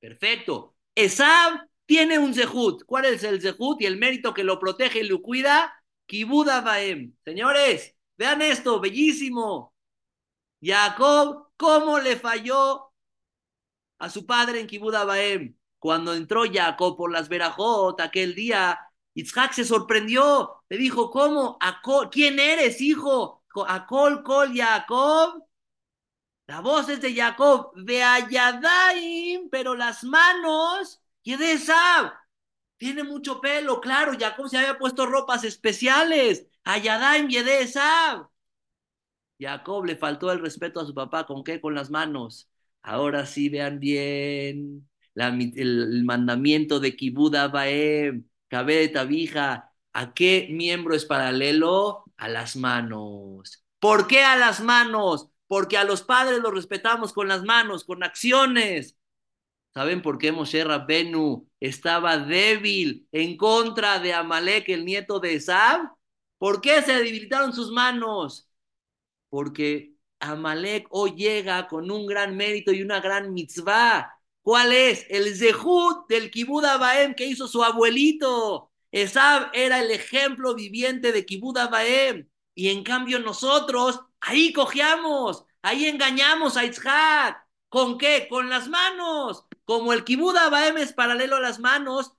Perfecto. 0.00 0.76
Esab 0.94 1.68
tiene 1.86 2.18
un 2.18 2.34
zehut. 2.34 2.84
¿Cuál 2.84 3.06
es 3.06 3.24
el 3.24 3.40
zehut 3.40 3.80
y 3.80 3.86
el 3.86 3.96
mérito 3.98 4.34
que 4.34 4.44
lo 4.44 4.58
protege 4.60 5.00
y 5.00 5.08
lo 5.08 5.22
cuida? 5.22 5.72
Kibud 6.06 6.48
Abaem. 6.48 7.14
Señores, 7.24 7.94
vean 8.18 8.42
esto, 8.42 8.80
bellísimo. 8.80 9.74
Jacob, 10.62 11.48
¿cómo 11.56 11.98
le 12.00 12.16
falló 12.16 12.92
a 13.98 14.10
su 14.10 14.26
padre 14.26 14.60
en 14.60 14.66
Kibud 14.66 14.94
Abaem? 14.94 15.56
Cuando 15.80 16.14
entró 16.14 16.42
Jacob 16.52 16.96
por 16.96 17.10
las 17.10 17.28
Berajot 17.30 18.00
aquel 18.00 18.34
día, 18.34 18.78
Isaac 19.14 19.54
se 19.54 19.64
sorprendió. 19.64 20.62
Le 20.68 20.76
dijo, 20.76 21.10
¿cómo? 21.10 21.58
¿Quién 22.12 22.38
eres, 22.38 22.80
hijo? 22.82 23.42
Acol, 23.66 24.22
col, 24.22 24.54
Jacob. 24.54 25.42
La 26.46 26.60
voz 26.60 26.88
es 26.90 27.00
de 27.00 27.14
Jacob, 27.14 27.72
de 27.76 28.02
Ayadaim, 28.02 29.48
pero 29.50 29.74
las 29.74 30.04
manos, 30.04 31.00
y 31.22 31.36
de 31.36 31.52
Esab. 31.52 32.12
Tiene 32.76 33.02
mucho 33.04 33.40
pelo, 33.40 33.80
claro. 33.80 34.12
Jacob 34.18 34.48
se 34.48 34.58
había 34.58 34.78
puesto 34.78 35.06
ropas 35.06 35.44
especiales. 35.44 36.46
Ayadaim, 36.64 37.28
de 37.28 37.62
Esab. 37.62 38.28
Jacob 39.38 39.86
le 39.86 39.96
faltó 39.96 40.30
el 40.30 40.40
respeto 40.40 40.80
a 40.80 40.84
su 40.86 40.94
papá. 40.94 41.26
¿Con 41.26 41.42
qué? 41.42 41.60
Con 41.60 41.74
las 41.74 41.90
manos. 41.90 42.50
Ahora 42.82 43.24
sí, 43.24 43.48
vean 43.48 43.78
bien 43.80 44.89
la, 45.14 45.28
el, 45.28 46.04
mandamiento 46.04 46.80
de 46.80 46.96
Kibud 46.96 47.34
Abaem, 47.34 48.24
Kabé 48.48 48.88
Tabija. 48.88 49.72
¿A 49.92 50.14
qué 50.14 50.48
miembro 50.50 50.94
es 50.94 51.04
paralelo? 51.04 52.04
A 52.16 52.28
las 52.28 52.56
manos. 52.56 53.64
¿Por 53.80 54.06
qué 54.06 54.22
a 54.22 54.36
las 54.36 54.60
manos? 54.60 55.28
Porque 55.46 55.76
a 55.76 55.84
los 55.84 56.02
padres 56.02 56.38
los 56.40 56.54
respetamos 56.54 57.12
con 57.12 57.28
las 57.28 57.42
manos, 57.42 57.84
con 57.84 58.02
acciones. 58.04 58.96
¿Saben 59.74 60.02
por 60.02 60.18
qué 60.18 60.32
Moshe 60.32 60.64
Rabbenu 60.64 61.48
estaba 61.60 62.18
débil 62.18 63.08
en 63.12 63.36
contra 63.36 64.00
de 64.00 64.12
Amalek, 64.12 64.68
el 64.68 64.84
nieto 64.84 65.20
de 65.20 65.34
Esab? 65.34 65.92
¿Por 66.38 66.60
qué 66.60 66.82
se 66.82 66.94
debilitaron 66.94 67.52
sus 67.52 67.70
manos? 67.70 68.48
Porque 69.28 69.94
Amalek 70.20 70.86
hoy 70.90 71.12
llega 71.12 71.68
con 71.68 71.90
un 71.90 72.06
gran 72.06 72.36
mérito 72.36 72.72
y 72.72 72.82
una 72.82 73.00
gran 73.00 73.32
mitzvah. 73.32 74.19
¿Cuál 74.42 74.72
es? 74.72 75.06
El 75.10 75.34
zehut 75.36 76.08
del 76.08 76.30
Kibud 76.30 76.64
Abaem 76.64 77.14
que 77.14 77.26
hizo 77.26 77.46
su 77.48 77.62
abuelito. 77.62 78.70
Esab 78.90 79.50
era 79.52 79.80
el 79.80 79.90
ejemplo 79.90 80.54
viviente 80.54 81.12
de 81.12 81.24
Kibud 81.26 81.56
Abaem. 81.58 82.28
Y 82.54 82.68
en 82.70 82.82
cambio 82.82 83.18
nosotros 83.20 84.00
ahí 84.20 84.52
cojeamos, 84.52 85.44
ahí 85.62 85.86
engañamos 85.86 86.56
a 86.56 86.64
Isaac. 86.64 87.46
¿Con 87.68 87.98
qué? 87.98 88.26
Con 88.28 88.50
las 88.50 88.68
manos. 88.68 89.44
Como 89.64 89.92
el 89.92 90.04
Kibud 90.04 90.36
Abaem 90.36 90.76
es 90.78 90.92
paralelo 90.92 91.36
a 91.36 91.40
las 91.40 91.60
manos, 91.60 92.12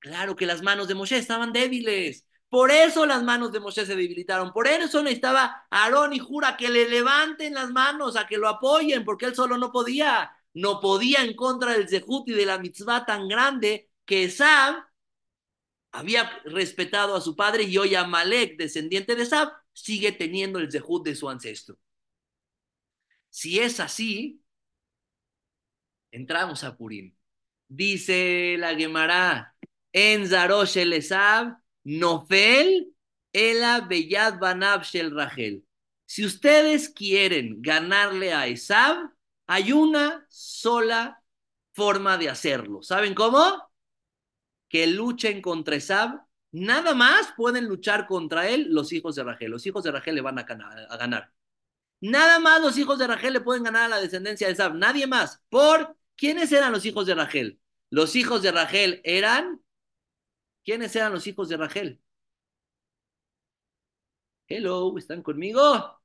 claro 0.00 0.36
que 0.36 0.46
las 0.46 0.62
manos 0.62 0.88
de 0.88 0.94
Moshe 0.94 1.16
estaban 1.16 1.52
débiles. 1.52 2.26
Por 2.48 2.70
eso 2.70 3.04
las 3.06 3.22
manos 3.22 3.52
de 3.52 3.60
Moshe 3.60 3.84
se 3.86 3.94
debilitaron. 3.94 4.52
Por 4.52 4.66
eso 4.66 5.02
necesitaba 5.02 5.66
Aarón 5.70 6.14
y 6.14 6.18
Jura 6.18 6.56
que 6.56 6.68
le 6.70 6.88
levanten 6.88 7.54
las 7.54 7.70
manos, 7.70 8.16
a 8.16 8.26
que 8.26 8.38
lo 8.38 8.48
apoyen, 8.48 9.04
porque 9.04 9.26
él 9.26 9.34
solo 9.34 9.58
no 9.58 9.70
podía. 9.70 10.32
No 10.54 10.80
podía 10.80 11.24
en 11.24 11.34
contra 11.34 11.72
del 11.72 11.88
Zehut 11.88 12.28
y 12.28 12.32
de 12.32 12.46
la 12.46 12.58
mitzvah 12.58 13.04
tan 13.06 13.28
grande 13.28 13.90
que 14.04 14.30
Sab 14.30 14.84
había 15.92 16.30
respetado 16.44 17.14
a 17.14 17.20
su 17.20 17.36
padre 17.36 17.64
y 17.64 17.78
hoy 17.78 17.94
Amalek, 17.94 18.56
descendiente 18.56 19.14
de 19.14 19.26
Sab, 19.26 19.52
sigue 19.72 20.12
teniendo 20.12 20.58
el 20.58 20.70
Zehut 20.70 21.04
de 21.04 21.14
su 21.14 21.28
ancestro. 21.28 21.78
Si 23.30 23.58
es 23.58 23.80
así, 23.80 24.42
entramos 26.10 26.64
a 26.64 26.76
Purim. 26.76 27.14
Dice 27.68 28.56
la 28.58 28.74
Gemara, 28.74 29.54
en 29.92 30.26
Zarosh 30.26 30.78
el 30.78 30.94
Esab, 30.94 31.58
Nofel, 31.84 32.94
Ela 33.32 33.80
Beyad 33.82 34.38
Banab 34.38 34.82
Shel 34.84 35.14
Rachel. 35.14 35.64
Si 36.06 36.24
ustedes 36.24 36.88
quieren 36.88 37.60
ganarle 37.60 38.32
a 38.32 38.46
Esab, 38.46 39.10
hay 39.48 39.72
una 39.72 40.24
sola 40.28 41.22
forma 41.72 42.16
de 42.16 42.30
hacerlo. 42.30 42.82
¿Saben 42.82 43.14
cómo? 43.14 43.70
Que 44.68 44.86
luchen 44.86 45.42
contra 45.42 45.74
Esab 45.74 46.28
Nada 46.50 46.94
más 46.94 47.32
pueden 47.36 47.66
luchar 47.66 48.06
contra 48.06 48.48
él 48.48 48.68
los 48.70 48.92
hijos 48.92 49.14
de 49.16 49.24
Rachel. 49.24 49.50
Los 49.50 49.66
hijos 49.66 49.84
de 49.84 49.92
Rachel 49.92 50.14
le 50.14 50.22
van 50.22 50.38
a 50.38 50.44
ganar. 50.44 51.32
Nada 52.00 52.38
más 52.38 52.60
los 52.60 52.78
hijos 52.78 52.98
de 52.98 53.06
Rachel 53.06 53.34
le 53.34 53.40
pueden 53.40 53.64
ganar 53.64 53.84
a 53.84 53.88
la 53.88 54.00
descendencia 54.00 54.48
de 54.48 54.54
Sab. 54.54 54.74
Nadie 54.74 55.06
más. 55.06 55.42
¿Por 55.50 55.96
quiénes 56.16 56.50
eran 56.52 56.72
los 56.72 56.86
hijos 56.86 57.06
de 57.06 57.14
Rachel? 57.14 57.60
Los 57.90 58.16
hijos 58.16 58.42
de 58.42 58.52
Rachel 58.52 59.00
eran. 59.04 59.62
¿Quiénes 60.64 60.94
eran 60.96 61.12
los 61.12 61.26
hijos 61.26 61.48
de 61.48 61.56
Rachel? 61.56 62.00
Hello, 64.46 64.96
¿están 64.98 65.22
conmigo? 65.22 65.97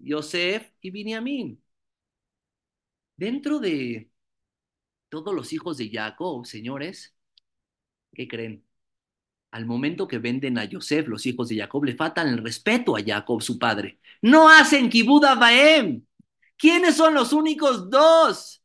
Yosef 0.00 0.70
y 0.80 0.90
Binyamin. 0.90 1.62
Dentro 3.16 3.58
de 3.60 4.10
todos 5.08 5.34
los 5.34 5.52
hijos 5.52 5.76
de 5.76 5.90
Jacob, 5.90 6.46
señores, 6.46 7.14
¿qué 8.14 8.26
creen? 8.28 8.64
Al 9.50 9.66
momento 9.66 10.08
que 10.08 10.18
venden 10.18 10.58
a 10.58 10.64
Yosef, 10.64 11.08
los 11.08 11.26
hijos 11.26 11.48
de 11.48 11.58
Jacob, 11.58 11.84
le 11.84 11.96
faltan 11.96 12.28
el 12.28 12.38
respeto 12.38 12.96
a 12.96 13.02
Jacob, 13.04 13.42
su 13.42 13.58
padre. 13.58 14.00
No 14.22 14.48
hacen 14.48 14.88
kibuda 14.88 15.34
baem. 15.34 16.06
¿Quiénes 16.56 16.96
son 16.96 17.14
los 17.14 17.32
únicos 17.32 17.90
dos 17.90 18.62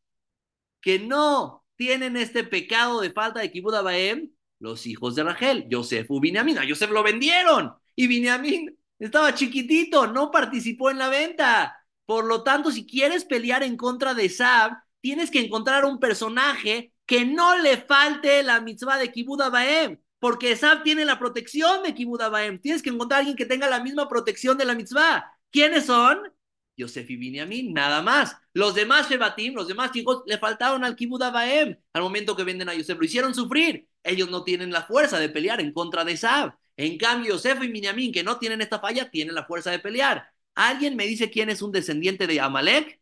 que 0.81 0.99
no 0.99 1.65
tienen 1.75 2.17
este 2.17 2.43
pecado 2.43 3.01
de 3.01 3.11
falta 3.11 3.39
de 3.39 3.51
kibuda 3.51 3.81
baem? 3.81 4.31
Los 4.59 4.85
hijos 4.85 5.15
de 5.15 5.23
Rachel, 5.23 5.67
Yosef 5.69 6.07
y 6.09 6.19
Binyamin. 6.19 6.59
A 6.59 6.65
Yosef 6.65 6.91
lo 6.91 7.03
vendieron 7.03 7.73
y 7.95 8.07
Binyamin 8.07 8.77
estaba 8.99 9.33
chiquitito, 9.33 10.07
no 10.07 10.31
participó 10.31 10.89
en 10.89 10.97
la 10.97 11.09
venta. 11.09 11.77
Por 12.05 12.25
lo 12.25 12.43
tanto, 12.43 12.71
si 12.71 12.85
quieres 12.85 13.25
pelear 13.25 13.63
en 13.63 13.77
contra 13.77 14.13
de 14.13 14.29
Sab, 14.29 14.77
tienes 15.01 15.31
que 15.31 15.39
encontrar 15.39 15.85
un 15.85 15.99
personaje 15.99 16.93
que 17.05 17.25
no 17.25 17.57
le 17.57 17.77
falte 17.77 18.43
la 18.43 18.61
mitzvah 18.61 18.97
de 18.97 19.11
Kibuda 19.11 19.49
Baem, 19.49 19.99
porque 20.19 20.55
Sab 20.55 20.83
tiene 20.83 21.05
la 21.05 21.19
protección 21.19 21.83
de 21.83 21.93
Kibuda 21.93 22.29
Baem. 22.29 22.59
Tienes 22.59 22.81
que 22.81 22.89
encontrar 22.89 23.17
a 23.17 23.19
alguien 23.19 23.37
que 23.37 23.45
tenga 23.45 23.69
la 23.69 23.83
misma 23.83 24.07
protección 24.07 24.57
de 24.57 24.65
la 24.65 24.75
mitzvah. 24.75 25.31
¿Quiénes 25.51 25.85
son? 25.85 26.31
Yosef 26.77 27.09
y 27.09 27.15
Binyamin, 27.15 27.73
nada 27.73 28.01
más. 28.01 28.35
Los 28.53 28.75
demás 28.75 29.09
Shebatim, 29.09 29.53
los 29.53 29.67
demás 29.67 29.95
hijos, 29.95 30.23
le 30.25 30.37
faltaron 30.37 30.83
al 30.83 30.95
Kibuda 30.95 31.31
Baem 31.31 31.77
al 31.93 32.01
momento 32.01 32.35
que 32.35 32.43
venden 32.43 32.69
a 32.69 32.73
Yosef. 32.73 32.97
Lo 32.97 33.05
hicieron 33.05 33.33
sufrir. 33.33 33.87
Ellos 34.03 34.29
no 34.29 34.43
tienen 34.43 34.71
la 34.71 34.83
fuerza 34.83 35.19
de 35.19 35.29
pelear 35.29 35.61
en 35.61 35.71
contra 35.71 36.03
de 36.03 36.17
Sab. 36.17 36.55
En 36.77 36.97
cambio, 36.97 37.33
Yosef 37.33 37.63
y 37.63 37.67
Binyamin, 37.69 38.11
que 38.11 38.23
no 38.23 38.37
tienen 38.37 38.61
esta 38.61 38.79
falla, 38.79 39.09
tienen 39.09 39.35
la 39.35 39.45
fuerza 39.45 39.71
de 39.71 39.79
pelear. 39.79 40.29
¿Alguien 40.55 40.95
me 40.95 41.05
dice 41.05 41.29
quién 41.29 41.49
es 41.49 41.61
un 41.61 41.71
descendiente 41.71 42.27
de 42.27 42.39
Amalek? 42.39 42.99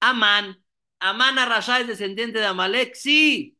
Amán. 0.00 0.62
Amán 1.00 1.38
Arashá 1.38 1.80
es 1.80 1.86
descendiente 1.88 2.38
de 2.40 2.46
Amalek. 2.46 2.94
Sí. 2.94 3.58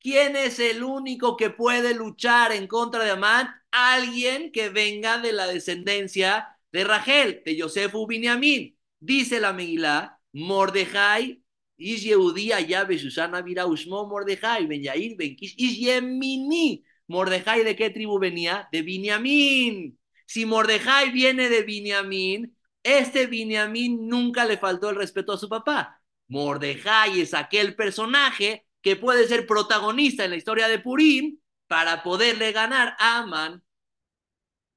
¿Quién 0.00 0.36
es 0.36 0.58
el 0.58 0.82
único 0.82 1.36
que 1.36 1.50
puede 1.50 1.94
luchar 1.94 2.52
en 2.52 2.66
contra 2.66 3.04
de 3.04 3.12
Amán? 3.12 3.48
Alguien 3.70 4.52
que 4.52 4.68
venga 4.68 5.18
de 5.18 5.32
la 5.32 5.46
descendencia 5.46 6.58
de 6.72 6.84
Rachel, 6.84 7.42
de 7.44 7.56
Yosef 7.56 7.94
u 7.94 8.06
Binyamin. 8.06 8.76
Dice 8.98 9.40
la 9.40 9.52
Megilá, 9.52 10.20
Mordejai, 10.32 11.42
Ish 11.76 12.04
Yehudí, 12.04 12.52
allá 12.52 12.86
Susana 12.98 13.42
Vira 13.42 13.66
Ushmo, 13.66 14.06
Mordejai, 14.06 14.66
Ben 14.66 14.82
Yair, 14.82 15.16
Ben 15.16 15.36
Kish, 15.36 15.54
Ish 15.56 15.78
Yemini. 15.78 16.84
Mordejai 17.12 17.62
de 17.62 17.76
qué 17.76 17.90
tribu 17.90 18.18
venía? 18.18 18.68
De 18.72 18.80
Binyamin. 18.80 19.98
Si 20.26 20.46
Mordejai 20.46 21.10
viene 21.12 21.50
de 21.50 21.62
Binyamin, 21.62 22.56
este 22.82 23.26
Binyamin 23.26 24.08
nunca 24.08 24.46
le 24.46 24.56
faltó 24.56 24.88
el 24.88 24.96
respeto 24.96 25.32
a 25.32 25.38
su 25.38 25.46
papá. 25.46 26.02
Mordejai 26.28 27.20
es 27.20 27.34
aquel 27.34 27.76
personaje 27.76 28.66
que 28.80 28.96
puede 28.96 29.28
ser 29.28 29.46
protagonista 29.46 30.24
en 30.24 30.30
la 30.30 30.36
historia 30.36 30.68
de 30.68 30.78
Purim 30.78 31.38
para 31.66 32.02
poderle 32.02 32.50
ganar 32.52 32.96
a 32.98 33.18
Aman. 33.18 33.62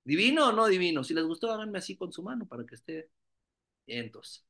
¿Divino 0.04 0.50
o 0.50 0.52
no 0.52 0.68
divino? 0.68 1.06
Si 1.06 1.14
les 1.14 1.24
gustó, 1.24 1.52
háganme 1.54 1.78
así 1.78 1.96
con 1.96 2.12
su 2.12 2.22
mano 2.22 2.46
para 2.46 2.66
que 2.66 2.76
esté. 2.76 3.10
Entonces. 3.88 4.46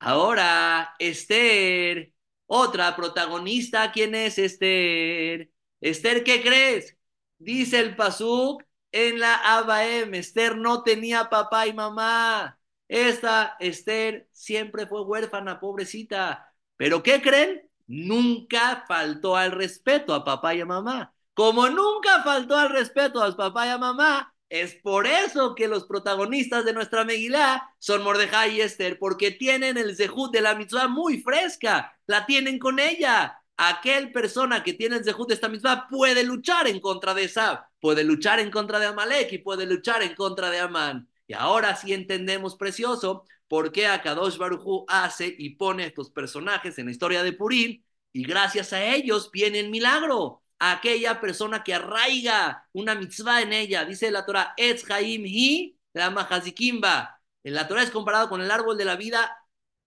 Ahora, 0.00 0.96
Esther, 0.98 2.12
otra 2.46 2.96
protagonista, 2.96 3.92
¿quién 3.92 4.16
es 4.16 4.36
Esther? 4.38 5.50
Esther, 5.80 6.24
¿qué 6.24 6.42
crees? 6.42 6.98
Dice 7.38 7.80
el 7.80 7.96
Pasuk 7.96 8.62
en 8.92 9.20
la 9.20 9.34
Abaem, 9.58 10.14
Esther 10.14 10.56
no 10.56 10.82
tenía 10.82 11.28
papá 11.30 11.66
y 11.66 11.72
mamá. 11.72 12.58
Esta 12.88 13.56
Esther 13.60 14.28
siempre 14.32 14.86
fue 14.86 15.02
huérfana, 15.02 15.60
pobrecita. 15.60 16.52
Pero 16.76 17.02
¿qué 17.02 17.20
creen? 17.20 17.68
Nunca 17.86 18.84
faltó 18.88 19.36
al 19.36 19.52
respeto 19.52 20.14
a 20.14 20.24
papá 20.24 20.54
y 20.54 20.60
a 20.60 20.66
mamá. 20.66 21.14
Como 21.34 21.68
nunca 21.68 22.22
faltó 22.22 22.56
al 22.56 22.70
respeto 22.70 23.22
a 23.22 23.36
papá 23.36 23.66
y 23.66 23.70
a 23.70 23.78
mamá, 23.78 24.34
es 24.48 24.76
por 24.76 25.06
eso 25.06 25.54
que 25.54 25.66
los 25.68 25.84
protagonistas 25.84 26.64
de 26.64 26.72
nuestra 26.72 27.04
Megilá 27.04 27.74
son 27.78 28.02
Mordejai 28.02 28.56
y 28.56 28.60
Esther, 28.60 28.98
porque 28.98 29.32
tienen 29.32 29.76
el 29.76 29.96
zehut 29.96 30.32
de 30.32 30.40
la 30.40 30.54
mitzvah 30.54 30.86
muy 30.88 31.20
fresca, 31.20 31.98
la 32.06 32.24
tienen 32.26 32.58
con 32.60 32.78
ella. 32.78 33.42
Aquel 33.56 34.10
persona 34.12 34.62
que 34.64 34.72
tiene 34.72 34.96
el 34.96 35.04
zehut 35.04 35.28
de 35.28 35.34
esta 35.34 35.48
mitzvah 35.48 35.86
puede 35.88 36.24
luchar 36.24 36.66
en 36.66 36.80
contra 36.80 37.14
de 37.14 37.28
Sab, 37.28 37.66
puede 37.80 38.02
luchar 38.02 38.40
en 38.40 38.50
contra 38.50 38.78
de 38.80 38.86
Amalek 38.86 39.32
y 39.32 39.38
puede 39.38 39.64
luchar 39.66 40.02
en 40.02 40.14
contra 40.14 40.50
de 40.50 40.58
Amán. 40.58 41.08
Y 41.26 41.34
ahora 41.34 41.76
sí 41.76 41.92
entendemos, 41.92 42.56
precioso, 42.56 43.24
por 43.48 43.70
qué 43.72 43.86
Akadosh 43.86 44.36
Barujú 44.36 44.84
hace 44.88 45.34
y 45.38 45.50
pone 45.50 45.86
estos 45.86 46.10
personajes 46.10 46.78
en 46.78 46.86
la 46.86 46.92
historia 46.92 47.22
de 47.22 47.32
Purim, 47.32 47.82
y 48.12 48.24
gracias 48.24 48.72
a 48.72 48.84
ellos 48.84 49.30
viene 49.32 49.60
el 49.60 49.70
milagro. 49.70 50.42
aquella 50.58 51.20
persona 51.20 51.62
que 51.62 51.74
arraiga 51.74 52.66
una 52.72 52.94
mitzvah 52.94 53.42
en 53.42 53.52
ella, 53.52 53.84
dice 53.84 54.10
la 54.10 54.24
Torah, 54.24 54.54
Etz 54.56 54.88
Haim 54.90 55.24
Hi, 55.26 55.78
la 55.92 56.10
Mahazikimba. 56.10 57.20
En 57.42 57.54
la 57.54 57.68
Torah 57.68 57.82
es 57.82 57.90
comparado 57.90 58.28
con 58.28 58.40
el 58.40 58.50
árbol 58.50 58.78
de 58.78 58.84
la 58.84 58.96
vida. 58.96 59.36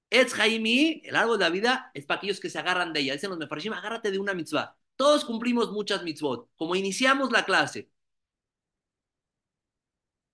Etz 0.10 0.34
Haim 0.40 0.66
Hi, 0.66 1.02
el 1.06 1.16
árbol 1.16 1.38
de 1.38 1.46
la 1.46 1.50
vida, 1.50 1.92
es 1.94 2.06
para 2.06 2.18
aquellos 2.20 2.40
que 2.40 2.50
se 2.50 2.60
agarran 2.60 2.94
de 2.94 3.02
ella. 3.02 3.14
Dicen 3.14 3.30
los 3.30 3.40
Mefarshim, 3.40 3.74
agárrate 3.74 4.12
de 4.12 4.20
una 4.20 4.34
mitzvah. 4.34 4.76
Todos 4.96 5.26
cumplimos 5.26 5.72
muchas 5.72 6.04
mitzvot. 6.04 6.50
Como 6.56 6.76
iniciamos 6.76 7.32
la 7.32 7.46
clase, 7.46 7.90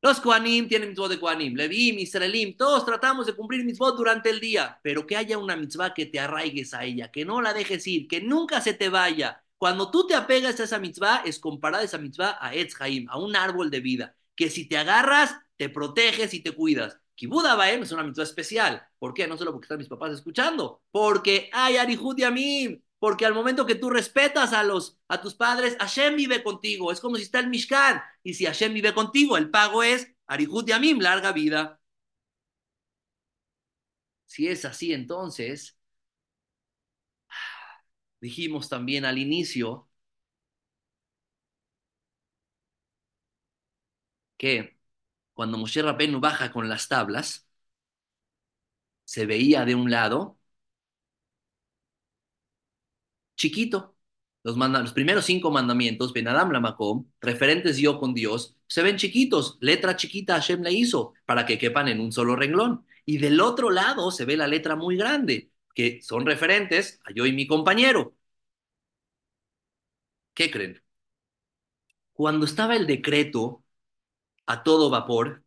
los 0.02 0.20
Koanim 0.20 0.68
tienen 0.68 0.90
mitzvot 0.90 1.10
de 1.10 1.20
Koanim, 1.20 1.56
Levim, 1.56 1.98
Israelim, 1.98 2.58
todos 2.58 2.86
tratamos 2.86 3.26
de 3.26 3.34
cumplir 3.34 3.64
mitzvot 3.64 3.96
durante 3.96 4.30
el 4.30 4.40
día, 4.40 4.80
pero 4.84 5.08
que 5.08 5.16
haya 5.16 5.38
una 5.38 5.56
mitzvah 5.56 5.94
que 5.94 6.06
te 6.06 6.20
arraigues 6.20 6.74
a 6.74 6.84
ella, 6.84 7.10
que 7.12 7.24
no 7.26 7.42
la 7.42 7.54
dejes 7.54 7.88
ir, 7.88 8.08
que 8.08 8.22
nunca 8.22 8.60
se 8.62 8.74
te 8.74 8.90
vaya. 8.90 9.44
Cuando 9.58 9.90
tú 9.92 10.06
te 10.06 10.14
apegas 10.16 10.60
a 10.60 10.66
esa 10.66 10.78
mitzvah, 10.80 11.24
es 11.26 11.40
comparada 11.40 11.84
esa 11.84 11.98
mitzvah 11.98 12.38
a 12.42 12.54
Etz 12.54 12.80
Haim, 12.82 13.08
a 13.10 13.18
un 13.18 13.36
árbol 13.36 13.72
de 13.72 13.80
vida, 13.80 14.16
que 14.36 14.50
si 14.50 14.68
te 14.68 14.78
agarras, 14.78 15.36
te 15.56 15.70
proteges 15.70 16.34
y 16.34 16.42
te 16.42 16.52
cuidas. 16.52 17.00
Kibuda 17.16 17.56
Baem 17.56 17.84
es 17.84 17.92
una 17.92 18.04
mitzvah 18.04 18.24
especial. 18.24 18.88
¿Por 19.00 19.14
qué? 19.14 19.28
No 19.28 19.38
solo 19.38 19.52
porque 19.52 19.66
están 19.66 19.78
mis 19.78 19.88
papás 19.88 20.12
escuchando, 20.14 20.82
porque 20.92 21.50
hay 21.54 21.78
Arihud 21.78 22.18
Yamim, 22.18 22.82
porque 23.00 23.26
al 23.26 23.34
momento 23.34 23.66
que 23.66 23.76
tú 23.76 23.90
respetas 23.90 24.54
a 24.54 24.64
los 24.64 24.98
a 25.08 25.22
tus 25.22 25.36
padres, 25.36 25.76
Hashem 25.80 26.16
vive 26.16 26.44
contigo, 26.44 26.92
es 26.92 27.00
como 27.00 27.18
si 27.18 27.24
está 27.24 27.40
el 27.40 27.50
Mishkan, 27.50 28.02
y 28.24 28.34
si 28.34 28.46
Hashem 28.46 28.74
vive 28.74 28.94
contigo, 28.94 29.38
el 29.38 29.50
pago 29.52 29.84
es 29.84 30.12
Arihut 30.28 30.68
Yamim, 30.68 31.00
larga 31.00 31.32
vida. 31.32 31.80
Si 34.26 34.48
es 34.50 34.66
así, 34.66 34.92
entonces, 34.94 35.78
dijimos 38.22 38.70
también 38.70 39.06
al 39.06 39.18
inicio 39.20 39.88
que 44.38 44.76
cuando 45.34 45.58
Moshe 45.58 45.82
Rabbeinu 45.82 46.20
baja 46.20 46.52
con 46.52 46.70
las 46.70 46.88
tablas, 46.88 47.48
se 49.06 49.26
veía 49.26 49.64
de 49.66 49.76
un 49.76 49.90
lado 49.92 50.38
chiquito. 53.36 53.96
Los, 54.44 54.92
primeros 54.94 55.26
cinco 55.26 55.52
mandamientos, 55.52 56.12
Benadam 56.14 56.52
Lamakom, 56.52 57.06
referentes 57.22 57.78
yo 57.78 58.00
con 58.00 58.14
Dios, 58.14 58.58
se 58.68 58.84
ven 58.84 58.98
chiquitos. 58.98 59.58
Letra 59.62 59.96
chiquita 59.96 60.36
Hashem 60.36 60.62
le 60.64 60.74
hizo 60.74 61.14
para 61.26 61.46
que 61.46 61.58
quepan 61.58 61.88
en 61.88 62.02
un 62.02 62.12
solo 62.12 62.36
renglón. 62.36 62.86
Y 63.06 63.18
del 63.20 63.40
otro 63.42 63.70
lado 63.70 64.12
se 64.12 64.26
ve 64.26 64.38
la 64.38 64.48
letra 64.48 64.76
muy 64.76 64.98
grande, 64.98 65.52
que 65.76 66.02
son 66.02 66.26
referentes 66.26 67.00
a 67.06 67.14
yo 67.14 67.26
y 67.26 67.32
mi 67.34 67.48
compañero. 67.48 68.16
¿Qué 70.34 70.52
creen? 70.52 70.82
Cuando 72.14 72.46
estaba 72.46 72.76
el 72.76 72.88
decreto 72.88 73.63
a 74.48 74.64
todo 74.64 74.90
vapor, 74.90 75.44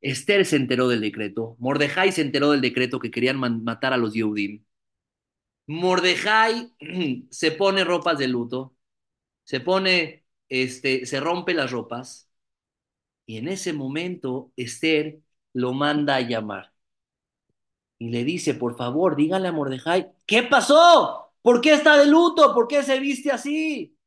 Esther 0.00 0.44
se 0.44 0.56
enteró 0.56 0.88
del 0.88 1.00
decreto, 1.00 1.54
Mordejai 1.60 2.10
se 2.12 2.22
enteró 2.22 2.50
del 2.50 2.60
decreto 2.60 2.98
que 2.98 3.10
querían 3.12 3.38
matar 3.38 3.92
a 3.92 3.96
los 3.96 4.12
Yehudim. 4.14 4.64
Mordejai 5.66 6.72
se 7.30 7.52
pone 7.52 7.84
ropas 7.84 8.18
de 8.18 8.28
luto, 8.28 8.76
se 9.44 9.60
pone, 9.60 10.26
este, 10.48 11.06
se 11.06 11.20
rompe 11.20 11.54
las 11.54 11.70
ropas, 11.72 12.30
y 13.26 13.38
en 13.38 13.48
ese 13.48 13.72
momento 13.72 14.52
Esther 14.56 15.20
lo 15.52 15.72
manda 15.74 16.16
a 16.16 16.20
llamar. 16.22 16.72
Y 17.98 18.10
le 18.10 18.24
dice, 18.24 18.54
por 18.54 18.76
favor, 18.76 19.16
dígale 19.16 19.48
a 19.48 19.52
Mordejai, 19.52 20.12
¿qué 20.26 20.42
pasó? 20.44 21.32
¿Por 21.42 21.60
qué 21.60 21.72
está 21.74 21.96
de 21.98 22.06
luto? 22.06 22.54
¿Por 22.54 22.68
qué 22.68 22.82
se 22.82 23.00
viste 23.00 23.30
así? 23.32 23.97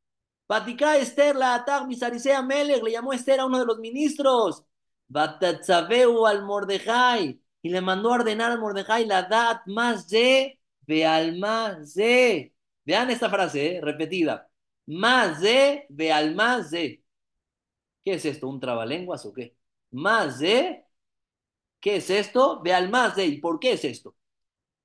Batika 0.52 0.98
Esther, 0.98 1.34
la 1.38 1.56
Atag 1.56 1.88
Misarisea 1.88 2.42
Melech, 2.42 2.84
le 2.84 2.92
llamó 2.92 3.14
Esther 3.14 3.40
a 3.40 3.46
uno 3.46 3.58
de 3.58 3.66
los 3.66 3.80
ministros. 3.80 4.66
Batatzabeu 5.08 6.26
al 6.26 6.44
Mordejai. 6.44 7.42
Y 7.62 7.70
le 7.70 7.80
mandó 7.80 8.12
a 8.12 8.16
ordenar 8.16 8.52
al 8.52 8.60
Mordejai 8.60 9.06
la 9.06 9.24
dat 9.24 9.62
más 9.68 10.10
de 10.10 11.06
alma 11.06 11.78
de. 11.96 12.54
Vean 12.84 13.10
esta 13.12 13.30
frase, 13.30 13.78
eh, 13.78 13.82
repetida. 13.82 14.50
Más 14.88 15.40
de 15.40 15.88
más 16.36 16.72
de. 16.72 17.02
¿Qué 18.04 18.14
es 18.16 18.26
esto? 18.26 18.50
¿Un 18.50 18.60
trabalenguas 18.60 19.26
o 19.26 19.34
qué? 19.34 19.56
Más 19.92 20.40
de. 20.40 20.86
¿Qué 21.80 21.98
es 21.98 22.10
esto? 22.10 22.62
más 22.90 23.16
de. 23.16 23.26
¿Y 23.26 23.40
por 23.40 23.58
qué 23.60 23.74
es 23.74 23.86
esto? 23.86 24.18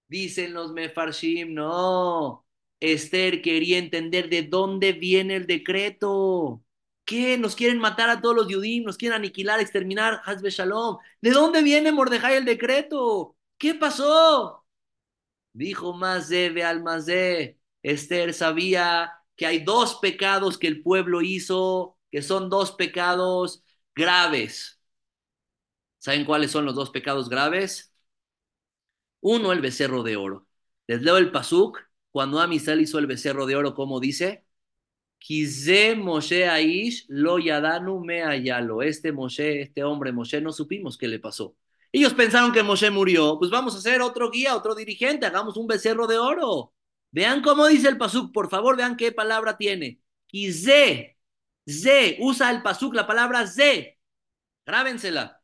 Dicen 0.08 0.54
los 0.54 0.72
mefarshim, 0.72 1.54
no. 1.54 2.45
Esther 2.80 3.42
quería 3.42 3.78
entender 3.78 4.28
de 4.28 4.42
dónde 4.42 4.92
viene 4.92 5.36
el 5.36 5.46
decreto. 5.46 6.62
¿Qué? 7.04 7.38
Nos 7.38 7.54
quieren 7.56 7.78
matar 7.78 8.10
a 8.10 8.20
todos 8.20 8.34
los 8.36 8.48
Yudim, 8.48 8.84
nos 8.84 8.96
quieren 8.96 9.16
aniquilar, 9.16 9.60
exterminar, 9.60 10.20
Hazbe 10.24 10.50
Shalom. 10.50 10.98
¿De 11.20 11.30
dónde 11.30 11.62
viene 11.62 11.92
Mordejai 11.92 12.36
el 12.36 12.44
decreto? 12.44 13.36
¿Qué 13.58 13.74
pasó? 13.74 14.64
Dijo 15.52 15.94
más 15.94 16.28
de 16.28 16.62
al 16.64 16.84
de. 17.04 17.58
Esther 17.82 18.34
sabía 18.34 19.12
que 19.36 19.46
hay 19.46 19.60
dos 19.60 19.96
pecados 19.96 20.58
que 20.58 20.66
el 20.66 20.82
pueblo 20.82 21.22
hizo, 21.22 21.98
que 22.10 22.22
son 22.22 22.50
dos 22.50 22.72
pecados 22.72 23.64
graves. 23.94 24.80
¿Saben 25.98 26.24
cuáles 26.24 26.50
son 26.52 26.64
los 26.64 26.74
dos 26.74 26.90
pecados 26.90 27.28
graves? 27.28 27.92
Uno, 29.20 29.52
el 29.52 29.60
becerro 29.60 30.02
de 30.02 30.16
oro. 30.16 30.46
Les 30.86 31.02
leo 31.02 31.16
el 31.18 31.30
pasuk. 31.32 31.85
Cuando 32.16 32.40
Amisal 32.40 32.80
hizo 32.80 32.98
el 32.98 33.06
becerro 33.06 33.44
de 33.44 33.56
oro, 33.56 33.74
¿cómo 33.74 34.00
dice? 34.00 34.46
Kize 35.18 35.96
Moshe 35.96 36.48
Aish 36.48 37.04
lo 37.08 37.38
yadanu 37.38 38.00
me 38.02 38.22
ayalo. 38.22 38.80
Este 38.80 39.12
Moshe, 39.12 39.60
este 39.60 39.84
hombre 39.84 40.12
Moshe, 40.12 40.40
no 40.40 40.50
supimos 40.50 40.96
qué 40.96 41.08
le 41.08 41.18
pasó. 41.18 41.54
Ellos 41.92 42.14
pensaron 42.14 42.52
que 42.52 42.62
Moshe 42.62 42.90
murió. 42.90 43.38
Pues 43.38 43.50
vamos 43.50 43.74
a 43.74 43.78
hacer 43.80 44.00
otro 44.00 44.30
guía, 44.30 44.56
otro 44.56 44.74
dirigente. 44.74 45.26
Hagamos 45.26 45.58
un 45.58 45.66
becerro 45.66 46.06
de 46.06 46.16
oro. 46.16 46.72
Vean 47.10 47.42
cómo 47.42 47.66
dice 47.66 47.88
el 47.88 47.98
pasuk, 47.98 48.32
por 48.32 48.48
favor, 48.48 48.78
vean 48.78 48.96
qué 48.96 49.12
palabra 49.12 49.58
tiene. 49.58 50.00
Kize, 50.26 51.18
ze, 51.68 52.16
usa 52.20 52.50
el 52.50 52.62
pasuk, 52.62 52.94
la 52.94 53.06
palabra 53.06 53.46
ze. 53.46 54.00
Grábensela. 54.64 55.42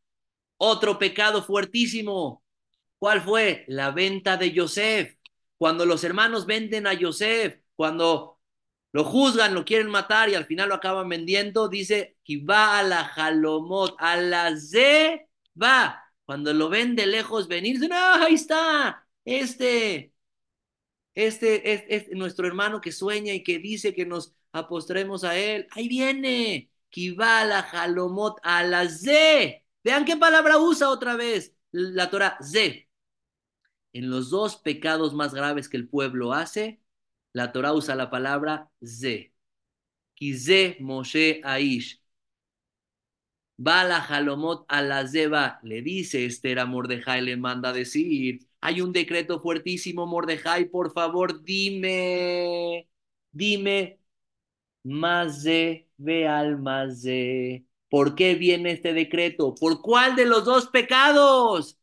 Otro 0.57 0.99
pecado 0.99 1.43
fuertísimo. 1.43 2.43
¿Cuál 2.99 3.20
fue? 3.20 3.66
La 3.68 3.91
venta 3.91 4.39
de 4.39 4.53
Yosef. 4.53 5.16
Cuando 5.63 5.87
los 5.87 6.03
hermanos 6.03 6.45
venden 6.45 6.89
a 6.89 6.93
Yosef, 6.93 7.61
cuando 7.77 8.41
lo 8.91 9.05
juzgan, 9.05 9.55
lo 9.55 9.65
quieren 9.65 9.91
matar 9.91 10.29
y 10.29 10.35
al 10.35 10.45
final 10.45 10.69
lo 10.69 10.75
acaban 10.75 11.09
vendiendo, 11.09 11.69
dice 11.69 12.17
va 12.49 12.81
a 12.81 12.83
la 12.83 13.05
jalomot, 13.05 13.95
a 14.01 14.17
la 14.17 14.57
ze, 14.57 15.29
va. 15.55 16.03
Cuando 16.25 16.53
lo 16.53 16.69
ven 16.69 16.97
de 16.97 17.07
lejos 17.07 17.47
venir, 17.47 17.77
dicen, 17.77 17.93
ah, 17.93 18.25
ahí 18.25 18.35
está, 18.35 19.07
este, 19.25 20.13
este 21.15 21.73
es, 21.75 21.85
es, 21.87 22.09
nuestro 22.11 22.49
hermano 22.49 22.81
que 22.81 22.91
sueña 22.91 23.33
y 23.33 23.45
que 23.45 23.61
dice 23.61 23.95
que 23.95 24.05
nos 24.05 24.35
apostremos 24.51 25.23
a 25.23 25.39
él. 25.39 25.69
Ahí 25.71 25.87
viene, 25.87 26.73
que 26.91 27.13
va 27.13 27.43
a 27.43 27.45
la 27.45 27.63
jalomot, 27.63 28.41
a 28.43 28.65
la 28.65 28.89
ze. 28.89 29.65
Vean 29.85 30.05
qué 30.07 30.17
palabra 30.17 30.59
usa 30.59 30.89
otra 30.89 31.15
vez 31.15 31.55
la 31.71 32.11
Torah, 32.11 32.37
ze 32.43 32.89
en 33.93 34.11
los 34.11 34.30
dos 34.30 34.57
pecados 34.57 35.14
más 35.14 35.34
graves 35.34 35.68
que 35.68 35.76
el 35.76 35.88
pueblo 35.88 36.32
hace, 36.32 36.80
la 37.32 37.53
Torah 37.53 37.72
usa 37.74 37.95
la 37.95 38.11
palabra 38.11 38.70
ze. 38.84 39.34
Kize 40.14 40.76
Moshe 40.80 41.40
Aish. 41.45 42.03
Bala 43.57 44.01
Halomot 44.01 44.64
a 44.68 44.82
la 44.82 45.07
Zeba, 45.07 45.61
le 45.62 45.82
dice 45.82 46.24
Esther 46.26 46.59
a 46.59 46.66
Mordejai, 46.66 47.20
le 47.22 47.36
manda 47.36 47.72
decir, 47.72 48.40
hay 48.61 48.80
un 48.80 48.93
decreto 48.93 49.40
fuertísimo, 49.40 50.07
Mordejai, 50.07 50.64
por 50.68 50.93
favor, 50.93 51.43
dime, 51.45 52.88
dime, 53.30 54.01
de, 54.84 55.88
ve 55.97 56.28
al 56.28 56.62
de, 57.03 57.66
¿por 57.88 58.14
qué 58.14 58.34
viene 58.34 58.72
este 58.72 58.93
decreto? 58.93 59.55
¿Por 59.55 59.80
cuál 59.82 60.16
de 60.16 60.26
los 60.26 60.45
dos 60.45 60.68
pecados? 60.68 61.78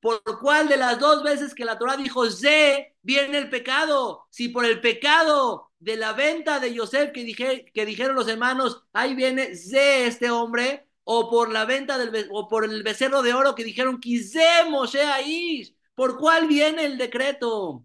¿Por 0.00 0.22
cuál 0.40 0.68
de 0.68 0.76
las 0.78 0.98
dos 0.98 1.22
veces 1.22 1.54
que 1.54 1.64
la 1.64 1.78
Torah 1.78 1.96
dijo 1.96 2.30
Ze 2.30 2.96
viene 3.02 3.38
el 3.38 3.50
pecado? 3.50 4.26
Si 4.30 4.48
por 4.48 4.64
el 4.64 4.80
pecado 4.80 5.72
de 5.78 5.96
la 5.96 6.12
venta 6.12 6.58
de 6.58 6.72
Yosef 6.74 7.12
que, 7.12 7.24
dije, 7.24 7.66
que 7.72 7.86
dijeron 7.86 8.16
los 8.16 8.28
hermanos, 8.28 8.84
ahí 8.92 9.14
viene 9.14 9.54
Ze 9.54 10.06
este 10.06 10.30
hombre, 10.30 10.86
o 11.04 11.28
por 11.30 11.50
la 11.52 11.64
venta 11.64 11.98
del 11.98 12.28
o 12.30 12.48
por 12.48 12.64
el 12.64 12.82
becerro 12.82 13.22
de 13.22 13.34
oro 13.34 13.54
que 13.54 13.64
dijeron 13.64 14.00
Ze 14.02 14.64
Moshe 14.70 15.02
Aish. 15.02 15.74
¿Por 15.94 16.18
cuál 16.18 16.46
viene 16.46 16.84
el 16.84 16.96
decreto? 16.98 17.84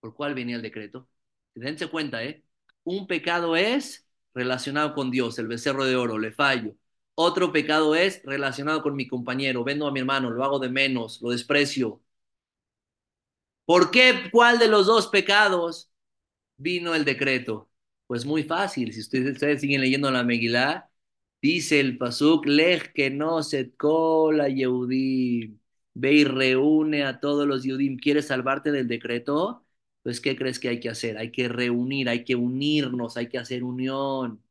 ¿Por 0.00 0.14
cuál 0.14 0.34
viene 0.34 0.54
el 0.54 0.62
decreto? 0.62 1.08
Dense 1.54 1.88
cuenta, 1.88 2.24
¿eh? 2.24 2.42
Un 2.84 3.06
pecado 3.06 3.56
es 3.56 4.06
relacionado 4.34 4.94
con 4.94 5.10
Dios, 5.10 5.38
el 5.38 5.48
becerro 5.48 5.84
de 5.84 5.96
oro, 5.96 6.18
le 6.18 6.32
fallo. 6.32 6.74
Otro 7.22 7.52
pecado 7.52 7.94
es 7.94 8.22
relacionado 8.24 8.82
con 8.82 8.96
mi 8.96 9.06
compañero. 9.06 9.62
Vendo 9.62 9.86
a 9.86 9.92
mi 9.92 10.00
hermano, 10.00 10.30
lo 10.30 10.42
hago 10.42 10.58
de 10.58 10.70
menos, 10.70 11.20
lo 11.22 11.30
desprecio. 11.30 12.02
¿Por 13.64 13.90
qué? 13.90 14.28
¿Cuál 14.32 14.58
de 14.58 14.68
los 14.68 14.86
dos 14.86 15.06
pecados 15.08 15.90
vino 16.58 16.94
el 16.94 17.04
decreto? 17.04 17.70
Pues 18.06 18.24
muy 18.26 18.44
fácil. 18.44 18.92
Si 18.92 19.00
ustedes, 19.00 19.60
siguen 19.60 19.80
leyendo 19.82 20.10
la 20.10 20.24
Megilá, 20.24 20.90
dice 21.42 21.80
el 21.80 21.98
Pasuk, 21.98 22.46
Lej 22.46 22.92
que 22.94 23.10
no 23.10 23.42
se 23.42 23.74
cola 23.76 24.48
Yehudim. 24.48 25.60
Ve 25.94 26.12
y 26.14 26.24
reúne 26.24 27.04
a 27.04 27.20
todos 27.20 27.46
los 27.46 27.64
Yehudim. 27.64 27.98
¿Quieres 27.98 28.28
salvarte 28.28 28.72
del 28.72 28.88
decreto? 28.88 29.66
Pues, 30.02 30.20
¿qué 30.20 30.36
crees 30.36 30.58
que 30.60 30.68
hay 30.68 30.80
que 30.80 30.88
hacer? 30.90 31.18
Hay 31.18 31.32
que 31.32 31.48
reunir, 31.48 32.08
hay 32.08 32.24
que 32.24 32.36
unirnos, 32.36 33.16
hay 33.16 33.28
que 33.28 33.38
hacer 33.38 33.64
unión 33.64 34.42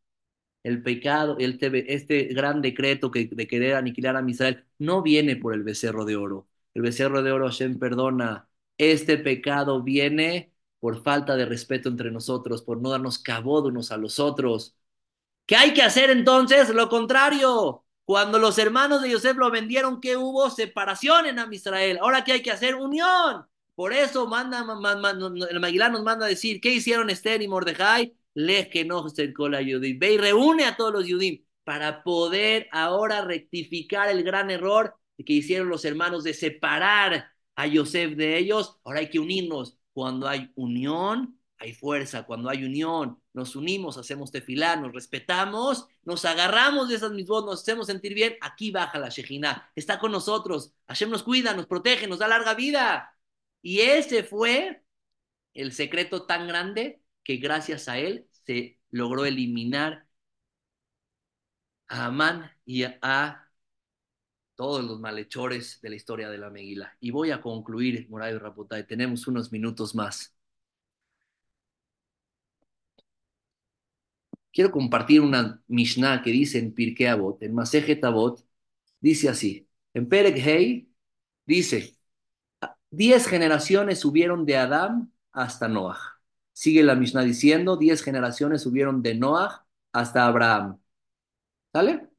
el 0.64 0.84
pecado, 0.84 1.38
este, 1.40 2.26
gran 2.26 2.62
decreto 2.62 3.12
que, 3.12 3.30
de 3.32 3.48
querer 3.48 3.76
aniquilar 3.76 4.16
a 4.18 4.30
Israel, 4.30 4.66
no 4.78 5.02
viene 5.02 5.36
por 5.36 5.54
el 5.54 5.64
becerro 5.64 6.06
de 6.06 6.16
oro. 6.16 6.48
El 6.74 6.82
becerro 6.84 7.24
de 7.24 7.32
oro 7.32 7.46
Hashem 7.48 7.80
perdona. 7.80 8.50
Este 8.78 9.18
pecado 9.18 9.84
viene 9.84 10.54
por 10.80 11.04
falta 11.04 11.36
de 11.36 11.46
respeto 11.46 11.90
entre 11.90 12.12
nosotros, 12.12 12.62
por 12.62 12.82
no 12.82 12.90
darnos 12.90 13.20
cabo 13.20 13.62
de 13.62 13.70
unos 13.70 13.92
a 13.92 13.98
los 13.98 14.20
otros. 14.20 14.76
¿Qué 15.46 15.56
hay 15.56 15.74
que 15.74 15.82
hacer 15.82 16.10
entonces? 16.10 16.70
Lo 16.70 16.90
contrario. 16.90 17.86
Cuando 18.06 18.40
los 18.40 18.58
hermanos 18.58 19.02
de 19.02 19.12
Yosef 19.12 19.38
lo 19.38 19.52
vendieron, 19.52 20.02
¿qué 20.02 20.18
hubo? 20.18 20.50
Separación 20.50 21.26
en 21.28 21.40
Amisrael. 21.40 22.00
Ahora, 22.00 22.24
¿qué 22.24 22.34
hay 22.34 22.42
que 22.42 22.52
hacer? 22.52 22.76
Unión. 22.76 23.46
Por 23.76 23.94
eso 23.94 24.28
manda, 24.28 24.66
el 25.50 25.60
Maguilán 25.60 25.94
nos 25.94 26.04
manda 26.04 26.26
a 26.26 26.30
decir, 26.30 26.60
¿qué 26.60 26.74
hicieron 26.74 27.10
Esther 27.10 27.42
y 27.42 27.48
Mordejai? 27.48 28.14
Le 28.40 28.70
que 28.70 28.86
no 28.86 29.10
se 29.10 29.34
cola 29.34 29.62
Yudim. 29.62 30.00
Ve 30.00 30.14
y 30.14 30.18
reúne 30.18 30.66
a 30.66 30.78
todos 30.78 30.94
los 30.94 31.06
Yudim 31.08 31.44
para 31.64 32.04
poder 32.04 32.68
ahora 32.72 33.22
rectificar 33.22 34.10
el 34.10 34.24
gran 34.24 34.50
error 34.50 34.96
que 35.26 35.34
hicieron 35.34 35.70
los 35.70 35.84
hermanos 35.86 36.24
de 36.24 36.34
separar 36.34 37.32
a 37.56 37.68
Yosef 37.68 38.16
de 38.16 38.38
ellos. 38.38 38.80
Ahora 38.84 39.00
hay 39.00 39.10
que 39.10 39.20
unirnos. 39.20 39.78
Cuando 39.92 40.28
hay 40.30 40.52
unión, 40.56 41.38
hay 41.58 41.74
fuerza. 41.74 42.24
Cuando 42.24 42.50
hay 42.50 42.64
unión, 42.64 43.22
nos 43.34 43.58
unimos, 43.58 43.98
hacemos 43.98 44.32
tefilá, 44.32 44.78
nos 44.78 44.94
respetamos, 44.94 45.88
nos 46.04 46.24
agarramos 46.24 46.88
de 46.88 46.96
esas 46.96 47.12
mismas, 47.12 47.44
nos 47.44 47.62
hacemos 47.62 47.88
sentir 47.88 48.14
bien. 48.14 48.38
Aquí 48.40 48.72
baja 48.72 48.98
la 49.00 49.10
Shejina. 49.10 49.70
Está 49.76 50.00
con 50.00 50.14
nosotros. 50.14 50.74
Hashem 50.88 51.10
nos 51.10 51.24
cuida, 51.24 51.54
nos 51.54 51.68
protege, 51.68 52.08
nos 52.08 52.20
da 52.20 52.30
larga 52.30 52.54
vida. 52.54 53.14
Y 53.62 53.82
ese 53.82 54.24
fue 54.24 54.84
el 55.54 55.74
secreto 55.74 56.26
tan 56.26 56.48
grande 56.48 57.02
que 57.24 57.38
gracias 57.38 57.90
a 57.90 58.00
él 58.00 58.29
se 58.50 58.80
logró 58.90 59.26
eliminar 59.26 60.08
a 61.88 62.06
Amán 62.06 62.52
y 62.66 62.84
a 62.84 63.48
todos 64.56 64.84
los 64.84 65.00
malhechores 65.00 65.80
de 65.82 65.90
la 65.92 65.96
historia 65.96 66.30
de 66.30 66.38
la 66.40 66.50
Meguila. 66.50 66.98
Y 67.00 67.12
voy 67.12 67.32
a 67.32 67.42
concluir, 67.42 68.08
Moray 68.10 68.38
Rapotay, 68.38 68.88
tenemos 68.88 69.28
unos 69.28 69.52
minutos 69.52 69.94
más. 69.96 70.36
Quiero 74.52 74.72
compartir 74.72 75.22
una 75.22 75.62
Mishnah 75.68 76.22
que 76.24 76.32
dice 76.32 76.60
en 76.60 76.74
Pirkei 76.74 77.08
Avot, 77.08 77.42
en 77.44 77.54
Masejet 77.54 78.04
Avot, 78.04 78.44
dice 79.00 79.30
así, 79.30 79.70
en 79.94 80.10
Perek 80.10 80.38
Hei, 80.38 80.92
dice, 81.46 81.98
diez 82.92 83.28
generaciones 83.28 84.00
subieron 84.00 84.46
de 84.46 84.58
Adán 84.58 85.14
hasta 85.32 85.68
Noah. 85.68 86.19
Sigue 86.60 86.84
la 86.84 86.94
Mishnah 86.94 87.24
diciendo, 87.24 87.78
diez 87.78 88.04
generaciones 88.04 88.64
subieron 88.64 89.02
de 89.02 89.16
Noah 89.16 89.66
hasta 89.94 90.26
Abraham. 90.28 90.78
¿Sale? 91.72 92.10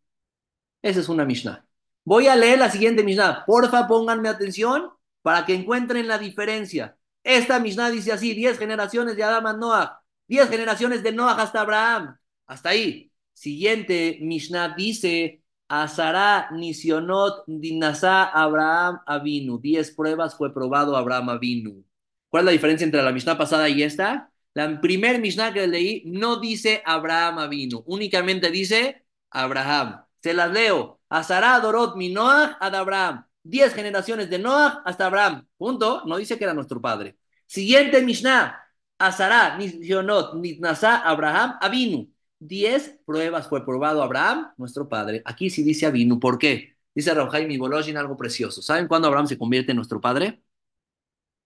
Esa 0.80 1.01
es 1.01 1.11
una 1.11 1.26
Mishnah. 1.26 1.66
Voy 2.05 2.26
a 2.26 2.36
leer 2.36 2.59
la 2.59 2.70
siguiente 2.70 3.05
Mishnah. 3.05 3.45
Porfa, 3.45 3.86
pónganme 3.86 4.30
atención 4.30 4.88
para 5.20 5.45
que 5.45 5.55
encuentren 5.55 6.09
la 6.09 6.16
diferencia. 6.16 6.97
Esta 7.22 7.61
Mishnah 7.61 7.91
dice 7.91 8.12
así, 8.12 8.32
10 8.32 8.59
generaciones 8.59 9.14
de 9.14 9.24
Adam 9.24 9.47
a 9.47 9.53
Noah, 9.53 10.03
10 10.26 10.49
generaciones 10.49 11.03
de 11.03 11.12
Noah 11.12 11.34
hasta 11.34 11.61
Abraham. 11.61 12.16
Hasta 12.47 12.70
ahí. 12.70 13.12
Siguiente 13.34 14.20
Mishnah 14.22 14.74
dice, 14.74 15.43
Azara 15.68 16.49
Nisionot 16.53 17.45
Dinasá 17.47 18.24
Abraham 18.24 19.01
Avinu. 19.05 19.59
10 19.59 19.91
pruebas 19.95 20.34
fue 20.34 20.55
probado 20.55 20.97
Abraham 20.97 21.28
Avinu. 21.28 21.84
¿Cuál 22.30 22.45
es 22.45 22.47
la 22.47 22.53
diferencia 22.53 22.86
entre 22.86 23.03
la 23.03 23.12
Mishnah 23.12 23.36
pasada 23.36 23.68
y 23.68 23.82
esta? 23.82 24.30
La 24.55 24.80
primer 24.80 25.20
Mishnah 25.20 25.53
que 25.53 25.66
leí 25.66 26.03
no 26.07 26.40
dice 26.40 26.82
Abraham 26.84 27.38
Avinu, 27.38 27.82
únicamente 27.86 28.51
dice 28.51 29.05
Abraham. 29.30 30.05
Se 30.22 30.34
las 30.34 30.51
leo. 30.53 31.01
Azara 31.09 31.59
Dorot 31.61 31.96
Minoach 31.96 32.57
ad 32.61 32.74
Abraham. 32.74 33.26
Diez 33.42 33.74
generaciones 33.74 34.28
de 34.30 34.38
Noah 34.38 34.82
hasta 34.84 35.07
Abraham. 35.07 35.46
Punto. 35.57 36.03
No 36.07 36.16
dice 36.18 36.36
que 36.36 36.44
era 36.44 36.55
nuestro 36.55 36.80
padre. 36.80 37.16
Siguiente 37.46 38.03
Mishnah. 38.03 38.57
Azara, 38.98 39.57
Nisionot, 39.57 40.34
Nitnasá, 40.34 40.98
Abraham, 40.98 41.57
Avinu. 41.61 42.12
Diez 42.38 42.98
pruebas 43.07 43.48
fue 43.48 43.64
probado 43.64 44.03
Abraham, 44.03 44.53
nuestro 44.59 44.88
padre. 44.88 45.22
Aquí 45.24 45.48
sí 45.51 45.62
dice 45.62 45.86
Avinu. 45.86 46.20
¿Por 46.20 46.38
qué? 46.38 46.76
Dice 46.94 47.14
Rabjaim 47.14 47.59
Boloshin 47.59 47.96
algo 47.96 48.16
precioso. 48.16 48.62
¿Saben 48.62 48.88
cuándo 48.88 49.09
Abraham 49.09 49.26
se 49.26 49.38
convierte 49.38 49.72
en 49.72 49.76
nuestro 49.76 50.01
padre? 50.01 50.42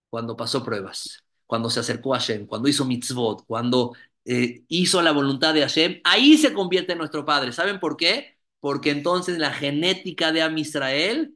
Cuando 0.09 0.35
pasó 0.35 0.63
pruebas. 0.63 1.24
Cuando 1.45 1.69
se 1.69 1.79
acercó 1.79 2.13
a 2.15 2.19
Hashem. 2.19 2.45
Cuando 2.47 2.67
hizo 2.67 2.85
mitzvot. 2.85 3.45
Cuando 3.45 3.93
eh, 4.25 4.63
hizo 4.67 5.01
la 5.01 5.11
voluntad 5.11 5.53
de 5.53 5.61
Hashem. 5.61 6.01
Ahí 6.03 6.37
se 6.37 6.53
convierte 6.53 6.93
en 6.93 6.99
nuestro 6.99 7.25
padre. 7.25 7.51
¿Saben 7.51 7.79
por 7.79 7.97
qué? 7.97 8.37
Porque 8.59 8.91
entonces 8.91 9.37
la 9.37 9.51
genética 9.53 10.31
de 10.31 10.41
Am 10.41 10.57
Israel 10.57 11.35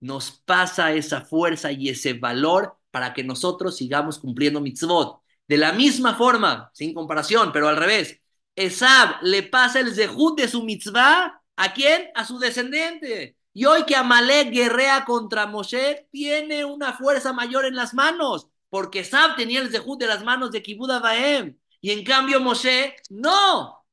nos 0.00 0.30
pasa 0.30 0.92
esa 0.92 1.22
fuerza 1.22 1.72
y 1.72 1.88
ese 1.88 2.14
valor 2.14 2.78
para 2.90 3.12
que 3.14 3.24
nosotros 3.24 3.76
sigamos 3.76 4.18
cumpliendo 4.18 4.60
mitzvot. 4.60 5.20
De 5.46 5.56
la 5.56 5.72
misma 5.72 6.14
forma, 6.14 6.70
sin 6.74 6.94
comparación, 6.94 7.52
pero 7.52 7.68
al 7.68 7.76
revés, 7.76 8.20
Esab 8.54 9.22
le 9.22 9.42
pasa 9.44 9.80
el 9.80 9.94
zehut 9.94 10.38
de 10.38 10.48
su 10.48 10.62
mitzvah, 10.64 11.42
¿a 11.56 11.72
quién? 11.74 12.08
A 12.14 12.24
su 12.24 12.38
descendiente. 12.38 13.36
Y 13.52 13.64
hoy 13.64 13.84
que 13.84 13.96
Amalek 13.96 14.50
guerrea 14.50 15.04
contra 15.04 15.46
Moshe, 15.46 16.08
tiene 16.10 16.64
una 16.64 16.92
fuerza 16.92 17.32
mayor 17.32 17.64
en 17.64 17.76
las 17.76 17.94
manos, 17.94 18.48
porque 18.68 19.00
Esab 19.00 19.36
tenía 19.36 19.60
el 19.60 19.70
zehut 19.70 19.98
de 19.98 20.06
las 20.06 20.24
manos 20.24 20.50
de 20.52 20.62
Kibud 20.62 20.88
Baem, 21.00 21.58
y 21.80 21.90
en 21.92 22.04
cambio 22.04 22.40
Moshe, 22.40 22.96
no. 23.10 23.84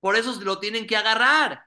Por 0.00 0.16
eso 0.16 0.38
lo 0.42 0.58
tienen 0.58 0.86
que 0.86 0.96
agarrar. 0.96 1.64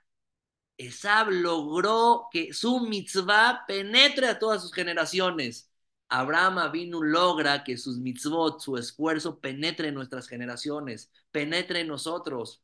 Esab 0.78 1.30
logró 1.32 2.28
que 2.32 2.54
su 2.54 2.80
mitzvah 2.82 3.66
penetre 3.68 4.28
a 4.28 4.40
todas 4.40 4.62
sus 4.62 4.74
generaciones. 4.74 5.72
Abraham 6.10 6.60
Avinu 6.60 7.02
logra 7.04 7.64
que 7.64 7.78
sus 7.78 7.98
mitzvot, 7.98 8.62
su 8.62 8.78
esfuerzo, 8.78 9.40
penetre 9.40 9.90
en 9.90 9.96
nuestras 9.96 10.28
generaciones, 10.28 11.12
penetre 11.32 11.82
en 11.82 11.88
nosotros. 11.88 12.64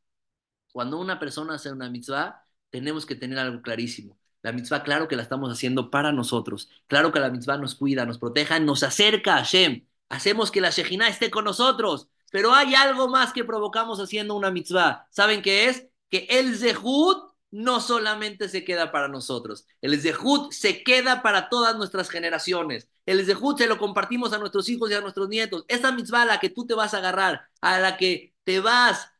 Cuando 0.72 1.00
una 1.00 1.20
persona 1.20 1.56
hace 1.56 1.72
una 1.72 1.90
mitzvah, 1.90 2.46
tenemos 2.70 3.06
que 3.06 3.16
tener 3.16 3.40
algo 3.40 3.62
clarísimo. 3.62 4.18
La 4.44 4.52
mitzvah, 4.52 4.84
claro 4.84 5.08
que 5.08 5.16
la 5.16 5.24
estamos 5.24 5.52
haciendo 5.52 5.90
para 5.90 6.12
nosotros. 6.12 6.70
Claro 6.88 7.12
que 7.12 7.20
la 7.20 7.30
mitzvah 7.32 7.58
nos 7.58 7.76
cuida, 7.76 8.06
nos 8.06 8.20
proteja, 8.20 8.60
nos 8.60 8.84
acerca 8.84 9.36
a 9.36 9.38
Hashem. 9.38 9.88
Hacemos 10.10 10.52
que 10.52 10.62
la 10.62 10.70
Shejina 10.70 11.08
esté 11.08 11.32
con 11.32 11.46
nosotros. 11.46 12.10
Pero 12.32 12.54
hay 12.54 12.76
algo 12.76 13.08
más 13.08 13.34
que 13.34 13.46
provocamos 13.46 14.00
haciendo 14.00 14.36
una 14.36 14.52
mitzvah. 14.52 15.08
¿Saben 15.12 15.42
qué 15.42 15.70
es? 15.70 15.88
Que 16.10 16.28
el 16.30 16.56
zehut 16.58 17.34
no 17.52 17.80
solamente 17.80 18.50
se 18.50 18.66
queda 18.66 18.92
para 18.92 19.08
nosotros. 19.08 19.68
El 19.80 20.02
Zehut 20.02 20.52
se 20.52 20.84
queda 20.84 21.22
para 21.22 21.50
todas 21.50 21.76
nuestras 21.78 22.10
generaciones. 22.10 22.90
El 23.06 23.24
Zehut 23.26 23.60
se 23.60 23.68
lo 23.68 23.78
compartimos 23.78 24.34
a 24.34 24.40
nuestros 24.40 24.68
hijos 24.70 24.90
y 24.90 24.96
a 24.96 25.02
nuestros 25.02 25.30
nietos. 25.30 25.64
Esa 25.68 25.92
mitzvah 25.92 26.24
a 26.24 26.26
la 26.26 26.40
que 26.40 26.50
tú 26.50 26.66
te 26.66 26.74
vas 26.74 26.96
a 26.96 26.98
agarrar, 26.98 27.48
a 27.62 27.80
la 27.80 27.96
que 27.98 28.34
te 28.44 28.60
vas 28.60 29.12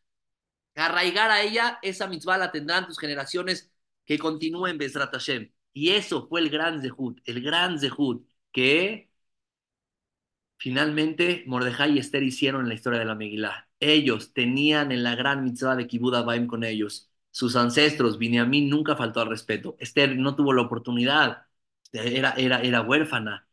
a 0.76 0.86
arraigar 0.86 1.32
a 1.32 1.42
ella, 1.42 1.80
esa 1.84 2.08
mitzvah 2.08 2.38
la 2.40 2.52
tendrán 2.52 2.88
tus 2.88 2.98
generaciones 3.00 3.72
que 4.06 4.20
continúen 4.20 4.78
Bezrat 4.78 5.12
Hashem. 5.14 5.52
Y 5.74 5.90
eso 5.92 6.28
fue 6.28 6.42
el 6.42 6.50
gran 6.50 6.82
Zehut, 6.82 7.20
el 7.26 7.42
gran 7.42 7.80
Zehut 7.80 8.28
que 8.52 9.10
finalmente 10.58 11.44
Mordejai 11.48 11.94
y 11.96 12.00
Esther 12.00 12.24
hicieron 12.24 12.62
en 12.62 12.70
la 12.70 12.76
historia 12.76 13.00
de 13.00 13.06
la 13.06 13.16
Megillah. 13.16 13.68
Ellos 13.80 14.34
tenían 14.34 14.92
en 14.92 15.04
la 15.04 15.16
gran 15.16 15.44
mitzvah 15.44 15.76
de 15.76 15.88
Kibud 15.88 16.14
Baim 16.26 16.48
con 16.48 16.64
ellos 16.64 17.14
sus 17.34 17.56
ancestros, 17.56 18.20
mí 18.20 18.62
nunca 18.62 18.96
faltó 18.96 19.22
al 19.22 19.30
respeto. 19.30 19.76
Esther 19.80 20.16
no 20.18 20.36
tuvo 20.36 20.54
la 20.54 20.62
oportunidad, 20.62 21.48
era, 21.92 22.32
era, 22.38 22.62
era 22.62 22.82
huérfana. 22.82 23.48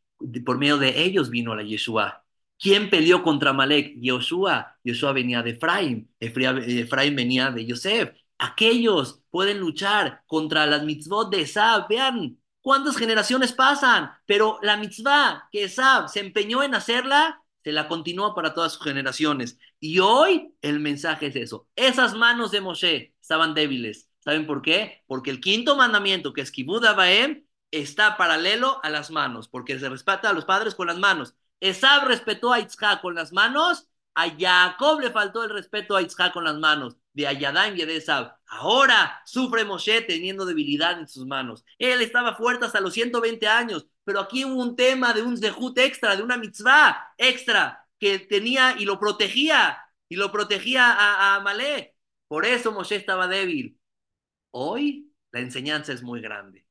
Por 0.44 0.58
medio 0.58 0.78
de 0.78 1.02
ellos 1.02 1.30
vino 1.30 1.54
la 1.54 1.62
Yeshua. 1.62 2.24
¿Quién 2.58 2.90
peleó 2.90 3.22
contra 3.22 3.52
Malek? 3.54 3.94
Yoshua. 4.00 4.78
Yoshua 4.84 5.12
venía 5.12 5.42
de 5.42 5.50
Efraim. 5.52 6.08
Efraim 6.20 7.16
venía 7.16 7.50
de 7.50 7.64
Yosef. 7.66 8.10
Aquellos 8.42 9.22
pueden 9.30 9.58
luchar 9.60 10.22
contra 10.26 10.66
las 10.66 10.82
mitzvot 10.82 11.30
de 11.30 11.42
Esab. 11.42 11.86
Vean 11.88 12.38
cuántas 12.62 12.96
generaciones 12.96 13.52
pasan. 13.52 14.10
Pero 14.24 14.58
la 14.62 14.78
mitzvah 14.78 15.48
que 15.52 15.64
Esab 15.64 16.08
se 16.08 16.20
empeñó 16.20 16.62
en 16.62 16.74
hacerla, 16.74 17.42
se 17.62 17.70
la 17.70 17.86
continúa 17.86 18.34
para 18.34 18.54
todas 18.54 18.72
sus 18.72 18.82
generaciones. 18.82 19.58
Y 19.78 19.98
hoy 19.98 20.54
el 20.62 20.80
mensaje 20.80 21.26
es 21.26 21.36
eso. 21.36 21.68
Esas 21.76 22.14
manos 22.14 22.50
de 22.50 22.62
Moshe 22.62 23.14
estaban 23.20 23.52
débiles. 23.52 24.08
¿Saben 24.20 24.46
por 24.46 24.62
qué? 24.62 25.02
Porque 25.06 25.30
el 25.30 25.40
quinto 25.40 25.76
mandamiento, 25.76 26.32
que 26.32 26.40
es 26.40 26.50
Kibud 26.50 26.84
Abaem, 26.86 27.44
está 27.70 28.16
paralelo 28.16 28.80
a 28.82 28.88
las 28.88 29.10
manos, 29.10 29.48
porque 29.48 29.78
se 29.78 29.88
respeta 29.90 30.30
a 30.30 30.32
los 30.32 30.46
padres 30.46 30.74
con 30.74 30.86
las 30.86 30.98
manos. 30.98 31.34
Esab 31.60 32.06
respetó 32.06 32.52
a 32.52 32.60
Itzhak 32.60 33.02
con 33.02 33.14
las 33.14 33.32
manos, 33.32 33.86
a 34.22 34.36
Jacob 34.38 35.00
le 35.00 35.10
faltó 35.10 35.42
el 35.44 35.50
respeto 35.50 35.96
a 35.96 36.02
Itzhak 36.02 36.32
con 36.32 36.44
las 36.44 36.56
manos, 36.58 36.96
de 37.12 37.26
Ayadam 37.26 37.74
y 37.76 37.84
de 37.84 37.96
Esab. 37.96 38.36
Ahora 38.46 39.22
sufre 39.24 39.64
Moshe 39.64 40.02
teniendo 40.02 40.44
debilidad 40.44 40.98
en 40.98 41.08
sus 41.08 41.26
manos. 41.26 41.64
Él 41.78 42.02
estaba 42.02 42.36
fuerte 42.36 42.66
hasta 42.66 42.80
los 42.80 42.92
120 42.92 43.46
años, 43.48 43.86
pero 44.04 44.20
aquí 44.20 44.44
hubo 44.44 44.60
un 44.60 44.76
tema 44.76 45.12
de 45.12 45.22
un 45.22 45.36
zehut 45.38 45.78
extra, 45.78 46.16
de 46.16 46.22
una 46.22 46.36
mitzvah 46.36 47.14
extra 47.16 47.86
que 47.98 48.18
tenía 48.18 48.76
y 48.78 48.84
lo 48.84 48.98
protegía, 48.98 49.78
y 50.08 50.16
lo 50.16 50.32
protegía 50.32 50.90
a, 50.92 51.36
a 51.36 51.44
Por 52.28 52.44
eso 52.46 52.72
Moshe 52.72 52.96
estaba 52.96 53.26
débil. 53.28 53.78
Hoy 54.50 55.12
la 55.32 55.40
enseñanza 55.40 55.92
es 55.92 56.02
muy 56.02 56.20
grande. 56.20 56.66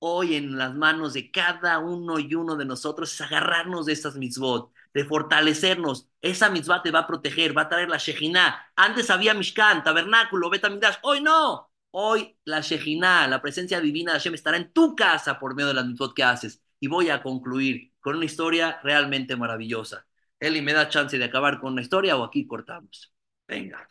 Hoy 0.00 0.36
en 0.36 0.56
las 0.58 0.74
manos 0.74 1.14
de 1.14 1.30
cada 1.30 1.78
uno 1.80 2.18
y 2.18 2.34
uno 2.34 2.56
de 2.56 2.64
nosotros 2.64 3.12
es 3.12 3.20
agarrarnos 3.20 3.86
de 3.86 3.94
estas 3.94 4.16
mitzvot, 4.16 4.72
de 4.94 5.04
fortalecernos. 5.04 6.08
Esa 6.20 6.50
mitzvah 6.50 6.82
te 6.82 6.90
va 6.90 7.00
a 7.00 7.06
proteger, 7.06 7.56
va 7.56 7.62
a 7.62 7.68
traer 7.68 7.88
la 7.88 7.98
Shejina. 7.98 8.72
Antes 8.76 9.10
había 9.10 9.34
Mishkan, 9.34 9.82
tabernáculo, 9.84 10.50
Betamidash. 10.50 10.96
Hoy 11.02 11.20
no. 11.20 11.70
Hoy 11.90 12.36
la 12.44 12.60
Shejina, 12.60 13.26
la 13.28 13.40
presencia 13.42 13.80
divina 13.80 14.12
de 14.12 14.18
Hashem 14.18 14.34
estará 14.34 14.56
en 14.56 14.72
tu 14.72 14.94
casa 14.96 15.38
por 15.38 15.54
medio 15.54 15.68
de 15.68 15.74
las 15.74 15.86
mitzvot 15.86 16.14
que 16.14 16.24
haces. 16.24 16.62
Y 16.80 16.88
voy 16.88 17.10
a 17.10 17.22
concluir 17.22 17.92
con 18.00 18.16
una 18.16 18.24
historia 18.24 18.80
realmente 18.82 19.36
maravillosa. 19.36 20.06
Eli, 20.40 20.62
¿me 20.62 20.72
da 20.72 20.88
chance 20.88 21.18
de 21.18 21.24
acabar 21.24 21.60
con 21.60 21.72
una 21.72 21.82
historia 21.82 22.16
o 22.16 22.24
aquí 22.24 22.46
cortamos? 22.46 23.12
Venga. 23.46 23.88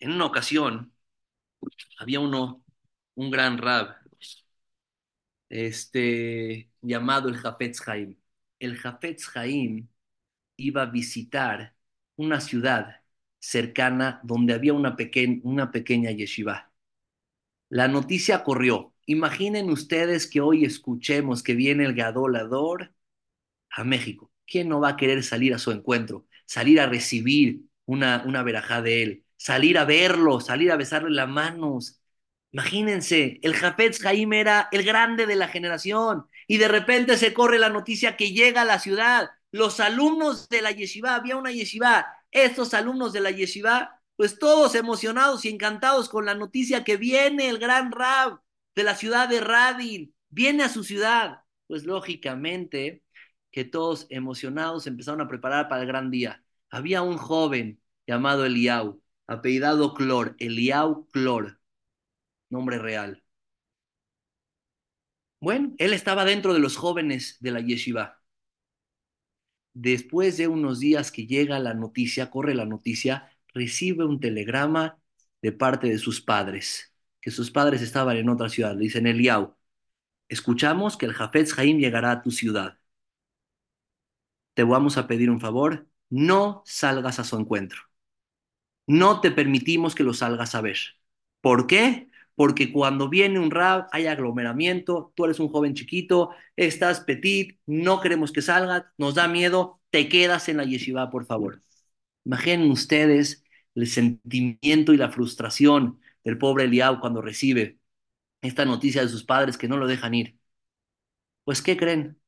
En 0.00 0.10
una 0.12 0.24
ocasión 0.26 0.92
había 1.98 2.20
uno, 2.20 2.64
un 3.14 3.30
gran 3.30 3.58
rab, 3.58 3.96
este, 5.48 6.69
llamado 6.82 7.28
el 7.28 7.36
Jafetz 7.38 7.86
Haim. 7.88 8.16
El 8.58 8.76
Jafetz 8.78 9.36
Haim 9.36 9.88
iba 10.56 10.82
a 10.82 10.86
visitar 10.86 11.76
una 12.16 12.40
ciudad 12.40 13.02
cercana 13.40 14.20
donde 14.24 14.54
había 14.54 14.74
una, 14.74 14.96
una 15.44 15.70
pequeña 15.72 16.10
yeshiva. 16.12 16.72
La 17.68 17.88
noticia 17.88 18.42
corrió. 18.44 18.94
Imaginen 19.06 19.70
ustedes 19.70 20.26
que 20.28 20.40
hoy 20.40 20.64
escuchemos 20.64 21.42
que 21.42 21.54
viene 21.54 21.84
el 21.84 21.94
Gadolador 21.94 22.92
a 23.70 23.84
México. 23.84 24.32
¿Quién 24.46 24.68
no 24.68 24.80
va 24.80 24.90
a 24.90 24.96
querer 24.96 25.22
salir 25.24 25.54
a 25.54 25.58
su 25.58 25.70
encuentro? 25.72 26.26
Salir 26.46 26.80
a 26.80 26.86
recibir 26.86 27.62
una, 27.86 28.24
una 28.26 28.42
verajá 28.42 28.82
de 28.82 29.02
él, 29.02 29.24
salir 29.36 29.78
a 29.78 29.84
verlo, 29.84 30.40
salir 30.40 30.72
a 30.72 30.76
besarle 30.76 31.10
las 31.10 31.28
manos. 31.28 31.99
Imagínense, 32.52 33.38
el 33.42 33.54
Jafetz 33.54 34.00
Jaim 34.00 34.32
era 34.32 34.68
el 34.72 34.82
grande 34.82 35.26
de 35.26 35.36
la 35.36 35.48
generación 35.48 36.26
y 36.48 36.58
de 36.58 36.66
repente 36.68 37.16
se 37.16 37.32
corre 37.32 37.58
la 37.58 37.68
noticia 37.68 38.16
que 38.16 38.32
llega 38.32 38.62
a 38.62 38.64
la 38.64 38.80
ciudad. 38.80 39.30
Los 39.52 39.78
alumnos 39.78 40.48
de 40.48 40.62
la 40.62 40.72
yeshiva, 40.72 41.14
había 41.14 41.36
una 41.36 41.52
yeshiva, 41.52 42.06
estos 42.32 42.74
alumnos 42.74 43.12
de 43.12 43.20
la 43.20 43.30
yeshiva, 43.30 44.00
pues 44.16 44.38
todos 44.38 44.74
emocionados 44.74 45.44
y 45.44 45.48
encantados 45.48 46.08
con 46.08 46.26
la 46.26 46.34
noticia 46.34 46.82
que 46.84 46.96
viene 46.96 47.48
el 47.48 47.58
gran 47.58 47.92
Rab 47.92 48.40
de 48.74 48.82
la 48.82 48.96
ciudad 48.96 49.28
de 49.28 49.40
Radin, 49.40 50.14
viene 50.28 50.64
a 50.64 50.68
su 50.68 50.82
ciudad. 50.82 51.42
Pues 51.68 51.84
lógicamente 51.84 53.04
que 53.52 53.64
todos 53.64 54.06
emocionados 54.10 54.86
empezaron 54.86 55.20
a 55.20 55.28
preparar 55.28 55.68
para 55.68 55.82
el 55.82 55.88
gran 55.88 56.10
día. 56.10 56.42
Había 56.68 57.02
un 57.02 57.16
joven 57.16 57.80
llamado 58.06 58.44
Eliau, 58.44 59.00
apellidado 59.28 59.94
Clor, 59.94 60.34
Eliau 60.38 61.06
Clor, 61.12 61.59
nombre 62.50 62.78
real. 62.78 63.22
Bueno, 65.40 65.74
él 65.78 65.92
estaba 65.92 66.24
dentro 66.24 66.52
de 66.54 66.60
los 66.60 66.76
jóvenes 66.78 67.36
de 67.40 67.50
la 67.50 67.60
yeshiva. 67.60 68.20
Después 69.74 70.36
de 70.36 70.48
unos 70.48 70.80
días 70.80 71.12
que 71.12 71.26
llega 71.26 71.58
la 71.58 71.74
noticia, 71.74 72.30
corre 72.30 72.54
la 72.54 72.66
noticia, 72.66 73.30
recibe 73.54 74.04
un 74.04 74.20
telegrama 74.20 74.98
de 75.42 75.52
parte 75.52 75.88
de 75.88 75.98
sus 75.98 76.20
padres, 76.20 76.94
que 77.20 77.30
sus 77.30 77.50
padres 77.50 77.82
estaban 77.82 78.16
en 78.16 78.28
otra 78.28 78.48
ciudad. 78.48 78.74
Le 78.74 78.84
dicen, 78.84 79.06
Eliau, 79.06 79.56
escuchamos 80.28 80.96
que 80.98 81.06
el 81.06 81.14
Jafetz 81.14 81.54
Jaim 81.54 81.78
llegará 81.78 82.12
a 82.12 82.22
tu 82.22 82.30
ciudad. 82.32 82.78
Te 84.54 84.62
vamos 84.64 84.96
a 84.96 85.06
pedir 85.08 85.30
un 85.30 85.40
favor, 85.40 85.88
no 86.08 86.62
salgas 86.66 87.18
a 87.18 87.24
su 87.24 87.36
encuentro. 87.36 87.80
No 88.86 89.20
te 89.20 89.30
permitimos 89.30 89.94
que 89.94 90.02
lo 90.02 90.12
salgas 90.14 90.54
a 90.54 90.60
ver. 90.60 90.78
¿Por 91.40 91.66
qué? 91.66 92.09
Porque 92.40 92.72
cuando 92.72 93.10
viene 93.10 93.38
un 93.38 93.50
rab 93.50 93.86
hay 93.92 94.06
aglomeramiento, 94.06 95.12
tú 95.14 95.26
eres 95.26 95.38
un 95.40 95.50
joven 95.50 95.74
chiquito, 95.74 96.30
estás 96.56 97.00
petit, 97.00 97.60
no 97.66 98.00
queremos 98.00 98.32
que 98.32 98.40
salgas, 98.40 98.84
nos 98.96 99.14
da 99.14 99.28
miedo, 99.28 99.78
te 99.90 100.08
quedas 100.08 100.48
en 100.48 100.56
la 100.56 100.64
yeshiva, 100.64 101.10
por 101.10 101.26
favor. 101.26 101.62
Imaginen 102.24 102.70
ustedes 102.70 103.44
el 103.74 103.86
sentimiento 103.88 104.94
y 104.94 104.96
la 104.96 105.10
frustración 105.10 106.00
del 106.24 106.38
pobre 106.38 106.64
Eliab 106.64 107.00
cuando 107.00 107.20
recibe 107.20 107.78
esta 108.42 108.64
noticia 108.64 109.02
de 109.02 109.08
sus 109.10 109.24
padres 109.24 109.58
que 109.58 109.68
no 109.68 109.76
lo 109.76 109.86
dejan 109.86 110.14
ir. 110.14 110.38
Pues, 111.44 111.62
¿qué 111.62 111.76
creen? 111.76 112.18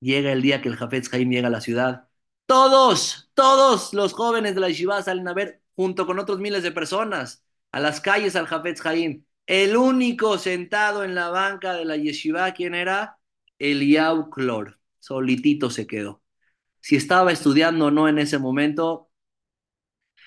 Llega 0.00 0.32
el 0.32 0.42
día 0.42 0.62
que 0.62 0.68
el 0.68 0.76
Jafetz 0.76 1.08
Jaim 1.08 1.30
llega 1.30 1.48
a 1.48 1.50
la 1.50 1.60
ciudad. 1.60 2.08
Todos, 2.46 3.30
todos 3.34 3.94
los 3.94 4.12
jóvenes 4.12 4.54
de 4.54 4.60
la 4.60 4.68
yeshiva 4.68 5.02
salen 5.02 5.28
a 5.28 5.34
ver 5.34 5.62
junto 5.76 6.06
con 6.06 6.18
otros 6.18 6.40
miles 6.40 6.62
de 6.62 6.72
personas 6.72 7.43
a 7.74 7.80
las 7.80 8.00
calles 8.00 8.36
al 8.36 8.46
Jafetz 8.46 8.80
Jaim. 8.82 9.24
El 9.46 9.76
único 9.76 10.38
sentado 10.38 11.02
en 11.02 11.16
la 11.16 11.30
banca 11.30 11.72
de 11.74 11.84
la 11.84 11.96
yeshiva, 11.96 12.52
¿quién 12.52 12.72
era? 12.72 13.18
Eliau 13.58 14.30
Klor. 14.30 14.78
Solitito 15.00 15.70
se 15.70 15.84
quedó. 15.84 16.22
Si 16.80 16.94
estaba 16.94 17.32
estudiando 17.32 17.86
o 17.86 17.90
no 17.90 18.08
en 18.08 18.20
ese 18.20 18.38
momento, 18.38 19.10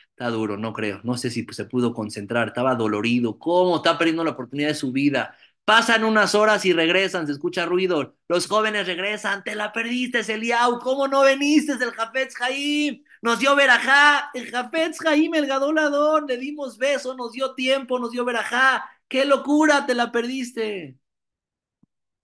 está 0.09 0.29
duro, 0.29 0.57
no 0.57 0.73
creo. 0.73 0.99
No 1.05 1.15
sé 1.15 1.29
si 1.29 1.45
se 1.49 1.63
pudo 1.63 1.93
concentrar, 1.93 2.49
estaba 2.49 2.75
dolorido. 2.75 3.39
¿Cómo 3.39 3.77
está 3.77 3.97
perdiendo 3.97 4.25
la 4.25 4.31
oportunidad 4.31 4.67
de 4.67 4.75
su 4.75 4.91
vida? 4.91 5.33
Pasan 5.63 6.03
unas 6.03 6.35
horas 6.35 6.65
y 6.65 6.73
regresan, 6.73 7.27
se 7.27 7.31
escucha 7.31 7.65
ruido. 7.65 8.17
Los 8.27 8.47
jóvenes 8.47 8.87
regresan, 8.87 9.45
te 9.45 9.55
la 9.55 9.71
perdiste, 9.71 10.19
Eliau. 10.33 10.79
¿Cómo 10.79 11.07
no 11.07 11.21
veniste? 11.21 11.71
El 11.71 11.91
Jafetz 11.91 12.35
Jaim 12.35 13.05
nos 13.21 13.39
dio 13.39 13.55
verajá. 13.55 14.29
El 14.33 14.49
Jafetz 14.49 14.99
Jaim, 14.99 15.33
el 15.35 15.47
gadolador, 15.47 16.27
le 16.27 16.37
dimos 16.37 16.77
beso, 16.77 17.15
nos 17.15 17.31
dio 17.33 17.55
tiempo, 17.55 17.99
nos 17.99 18.11
dio 18.11 18.25
verajá. 18.25 18.89
¡Qué 19.07 19.25
locura! 19.25 19.85
Te 19.85 19.95
la 19.95 20.11
perdiste. 20.11 20.97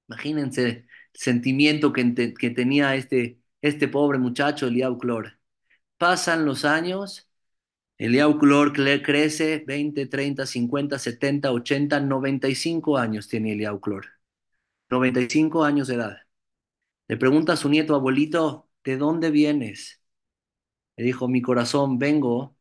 Imagínense 0.08 0.68
el 0.70 0.88
sentimiento 1.14 1.94
que, 1.94 2.34
que 2.34 2.50
tenía 2.50 2.96
este, 2.96 3.39
este 3.62 3.88
pobre 3.88 4.20
muchacho, 4.20 4.68
Eliau 4.68 4.98
Clor. 4.98 5.39
Pasan 5.98 6.46
los 6.46 6.66
años 6.66 7.30
Eliau 7.98 8.38
Clor 8.38 8.74
crece 8.74 9.64
20, 9.66 10.08
30, 10.08 10.46
50, 10.46 11.00
70, 11.00 11.52
80, 11.52 12.00
95 12.02 12.98
años 12.98 13.30
tiene 13.30 13.54
Eliau 13.54 13.80
Clor. 13.80 14.08
95 14.89 15.64
años 15.64 15.88
de 15.88 15.96
edad. 15.96 16.18
Le 17.08 17.18
pregunta 17.18 17.54
a 17.54 17.58
su 17.58 17.70
nieto, 17.70 17.96
abuelito, 17.96 18.70
¿de 18.84 18.98
dónde 18.98 19.32
vienes? 19.32 20.03
Le 20.98 21.04
dijo, 21.04 21.28
mi 21.28 21.41
corazón, 21.41 21.98
vengo 22.00 22.56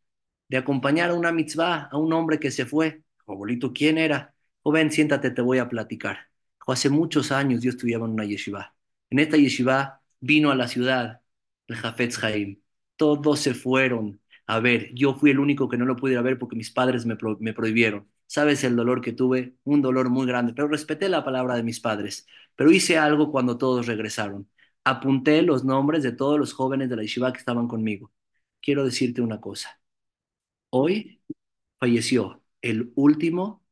de 0.48 0.56
acompañar 0.58 1.10
a 1.10 1.14
una 1.14 1.32
mitzvah, 1.32 1.88
a 1.90 1.98
un 1.98 2.12
hombre 2.12 2.38
que 2.40 2.50
se 2.50 2.66
fue. 2.66 3.02
Abuelito, 3.26 3.72
¿quién 3.72 3.98
era? 3.98 4.34
Joven, 4.62 4.90
siéntate, 4.92 5.30
te 5.30 5.42
voy 5.42 5.58
a 5.58 5.68
platicar. 5.68 6.28
Hace 6.66 6.88
muchos 6.90 7.32
años 7.32 7.62
yo 7.62 7.70
estudiaba 7.70 8.06
en 8.06 8.12
una 8.12 8.24
yeshiva. 8.24 8.74
En 9.10 9.18
esta 9.18 9.36
yeshiva 9.36 10.00
vino 10.20 10.50
a 10.50 10.54
la 10.54 10.68
ciudad 10.68 11.22
el 11.66 11.76
Jafetz 11.76 12.18
Jaim. 12.18 12.60
Todos 12.96 13.40
se 13.40 13.54
fueron 13.54 14.22
a 14.46 14.60
ver, 14.60 14.90
yo 14.94 15.14
fui 15.14 15.30
el 15.30 15.38
único 15.38 15.68
que 15.68 15.76
no 15.78 15.84
lo 15.86 15.96
pude 15.96 16.20
ver 16.20 16.38
porque 16.38 16.56
mis 16.56 16.70
padres 16.70 17.06
me, 17.06 17.16
me 17.40 17.54
prohibieron. 17.54 18.08
¿Sabes 18.26 18.64
el 18.64 18.76
dolor 18.76 19.00
que 19.00 19.12
tuve? 19.12 19.56
Un 19.64 19.82
dolor 19.82 20.10
muy 20.10 20.26
grande, 20.26 20.52
pero 20.54 20.68
respeté 20.68 21.08
la 21.08 21.24
palabra 21.24 21.54
de 21.56 21.62
mis 21.62 21.80
padres. 21.80 22.26
Pero 22.56 22.70
hice 22.70 22.98
algo 22.98 23.30
cuando 23.30 23.58
todos 23.58 23.86
regresaron. 23.86 24.48
Apunté 24.84 25.42
los 25.42 25.64
nombres 25.64 26.02
de 26.02 26.12
todos 26.12 26.38
los 26.38 26.52
jóvenes 26.52 26.88
de 26.90 26.96
la 26.96 27.02
yeshiva 27.02 27.32
que 27.32 27.38
estaban 27.38 27.68
conmigo. 27.68 28.12
Quiero 28.62 28.84
decirte 28.84 29.20
una 29.22 29.40
cosa. 29.40 29.80
Hoy 30.70 31.22
falleció 31.80 32.42
el 32.62 32.92
último, 32.96 33.62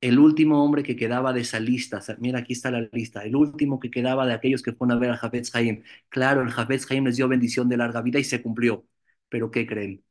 el 0.00 0.18
último 0.18 0.64
hombre 0.64 0.82
que 0.82 0.96
quedaba 0.96 1.32
de 1.32 1.40
esa 1.42 1.60
lista. 1.60 2.00
Mira, 2.18 2.40
aquí 2.40 2.52
está 2.52 2.70
la 2.70 2.88
lista. 2.92 3.22
El 3.24 3.36
último 3.36 3.80
que 3.80 3.90
quedaba 3.90 4.26
de 4.26 4.34
aquellos 4.34 4.62
que 4.62 4.72
fueron 4.72 4.96
a 4.96 5.00
ver 5.00 5.10
a 5.10 5.16
Jafetz 5.16 5.54
Haim. 5.54 5.82
Claro, 6.08 6.42
el 6.42 6.50
Jafetz 6.50 6.90
Haim 6.90 7.04
les 7.06 7.16
dio 7.16 7.28
bendición 7.28 7.68
de 7.68 7.76
larga 7.78 8.02
vida 8.02 8.18
y 8.18 8.24
se 8.24 8.42
cumplió. 8.42 8.86
Pero 9.28 9.50
¿qué 9.50 9.66
creen? 9.66 10.04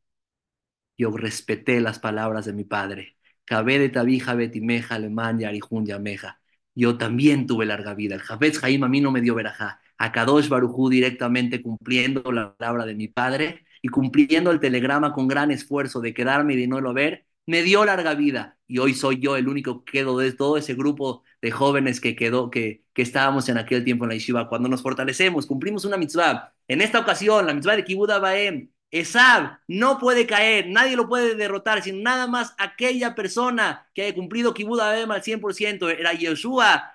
Yo 0.98 1.12
respeté 1.12 1.82
las 1.82 2.00
palabras 2.00 2.46
de 2.46 2.54
mi 2.54 2.64
padre. 2.64 3.18
Cabé 3.46 3.80
de 3.80 3.90
tabija 3.90 4.34
betimeja 4.36 4.96
alemán 4.96 5.40
yarijun 5.40 5.86
yameja. 5.86 6.42
Yo 6.74 6.98
también 6.98 7.48
tuve 7.48 7.66
larga 7.66 7.94
vida. 7.94 8.16
El 8.16 8.22
Jafetz 8.22 8.64
Haim 8.64 8.84
a 8.84 8.90
mí 8.90 9.02
no 9.02 9.12
me 9.12 9.22
dio 9.22 9.36
verajá. 9.36 9.82
A 9.98 10.12
Kadosh 10.12 10.50
Barujú 10.50 10.90
directamente 10.90 11.62
cumpliendo 11.62 12.32
la 12.32 12.56
palabra 12.56 12.86
de 12.86 12.96
mi 12.96 13.08
padre 13.08 13.66
y 13.82 13.90
cumpliendo 13.90 14.52
el 14.52 14.60
telegrama 14.60 15.14
con 15.14 15.28
gran 15.28 15.52
esfuerzo 15.52 16.02
de 16.02 16.14
quedarme 16.14 16.54
y 16.54 16.58
de 16.58 16.68
no 16.68 16.82
lo 16.82 16.94
ver, 16.94 17.26
me 17.46 17.62
dio 17.62 17.86
larga 17.86 18.16
vida 18.16 18.58
y 18.68 18.80
hoy 18.80 18.94
soy 18.94 19.20
yo 19.20 19.36
el 19.38 19.48
único 19.48 19.84
que 19.84 20.00
quedo 20.00 20.18
de 20.18 20.32
todo 20.34 20.58
ese 20.58 20.74
grupo 20.74 21.24
de 21.42 21.52
jóvenes 21.52 22.02
que 22.02 22.16
quedó, 22.16 22.50
que, 22.50 22.84
que 22.94 23.02
estábamos 23.02 23.48
en 23.50 23.58
aquel 23.58 23.84
tiempo 23.84 24.06
en 24.06 24.10
la 24.10 24.16
yeshiva. 24.16 24.50
Cuando 24.50 24.68
nos 24.70 24.82
fortalecemos, 24.82 25.46
cumplimos 25.46 25.86
una 25.86 25.98
mitzvah. 25.98 26.54
En 26.68 26.82
esta 26.82 27.00
ocasión, 27.00 27.46
la 27.46 27.54
mitzvah 27.54 27.76
de 27.76 27.84
Kibud 27.84 28.10
Baem, 28.20 28.70
Esab 28.92 29.60
no 29.68 30.00
puede 30.00 30.26
caer, 30.26 30.68
nadie 30.70 30.96
lo 30.96 31.08
puede 31.08 31.36
derrotar, 31.36 31.84
sino 31.84 32.02
nada 32.02 32.28
más 32.28 32.56
aquella 32.58 33.14
persona 33.14 33.88
que 33.94 34.04
haya 34.04 34.16
cumplido 34.16 34.54
Kibud 34.54 34.80
Baem 34.80 35.12
al 35.12 35.22
100%, 35.22 35.90
era 35.90 36.14
Yeshua. 36.14 36.92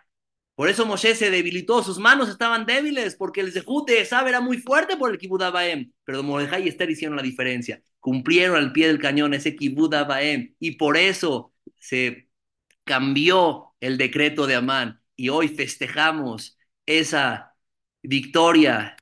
Por 0.60 0.68
eso 0.68 0.84
Moshe 0.84 1.14
se 1.14 1.30
debilitó, 1.30 1.82
sus 1.82 1.98
manos 1.98 2.28
estaban 2.28 2.66
débiles, 2.66 3.16
porque 3.16 3.40
el 3.40 3.50
Zehut 3.50 3.88
de 3.88 4.00
era 4.02 4.42
muy 4.42 4.58
fuerte 4.58 4.98
por 4.98 5.10
el 5.10 5.16
Kibud 5.16 5.40
Baem. 5.50 5.90
Pero 6.04 6.22
Mordejai 6.22 6.66
y 6.66 6.68
Esther 6.68 6.90
hicieron 6.90 7.16
la 7.16 7.22
diferencia. 7.22 7.82
Cumplieron 7.98 8.58
al 8.58 8.70
pie 8.70 8.88
del 8.88 8.98
cañón 8.98 9.32
ese 9.32 9.56
Kibud 9.56 9.88
Baem 9.88 10.54
y 10.58 10.72
por 10.72 10.98
eso 10.98 11.54
se 11.78 12.28
cambió 12.84 13.74
el 13.80 13.96
decreto 13.96 14.46
de 14.46 14.56
Amán. 14.56 15.00
Y 15.16 15.30
hoy 15.30 15.48
festejamos 15.48 16.58
esa 16.84 17.54
victoria 18.02 18.98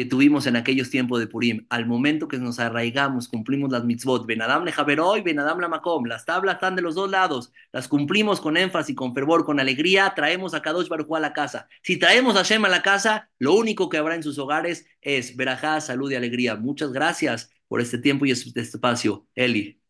que 0.00 0.06
tuvimos 0.06 0.46
en 0.46 0.56
aquellos 0.56 0.88
tiempos 0.88 1.20
de 1.20 1.26
Purim. 1.26 1.66
Al 1.68 1.84
momento 1.84 2.26
que 2.26 2.38
nos 2.38 2.58
arraigamos, 2.58 3.28
cumplimos 3.28 3.70
las 3.70 3.84
mitzvot, 3.84 4.24
Benadam 4.24 4.64
le 4.64 4.72
Javeroy, 4.72 5.20
Benadam 5.20 5.60
la 5.60 5.68
Makom, 5.68 6.06
las 6.06 6.24
tablas 6.24 6.54
están 6.54 6.74
de 6.74 6.80
los 6.80 6.94
dos 6.94 7.10
lados, 7.10 7.52
las 7.70 7.86
cumplimos 7.86 8.40
con 8.40 8.56
énfasis, 8.56 8.96
con 8.96 9.12
fervor, 9.12 9.44
con 9.44 9.60
alegría, 9.60 10.10
traemos 10.16 10.54
a 10.54 10.62
Kadosh 10.62 10.88
Baruj 10.88 11.14
a 11.16 11.20
la 11.20 11.34
casa. 11.34 11.68
Si 11.82 11.98
traemos 11.98 12.34
a 12.36 12.44
Shem 12.44 12.64
a 12.64 12.70
la 12.70 12.80
casa, 12.80 13.28
lo 13.38 13.52
único 13.52 13.90
que 13.90 13.98
habrá 13.98 14.14
en 14.14 14.22
sus 14.22 14.38
hogares 14.38 14.86
es 15.02 15.36
verajá, 15.36 15.82
salud 15.82 16.10
y 16.10 16.14
alegría. 16.14 16.56
Muchas 16.56 16.92
gracias 16.92 17.50
por 17.68 17.82
este 17.82 17.98
tiempo 17.98 18.24
y 18.24 18.30
este 18.30 18.58
espacio. 18.58 19.26
Eli. 19.34 19.82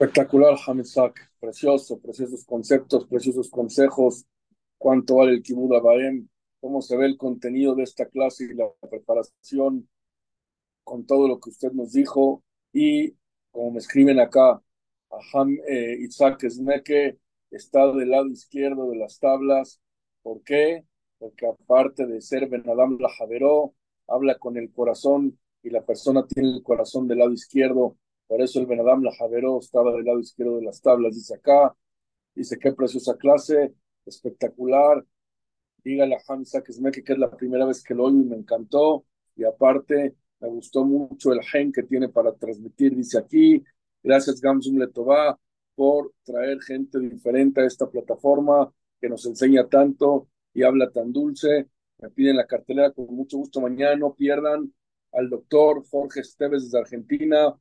Espectacular, 0.00 0.58
Hamizak. 0.66 1.30
Precioso, 1.38 2.00
preciosos 2.00 2.44
conceptos, 2.44 3.06
preciosos 3.06 3.48
consejos. 3.50 4.24
Cuánto 4.78 5.14
vale 5.14 5.30
el 5.30 5.42
Kibud 5.42 5.76
cómo 6.60 6.82
se 6.82 6.96
ve 6.96 7.06
el 7.06 7.16
contenido 7.16 7.74
de 7.74 7.84
esta 7.84 8.06
clase 8.06 8.44
y 8.44 8.54
la 8.54 8.68
preparación 8.90 9.88
con 10.84 11.06
todo 11.06 11.28
lo 11.28 11.40
que 11.40 11.50
usted 11.50 11.72
nos 11.72 11.92
dijo. 11.92 12.42
Y 12.72 13.14
como 13.50 13.72
me 13.72 13.78
escriben 13.78 14.20
acá, 14.20 14.62
Aham 15.10 15.58
eh, 15.68 15.96
Isaac 16.00 16.44
Esmeke 16.44 17.18
está 17.50 17.90
del 17.92 18.10
lado 18.10 18.28
izquierdo 18.28 18.90
de 18.90 18.96
las 18.96 19.18
tablas. 19.18 19.80
¿Por 20.22 20.42
qué? 20.42 20.84
Porque 21.18 21.46
aparte 21.46 22.06
de 22.06 22.20
ser 22.20 22.48
Benadam 22.48 22.98
Lajaveró, 23.00 23.74
habla 24.06 24.38
con 24.38 24.56
el 24.56 24.72
corazón 24.72 25.38
y 25.62 25.70
la 25.70 25.84
persona 25.84 26.26
tiene 26.26 26.50
el 26.50 26.62
corazón 26.62 27.08
del 27.08 27.18
lado 27.18 27.32
izquierdo, 27.32 27.96
por 28.28 28.42
eso 28.42 28.60
el 28.60 28.66
Benadam 28.66 29.02
la 29.02 29.12
Javeró 29.14 29.58
estaba 29.58 29.92
del 29.92 30.04
lado 30.04 30.20
izquierdo 30.20 30.56
de 30.56 30.64
las 30.64 30.80
tablas, 30.82 31.14
dice 31.14 31.34
acá, 31.34 31.74
dice 32.34 32.58
qué 32.58 32.72
preciosa 32.72 33.16
clase, 33.16 33.74
espectacular, 34.04 35.04
dígale 35.84 36.16
a 36.16 36.20
Hamza 36.26 36.62
que 36.62 36.72
es 36.72 37.18
la 37.18 37.30
primera 37.30 37.64
vez 37.66 37.82
que 37.82 37.94
lo 37.94 38.04
oigo 38.04 38.20
y 38.20 38.24
me 38.24 38.36
encantó, 38.36 39.04
y 39.36 39.44
aparte 39.44 40.16
me 40.40 40.48
gustó 40.48 40.84
mucho 40.84 41.32
el 41.32 41.42
gen 41.42 41.72
que 41.72 41.82
tiene 41.82 42.08
para 42.08 42.32
transmitir, 42.34 42.94
dice 42.94 43.18
aquí, 43.18 43.62
gracias 44.02 44.40
Gamsum 44.40 44.78
Letová 44.78 45.38
por 45.74 46.12
traer 46.24 46.60
gente 46.60 46.98
diferente 46.98 47.60
a 47.60 47.66
esta 47.66 47.88
plataforma 47.88 48.72
que 49.00 49.08
nos 49.08 49.24
enseña 49.26 49.68
tanto 49.68 50.28
y 50.52 50.62
habla 50.64 50.90
tan 50.90 51.12
dulce, 51.12 51.68
me 51.98 52.10
piden 52.10 52.36
la 52.36 52.46
cartelera 52.46 52.92
con 52.92 53.06
mucho 53.14 53.38
gusto. 53.38 53.60
Mañana, 53.60 53.96
no 53.96 54.14
pierdan 54.14 54.72
al 55.12 55.30
doctor 55.30 55.84
Jorge 55.88 56.20
Esteves 56.20 56.64
desde 56.64 56.78
Argentina 56.78 57.54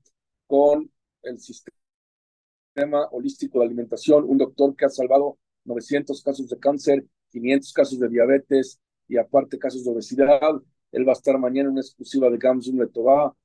con 0.45 0.89
el 1.23 1.39
sistema 1.39 3.07
holístico 3.11 3.59
de 3.59 3.65
alimentación, 3.65 4.25
un 4.25 4.37
doctor 4.37 4.75
que 4.75 4.85
ha 4.85 4.89
salvado 4.89 5.39
900 5.65 6.21
casos 6.23 6.47
de 6.49 6.59
cáncer, 6.59 7.05
500 7.39 7.73
casos 7.73 7.99
de 7.99 8.09
diabetes 8.09 8.79
y 9.07 9.17
aparte 9.17 9.57
casos 9.57 9.83
de 9.83 9.91
obesidad. 9.91 10.61
Él 10.91 11.07
va 11.07 11.11
a 11.11 11.13
estar 11.13 11.37
mañana 11.37 11.67
en 11.67 11.73
una 11.73 11.81
exclusiva 11.81 12.29
de 12.29 12.37
Gamsum 12.37 12.79
Letová. 12.79 13.35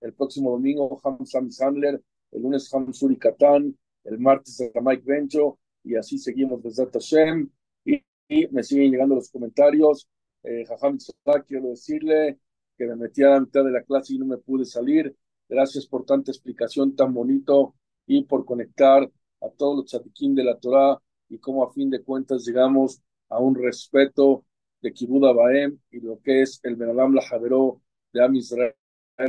El 0.00 0.12
próximo 0.14 0.50
domingo, 0.52 1.00
Hamzam 1.02 1.50
Sandler. 1.50 2.00
El 2.30 2.42
lunes, 2.42 2.72
Hamzuri 2.72 3.16
Katán. 3.16 3.76
El 4.04 4.18
martes, 4.18 4.70
Mike 4.80 5.02
Bencho. 5.04 5.58
Y 5.82 5.96
así 5.96 6.18
seguimos 6.18 6.62
desde 6.62 6.86
Hashem. 6.86 7.50
Y, 7.84 8.02
y, 8.28 8.46
me 8.48 8.62
siguen 8.62 8.92
llegando 8.92 9.14
los 9.14 9.30
comentarios. 9.30 10.08
Eh, 10.42 10.64
Jajam 10.66 10.98
quiero 11.46 11.68
decirle 11.68 12.38
que 12.76 12.86
me 12.86 12.96
metí 12.96 13.22
a 13.22 13.30
la 13.30 13.40
mitad 13.40 13.64
de 13.64 13.72
la 13.72 13.82
clase 13.82 14.14
y 14.14 14.18
no 14.18 14.26
me 14.26 14.38
pude 14.38 14.64
salir. 14.64 15.14
Gracias 15.48 15.86
por 15.86 16.04
tanta 16.04 16.30
explicación 16.30 16.94
tan 16.94 17.12
bonito 17.12 17.74
y 18.06 18.24
por 18.24 18.44
conectar 18.44 19.10
a 19.40 19.48
todos 19.50 19.76
los 19.76 19.86
chatiquín 19.86 20.34
de 20.34 20.44
la 20.44 20.58
Torah 20.58 20.98
y 21.28 21.38
cómo 21.38 21.64
a 21.64 21.72
fin 21.72 21.90
de 21.90 22.02
cuentas 22.02 22.44
llegamos 22.46 23.02
a 23.30 23.38
un 23.38 23.54
respeto 23.54 24.44
de 24.82 24.92
Kibud 24.92 25.34
Baem 25.34 25.78
y 25.90 26.00
lo 26.00 26.20
que 26.20 26.42
es 26.42 26.60
el 26.64 26.76
Benadam 26.76 27.14
Lajaveró 27.14 27.80
de 28.12 28.22
Am 28.22 28.34
Israel, 28.36 28.74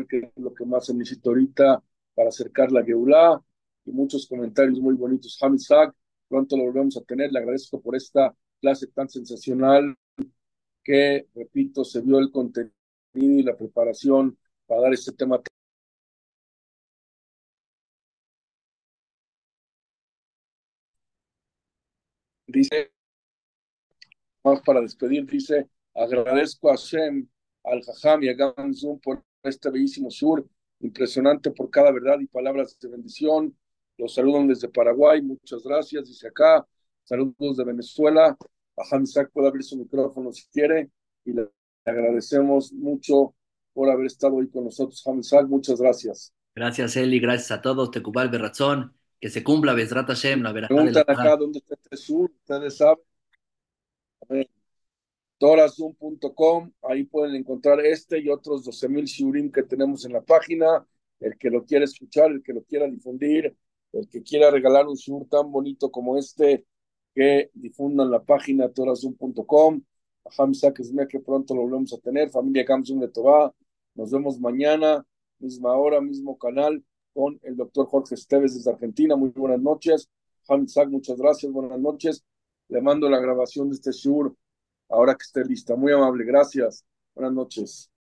que 0.10 0.18
es 0.18 0.32
lo 0.38 0.54
que 0.54 0.66
más 0.66 0.86
se 0.86 0.94
necesita 0.94 1.30
ahorita 1.30 1.84
para 2.16 2.30
acercar 2.30 2.72
la 2.72 2.84
Geulah 2.84 3.42
y 3.86 3.92
muchos 3.92 4.28
comentarios 4.28 4.80
muy 4.80 4.96
bonitos. 4.96 5.38
Hamizak, 5.42 5.96
pronto 6.28 6.58
lo 6.58 6.66
volvemos 6.66 6.98
a 6.98 7.02
tener. 7.02 7.32
Le 7.32 7.40
agradezco 7.40 7.82
por 7.82 7.96
esta 7.96 8.36
clase 8.60 8.88
tan 8.88 9.10
sensacional 9.10 9.96
que, 10.84 11.28
repito, 11.36 11.84
se 11.84 12.02
vio 12.02 12.20
el 12.20 12.32
contenido 12.32 12.74
y 13.14 13.44
la 13.44 13.58
preparación 13.58 14.38
para 14.68 14.82
dar 14.82 14.94
este 14.94 15.12
tema. 15.14 15.42
Dice, 22.48 22.91
más 24.44 24.62
para 24.62 24.82
despedir, 24.82 25.26
dice, 25.26 25.68
agradezco 25.94 26.72
a 26.72 26.76
Shem, 26.76 27.28
al 27.64 27.82
Jajam 27.84 28.24
y 28.24 28.30
a 28.30 28.34
Gamzum 28.34 29.00
por 29.00 29.24
este 29.44 29.70
bellísimo 29.70 30.10
sur, 30.10 30.46
impresionante 30.80 31.52
por 31.52 31.70
cada 31.70 31.92
verdad 31.92 32.20
y 32.20 32.28
palabras 32.28 32.78
de 32.80 32.90
bendición. 32.90 33.56
Los 33.98 34.16
saludan 34.16 34.48
desde 34.48 34.70
Paraguay, 34.70 35.22
muchas 35.22 35.64
gracias, 35.64 36.08
dice 36.08 36.28
acá. 36.28 36.66
Saludos 37.04 37.58
de 37.58 37.64
Venezuela. 37.64 38.38
A 38.78 38.98
Isaac 38.98 39.30
puede 39.34 39.48
abrir 39.48 39.64
su 39.64 39.78
micrófono 39.78 40.32
si 40.32 40.48
quiere 40.48 40.90
y 41.26 41.34
le 41.34 41.50
agradecemos 41.86 42.72
mucho 42.74 43.36
por 43.74 43.90
haber 43.90 44.08
estado 44.08 44.36
hoy 44.36 44.50
con 44.50 44.66
nosotros, 44.66 45.04
Hamzak. 45.06 45.48
Muchas 45.48 45.80
gracias. 45.80 46.34
Gracias, 46.56 46.96
Eli. 46.98 47.20
Gracias 47.20 47.52
a 47.52 47.62
todos. 47.62 47.92
Tecubal 47.92 48.30
Berrazón. 48.30 48.94
Que 49.20 49.30
se 49.30 49.44
cumpla 49.44 49.74
Besrat 49.74 50.08
Hashem, 50.08 50.42
la 50.42 50.52
verajá 50.52 50.74
Preguntan 50.74 51.04
acá 51.08 51.36
dónde 51.38 51.60
está 51.60 51.76
este 51.76 51.96
sur. 51.96 52.32
Ustedes 52.32 52.78
saben. 52.78 53.11
Torazum.com. 55.42 56.72
Ahí 56.84 57.04
pueden 57.04 57.36
encontrar 57.36 57.84
este 57.84 58.20
y 58.20 58.30
otros 58.30 58.64
12.000 58.64 59.06
shurim 59.06 59.52
que 59.52 59.64
tenemos 59.64 60.06
en 60.06 60.14
la 60.14 60.22
página. 60.22 60.86
El 61.20 61.36
que 61.40 61.50
lo 61.50 61.66
quiera 61.66 61.84
escuchar, 61.84 62.30
el 62.30 62.44
que 62.44 62.54
lo 62.54 62.62
quiera 62.62 62.86
difundir, 62.88 63.58
el 63.92 64.08
que 64.08 64.22
quiera 64.22 64.52
regalar 64.52 64.88
un 64.88 64.94
shur 64.94 65.28
tan 65.28 65.52
bonito 65.52 65.90
como 65.90 66.16
este, 66.20 66.68
que 67.16 67.50
difundan 67.56 68.12
la 68.12 68.24
página 68.24 68.70
torazum.com. 68.70 69.82
Kesmea, 70.76 71.08
que 71.08 71.20
pronto 71.20 71.56
lo 71.56 71.62
volvemos 71.62 71.92
a 71.94 71.98
tener, 71.98 72.30
familia 72.30 72.64
Gamsun 72.64 73.00
de 73.00 73.08
Tobá. 73.08 73.52
Nos 73.96 74.12
vemos 74.12 74.40
mañana, 74.40 75.04
misma 75.40 75.74
hora, 75.74 76.02
mismo 76.02 76.38
canal, 76.38 76.84
con 77.16 77.40
el 77.42 77.56
doctor 77.58 77.88
Jorge 77.88 78.14
Esteves 78.14 78.54
desde 78.54 78.70
Argentina. 78.70 79.16
Muy 79.16 79.30
buenas 79.30 79.60
noches. 79.60 80.08
Hamza, 80.48 80.86
muchas 80.86 81.18
gracias, 81.18 81.52
buenas 81.52 81.80
noches. 81.80 82.24
Le 82.68 82.80
mando 82.80 83.10
la 83.10 83.20
grabación 83.20 83.70
de 83.70 83.76
este 83.76 83.92
show 83.92 84.36
ahora 84.92 85.16
que 85.16 85.24
esté 85.24 85.44
lista. 85.44 85.76
Muy 85.76 85.92
amable, 85.92 86.24
gracias. 86.26 86.86
Buenas 87.16 87.34
noches. 87.34 87.90